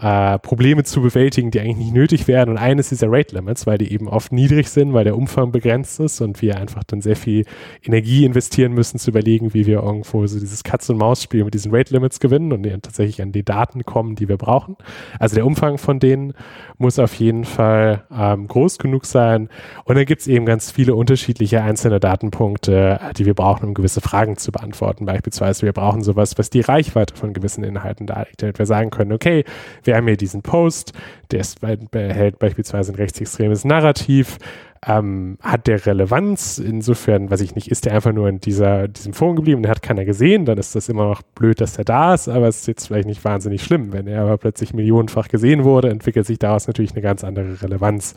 äh, 0.01 0.39
Probleme 0.41 0.83
zu 0.83 1.01
bewältigen, 1.03 1.51
die 1.51 1.61
eigentlich 1.61 1.77
nicht 1.77 1.95
nötig 1.95 2.27
wären. 2.27 2.49
Und 2.49 2.59
eines 2.59 2.89
dieser 2.89 3.07
Rate 3.11 3.35
Limits, 3.37 3.67
weil 3.67 3.79
die 3.79 3.93
eben 3.93 4.09
oft 4.09 4.33
niedrig 4.33 4.69
sind, 4.69 4.93
weil 4.93 5.05
der 5.05 5.17
Umfang 5.17 5.53
begrenzt 5.53 6.01
ist 6.01 6.21
und 6.21 6.43
wir 6.43 6.57
einfach 6.57 6.83
dann 6.85 7.01
sehr 7.01 7.17
viel 7.17 7.45
Energie 7.83 8.25
investieren 8.25 8.73
müssen, 8.73 8.99
zu 8.99 9.11
überlegen, 9.11 9.55
wie 9.55 9.67
wir 9.67 9.83
irgendwo 9.83 10.27
so 10.27 10.41
dieses 10.41 10.65
Katz-und-Maus-Spiel 10.65 11.45
mit 11.45 11.55
diesen 11.55 11.73
Rate 11.73 11.93
Limits 11.93 12.19
gewinnen 12.19 12.53
und 12.53 12.65
tatsächlich 12.83 13.23
an 13.23 13.31
die 13.31 13.45
Daten 13.45 13.85
kommen, 13.85 14.17
die 14.17 14.29
wir 14.29 14.37
brauchen. 14.37 14.77
Also 15.21 15.37
der 15.37 15.47
Umfang 15.47 15.79
von 15.79 16.01
denen 16.01 16.35
muss 16.77 16.99
auf 16.99 17.15
jeden 17.15 17.45
Fall 17.45 18.05
ähm, 18.13 18.49
groß 18.49 18.79
genug 18.79 19.07
sein. 19.07 19.49
Und 19.85 19.97
dann 19.97 20.07
gibt 20.07 20.23
es 20.23 20.27
eben 20.27 20.45
ganz 20.45 20.73
viele 20.73 20.97
unterschiedliche 20.97 21.63
einzelne 21.63 22.01
Datenpunkte, 22.01 22.99
die 23.17 23.27
wir 23.27 23.35
brauchen, 23.35 23.69
um 23.69 23.75
gewisse 23.75 24.01
Fragen 24.01 24.37
zu 24.39 24.51
beantworten. 24.51 25.07
Beispielsweise, 25.07 25.63
wir 25.63 25.73
brauchen 25.73 26.03
sowas, 26.03 26.37
was 26.37 26.51
die 26.51 26.63
Reichweite 26.63 27.15
von 27.15 27.33
gewissen 27.33 27.63
Inhalten 27.63 28.07
darstellt. 28.07 28.59
Wir 28.59 28.67
sagen 28.67 28.91
können, 28.91 29.13
okay, 29.13 29.45
wir 29.87 29.97
haben 29.97 30.07
hier 30.07 30.17
diesen 30.17 30.43
Post, 30.43 30.93
der 31.31 31.41
ist, 31.41 31.61
behält 31.61 32.39
beispielsweise 32.39 32.93
ein 32.93 32.97
rechtsextremes 32.97 33.65
Narrativ. 33.65 34.39
Ähm, 34.87 35.39
hat 35.43 35.67
der 35.67 35.85
Relevanz? 35.87 36.59
Insofern, 36.59 37.31
weiß 37.31 37.41
ich 37.41 37.55
nicht, 37.55 37.69
ist 37.69 37.85
der 37.85 37.95
einfach 37.95 38.13
nur 38.13 38.29
in 38.29 38.41
dieser, 38.41 38.89
diesem 38.89 39.13
Forum 39.13 39.37
geblieben, 39.37 39.63
der 39.63 39.71
hat 39.71 39.83
keiner 39.83 40.05
gesehen, 40.05 40.45
dann 40.45 40.59
ist 40.59 40.75
das 40.75 40.89
immer 40.89 41.07
noch 41.07 41.23
blöd, 41.23 41.61
dass 41.61 41.79
er 41.79 41.85
da 41.85 42.15
ist, 42.15 42.29
aber 42.29 42.49
es 42.49 42.61
ist 42.61 42.67
jetzt 42.67 42.87
vielleicht 42.87 43.07
nicht 43.07 43.25
wahnsinnig 43.25 43.63
schlimm. 43.63 43.93
Wenn 43.93 44.07
er 44.07 44.23
aber 44.23 44.39
plötzlich 44.39 44.75
millionenfach 44.75 45.29
gesehen 45.29 45.65
wurde, 45.65 45.91
entwickelt 45.91 46.27
sich 46.27 46.39
daraus 46.39 46.67
natürlich 46.67 46.93
eine 46.93 47.03
ganz 47.03 47.25
andere 47.25 47.63
Relevanz 47.63 48.15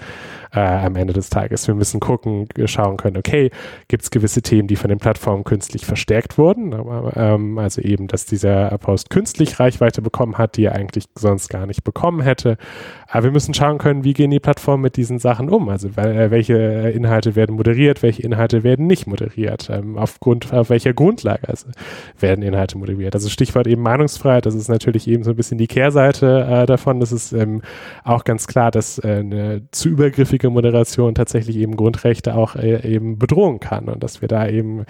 äh, 0.54 0.60
am 0.60 0.96
Ende 0.96 1.14
des 1.14 1.30
Tages. 1.30 1.68
Wir 1.68 1.76
müssen 1.76 2.00
gucken, 2.00 2.48
schauen 2.66 2.98
können, 2.98 3.18
okay, 3.18 3.52
gibt 3.88 4.04
es 4.04 4.12
gewisse 4.12 4.42
Themen, 4.42 4.68
die 4.68 4.76
von 4.76 4.90
den 4.90 5.00
Plattformen 5.00 5.44
künstlich 5.44 5.86
verstärkt 5.86 6.38
wurden, 6.38 6.74
aber, 6.74 7.16
ähm, 7.16 7.58
also 7.58 7.82
eben, 7.82 8.08
dass 8.08 8.26
dieser 8.26 8.78
Post 8.78 9.10
künstlich 9.10 9.60
Reichweite 9.60 10.02
bekommen 10.02 10.38
hat, 10.38 10.58
die 10.58 10.66
er 10.66 10.76
eigentlich 10.76 11.06
sonst 11.16 11.50
gar 11.50 11.66
nicht 11.66 11.84
bekommen 11.84 12.22
hätte. 12.22 12.58
Aber 13.10 13.24
wir 13.24 13.32
müssen 13.32 13.54
schauen 13.54 13.78
können, 13.78 14.04
wie 14.04 14.14
gehen 14.14 14.32
die 14.32 14.40
Plattformen 14.40 14.84
mit 14.84 14.98
diesen 14.98 15.20
Sachen 15.20 15.50
um? 15.50 15.70
Also 15.70 15.88
äh, 15.90 16.30
welche 16.30 16.56
Inhalte 16.56 17.36
werden 17.36 17.56
moderiert, 17.56 18.04
welche 18.04 18.22
Inhalte 18.22 18.64
werden 18.64 18.86
nicht 18.86 19.08
moderiert, 19.08 19.70
ähm, 19.72 19.98
aufgrund 19.98 20.52
auf 20.54 20.70
welcher 20.70 20.94
Grundlage 20.94 21.48
also 21.48 21.68
werden 22.20 22.44
Inhalte 22.44 22.78
moderiert. 22.78 23.16
Also 23.16 23.30
Stichwort 23.30 23.68
eben 23.68 23.82
Meinungsfreiheit, 23.82 24.46
das 24.46 24.56
ist 24.56 24.68
natürlich 24.68 25.08
eben 25.08 25.24
so 25.24 25.32
ein 25.32 25.36
bisschen 25.36 25.58
die 25.58 25.68
Kehrseite 25.68 26.46
äh, 26.50 26.66
davon. 26.66 27.00
Das 27.00 27.12
ist 27.12 27.32
ähm, 27.32 27.62
auch 28.04 28.24
ganz 28.24 28.48
klar, 28.48 28.72
dass 28.72 29.00
äh, 29.00 29.20
eine 29.20 29.62
zu 29.72 29.90
übergriffige 29.90 30.50
Moderation 30.50 31.16
tatsächlich 31.16 31.58
eben 31.58 31.78
Grundrechte 31.78 32.36
auch 32.36 32.56
äh, 32.56 32.82
eben 32.88 33.18
bedrohen 33.18 33.60
kann 33.60 33.88
und 33.88 34.04
dass 34.04 34.22
wir 34.22 34.28
da 34.28 34.48
eben 34.48 34.86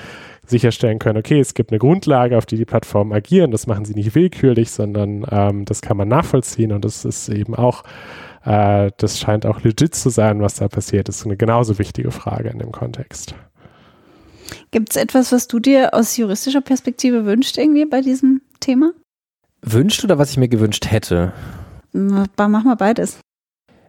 sicherstellen 0.49 0.99
können, 0.99 1.17
okay, 1.17 1.39
es 1.39 1.53
gibt 1.53 1.71
eine 1.71 1.79
Grundlage, 1.79 2.37
auf 2.37 2.45
die 2.45 2.57
die 2.57 2.65
Plattformen 2.65 3.13
agieren, 3.13 3.51
das 3.51 3.67
machen 3.67 3.85
sie 3.85 3.93
nicht 3.93 4.15
willkürlich, 4.15 4.71
sondern 4.71 5.25
ähm, 5.29 5.65
das 5.65 5.81
kann 5.81 5.97
man 5.97 6.07
nachvollziehen 6.07 6.71
und 6.71 6.85
das 6.85 7.05
ist 7.05 7.29
eben 7.29 7.55
auch, 7.55 7.83
äh, 8.45 8.91
das 8.97 9.19
scheint 9.19 9.45
auch 9.45 9.61
legit 9.61 9.95
zu 9.95 10.09
sein, 10.09 10.41
was 10.41 10.55
da 10.55 10.67
passiert. 10.67 11.07
Das 11.07 11.17
ist 11.17 11.25
eine 11.25 11.37
genauso 11.37 11.79
wichtige 11.79 12.11
Frage 12.11 12.49
in 12.49 12.59
dem 12.59 12.71
Kontext. 12.71 13.35
Gibt 14.71 14.91
es 14.91 14.95
etwas, 14.95 15.31
was 15.31 15.47
du 15.47 15.59
dir 15.59 15.93
aus 15.93 16.15
juristischer 16.17 16.61
Perspektive 16.61 17.25
wünschst 17.25 17.57
irgendwie 17.57 17.85
bei 17.85 18.01
diesem 18.01 18.41
Thema? 18.59 18.93
Wünscht 19.61 20.03
oder 20.03 20.17
was 20.17 20.31
ich 20.31 20.37
mir 20.37 20.47
gewünscht 20.47 20.89
hätte? 20.89 21.33
Mach 21.91 22.27
mal 22.37 22.75
beides. 22.75 23.19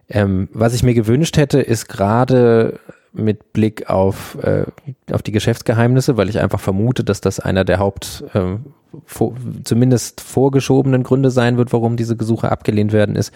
Ähm, 0.09 0.49
was 0.51 0.73
ich 0.73 0.83
mir 0.83 0.93
gewünscht 0.93 1.37
hätte, 1.37 1.61
ist 1.61 1.87
gerade 1.87 2.79
mit 3.13 3.53
Blick 3.53 3.89
auf, 3.89 4.37
äh, 4.43 4.65
auf 5.11 5.23
die 5.23 5.31
Geschäftsgeheimnisse, 5.31 6.17
weil 6.17 6.29
ich 6.29 6.39
einfach 6.39 6.59
vermute, 6.59 7.03
dass 7.03 7.21
das 7.21 7.39
einer 7.39 7.65
der 7.65 7.79
Haupt, 7.79 8.23
äh, 8.33 8.57
vor, 9.05 9.33
zumindest 9.63 10.21
vorgeschobenen 10.21 11.03
Gründe 11.03 11.31
sein 11.31 11.57
wird, 11.57 11.73
warum 11.73 11.97
diese 11.97 12.15
Gesuche 12.15 12.51
abgelehnt 12.51 12.91
werden, 12.91 13.15
ist 13.15 13.33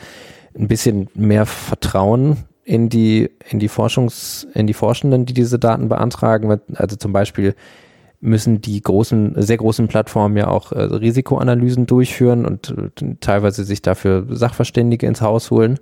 ein 0.57 0.67
bisschen 0.67 1.09
mehr 1.15 1.45
Vertrauen 1.45 2.37
in 2.63 2.89
die, 2.89 3.29
in 3.49 3.59
die 3.59 3.67
Forschungs, 3.67 4.47
in 4.53 4.67
die 4.67 4.73
Forschenden, 4.73 5.25
die 5.25 5.33
diese 5.33 5.59
Daten 5.59 5.89
beantragen. 5.89 6.59
Also 6.75 6.95
zum 6.95 7.11
Beispiel 7.11 7.55
müssen 8.21 8.61
die 8.61 8.81
großen, 8.81 9.33
sehr 9.41 9.57
großen 9.57 9.89
Plattformen 9.89 10.37
ja 10.37 10.47
auch 10.47 10.71
äh, 10.71 10.81
Risikoanalysen 10.81 11.87
durchführen 11.87 12.45
und 12.45 12.73
äh, 13.01 13.15
teilweise 13.19 13.65
sich 13.65 13.81
dafür 13.81 14.25
Sachverständige 14.29 15.05
ins 15.07 15.21
Haus 15.21 15.51
holen. 15.51 15.77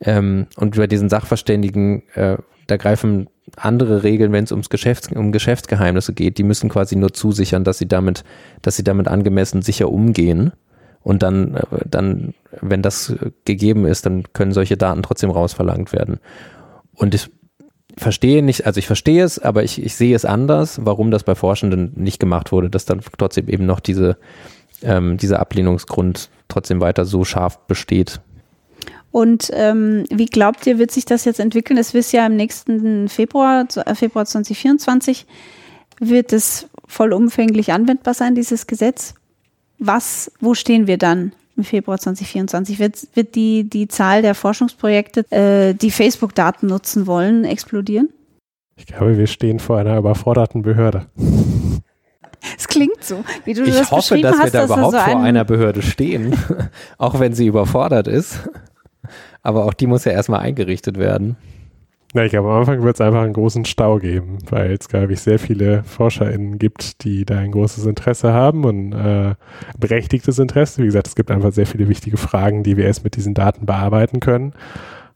Ähm, 0.00 0.48
und 0.56 0.76
bei 0.76 0.86
diesen 0.86 1.08
Sachverständigen 1.08 2.02
äh, 2.14 2.36
da 2.66 2.76
greifen 2.76 3.28
andere 3.56 4.02
Regeln, 4.02 4.32
wenn 4.32 4.44
es 4.44 4.52
ums 4.52 4.70
Geschäfts-, 4.70 5.12
um 5.12 5.32
Geschäftsgeheimnisse 5.32 6.12
geht. 6.12 6.38
Die 6.38 6.42
müssen 6.44 6.68
quasi 6.68 6.96
nur 6.96 7.12
zusichern, 7.12 7.64
dass 7.64 7.78
sie 7.78 7.88
damit, 7.88 8.24
dass 8.62 8.76
sie 8.76 8.84
damit 8.84 9.08
angemessen 9.08 9.62
sicher 9.62 9.90
umgehen. 9.90 10.52
Und 11.02 11.22
dann, 11.22 11.56
äh, 11.56 11.64
dann, 11.84 12.34
wenn 12.60 12.82
das 12.82 13.14
gegeben 13.44 13.86
ist, 13.86 14.06
dann 14.06 14.24
können 14.32 14.52
solche 14.52 14.76
Daten 14.76 15.02
trotzdem 15.02 15.30
rausverlangt 15.30 15.92
werden. 15.92 16.18
Und 16.94 17.14
ich 17.14 17.30
verstehe 17.96 18.42
nicht, 18.42 18.66
also 18.66 18.78
ich 18.78 18.86
verstehe 18.86 19.24
es, 19.24 19.38
aber 19.38 19.64
ich, 19.64 19.82
ich 19.82 19.94
sehe 19.94 20.14
es 20.14 20.24
anders, 20.24 20.80
warum 20.82 21.10
das 21.10 21.24
bei 21.24 21.34
Forschenden 21.34 21.92
nicht 21.96 22.20
gemacht 22.20 22.52
wurde, 22.52 22.70
dass 22.70 22.84
dann 22.84 23.00
trotzdem 23.18 23.48
eben 23.48 23.66
noch 23.66 23.80
diese, 23.80 24.16
ähm, 24.82 25.16
dieser 25.18 25.40
Ablehnungsgrund 25.40 26.30
trotzdem 26.48 26.80
weiter 26.80 27.04
so 27.04 27.24
scharf 27.24 27.58
besteht. 27.66 28.20
Und 29.12 29.50
ähm, 29.52 30.04
wie 30.10 30.26
glaubt 30.26 30.66
ihr, 30.66 30.78
wird 30.78 30.90
sich 30.90 31.04
das 31.04 31.26
jetzt 31.26 31.38
entwickeln? 31.38 31.78
Es 31.78 31.92
wird 31.92 32.10
ja 32.12 32.26
im 32.26 32.34
nächsten 32.34 33.08
Februar, 33.08 33.68
äh, 33.84 33.94
Februar 33.94 34.24
2024, 34.24 35.26
wird 36.00 36.32
es 36.32 36.66
vollumfänglich 36.88 37.72
anwendbar 37.72 38.14
sein, 38.14 38.34
dieses 38.34 38.66
Gesetz. 38.66 39.14
Was, 39.78 40.32
wo 40.40 40.54
stehen 40.54 40.86
wir 40.86 40.96
dann 40.96 41.32
im 41.56 41.64
Februar 41.64 41.98
2024? 41.98 42.78
Wird, 42.78 43.06
wird 43.14 43.34
die, 43.34 43.68
die 43.68 43.86
Zahl 43.86 44.22
der 44.22 44.34
Forschungsprojekte, 44.34 45.30
äh, 45.30 45.74
die 45.74 45.90
Facebook-Daten 45.90 46.66
nutzen 46.66 47.06
wollen, 47.06 47.44
explodieren? 47.44 48.08
Ich 48.76 48.86
glaube, 48.86 49.18
wir 49.18 49.26
stehen 49.26 49.58
vor 49.58 49.76
einer 49.76 49.98
überforderten 49.98 50.62
Behörde. 50.62 51.06
Es 52.56 52.66
klingt 52.66 53.04
so, 53.04 53.22
wie 53.44 53.52
du 53.52 53.62
ich 53.62 53.76
das 53.76 53.90
hoffe, 53.90 54.14
beschrieben 54.14 54.22
dass 54.22 54.38
hast. 54.38 54.44
wir 54.44 54.50
da 54.52 54.66
dass 54.66 54.70
überhaupt 54.70 54.92
so 54.92 54.98
vor 54.98 55.20
einer 55.20 55.44
Behörde 55.44 55.82
stehen, 55.82 56.34
auch 56.98 57.20
wenn 57.20 57.34
sie 57.34 57.46
überfordert 57.46 58.08
ist. 58.08 58.48
Aber 59.42 59.64
auch 59.64 59.74
die 59.74 59.86
muss 59.86 60.04
ja 60.04 60.12
erstmal 60.12 60.40
eingerichtet 60.40 60.98
werden. 60.98 61.36
Na, 62.14 62.24
ich 62.24 62.30
glaube, 62.30 62.50
am 62.50 62.58
Anfang 62.58 62.82
wird 62.82 62.96
es 62.96 63.00
einfach 63.00 63.22
einen 63.22 63.32
großen 63.32 63.64
Stau 63.64 63.98
geben, 63.98 64.36
weil 64.50 64.72
es, 64.72 64.88
glaube 64.88 65.14
ich, 65.14 65.20
sehr 65.20 65.38
viele 65.38 65.82
ForscherInnen 65.84 66.58
gibt, 66.58 67.04
die 67.04 67.24
da 67.24 67.38
ein 67.38 67.52
großes 67.52 67.86
Interesse 67.86 68.34
haben 68.34 68.64
und 68.64 68.92
äh, 68.92 69.34
berechtigtes 69.78 70.38
Interesse. 70.38 70.82
Wie 70.82 70.86
gesagt, 70.86 71.06
es 71.06 71.14
gibt 71.14 71.30
einfach 71.30 71.52
sehr 71.52 71.66
viele 71.66 71.88
wichtige 71.88 72.18
Fragen, 72.18 72.64
die 72.64 72.76
wir 72.76 72.84
erst 72.84 73.02
mit 73.02 73.16
diesen 73.16 73.32
Daten 73.32 73.64
bearbeiten 73.64 74.20
können. 74.20 74.52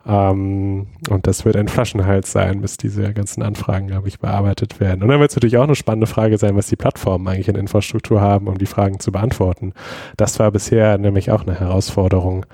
Ähm, 0.06 0.86
und 1.10 1.26
das 1.26 1.44
wird 1.44 1.56
ein 1.56 1.68
Flaschenhals 1.68 2.32
sein, 2.32 2.62
bis 2.62 2.78
diese 2.78 3.12
ganzen 3.12 3.42
Anfragen, 3.42 3.88
glaube 3.88 4.08
ich, 4.08 4.18
bearbeitet 4.18 4.80
werden. 4.80 5.02
Und 5.02 5.10
dann 5.10 5.20
wird 5.20 5.30
es 5.30 5.36
natürlich 5.36 5.58
auch 5.58 5.64
eine 5.64 5.74
spannende 5.74 6.06
Frage 6.06 6.38
sein, 6.38 6.56
was 6.56 6.68
die 6.68 6.76
Plattformen 6.76 7.28
eigentlich 7.28 7.48
in 7.48 7.56
Infrastruktur 7.56 8.22
haben, 8.22 8.46
um 8.46 8.56
die 8.56 8.66
Fragen 8.66 9.00
zu 9.00 9.12
beantworten. 9.12 9.74
Das 10.16 10.38
war 10.38 10.50
bisher 10.50 10.96
nämlich 10.96 11.30
auch 11.30 11.42
eine 11.42 11.60
Herausforderung 11.60 12.46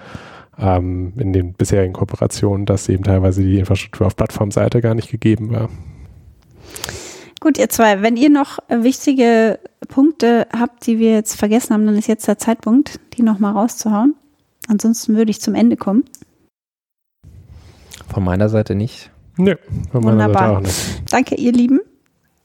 ähm, 0.59 1.13
in 1.19 1.33
den 1.33 1.53
bisherigen 1.55 1.93
Kooperationen, 1.93 2.67
dass 2.67 2.89
eben 2.89 3.05
teilweise 3.05 3.43
die 3.43 3.59
Infrastruktur 3.59 4.07
auf 4.07 4.17
Plattformseite 4.17 4.81
gar 4.81 4.95
nicht 4.95 5.11
gegeben 5.11 5.51
war. 5.51 5.69
Gut, 7.41 7.59
ihr 7.59 7.69
zwei, 7.69 8.03
wenn 8.03 8.17
ihr 8.17 8.31
noch 8.31 8.59
wichtige 8.69 9.59
Punkte 9.89 10.47
habt, 10.57 10.87
die 10.87 10.99
wir 10.99 11.13
jetzt 11.13 11.35
vergessen 11.35 11.75
haben, 11.75 11.87
dann 11.87 11.97
ist 11.97 12.07
jetzt 12.07 12.29
der 12.29 12.39
Zeitpunkt, 12.39 13.01
die 13.15 13.23
nochmal 13.23 13.53
rauszuhauen. 13.53 14.15
Ansonsten 14.69 15.17
würde 15.17 15.31
ich 15.33 15.41
zum 15.41 15.55
Ende 15.55 15.77
kommen. 15.77 16.05
Von 18.09 18.23
meiner 18.25 18.49
Seite 18.49 18.75
nicht. 18.75 19.11
Nö, 19.37 19.57
von 19.91 20.05
meiner 20.05 20.25
Wunderbar. 20.25 20.43
Seite 20.43 20.57
auch 20.57 20.61
nicht. 20.61 21.13
Danke, 21.13 21.35
ihr 21.35 21.53
Lieben. 21.53 21.81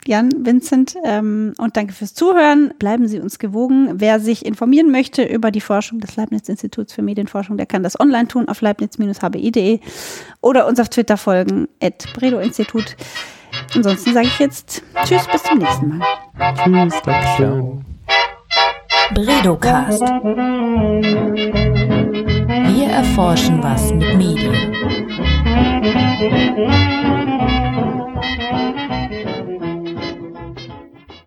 Jan, 0.08 0.30
Vincent 0.45 0.95
ähm, 1.03 1.53
und 1.58 1.78
danke 1.78 1.93
fürs 1.93 2.14
Zuhören. 2.14 2.74
Bleiben 2.80 3.08
Sie 3.08 3.20
uns 3.20 3.39
gewogen. 3.39 3.91
Wer 3.95 4.20
sich 4.20 4.45
informieren 4.45 4.91
möchte 4.91 5.24
über 5.24 5.51
die 5.51 5.62
Forschung 5.62 5.99
des 5.99 6.16
Leibniz-Instituts 6.16 6.93
für 6.93 7.01
Medienforschung, 7.01 7.58
der 7.58 7.66
kann 7.66 7.84
das 7.84 7.99
online 7.99 8.28
tun 8.28 8.47
auf 8.47 8.62
leibniz-hbi.de 8.62 9.80
oder 10.41 10.68
uns 10.68 10.80
auf 10.80 10.89
Twitter 10.89 11.18
folgen, 11.18 11.68
at 11.82 12.08
Bredo-Institut. 12.14 12.95
Ansonsten 13.76 14.14
sage 14.14 14.28
ich 14.28 14.39
jetzt 14.39 14.84
Tschüss, 15.03 15.28
bis 15.32 15.43
zum 15.43 15.60
nächsten 15.60 15.97
Mal. 15.97 16.08
Tschüss, 16.55 17.01
Dankeschön. 17.03 17.86
Bredocast. 19.14 20.01
Wir 22.74 22.88
erforschen 22.88 23.64
was 23.64 23.93
mit 23.93 24.16
Medien. 24.18 24.74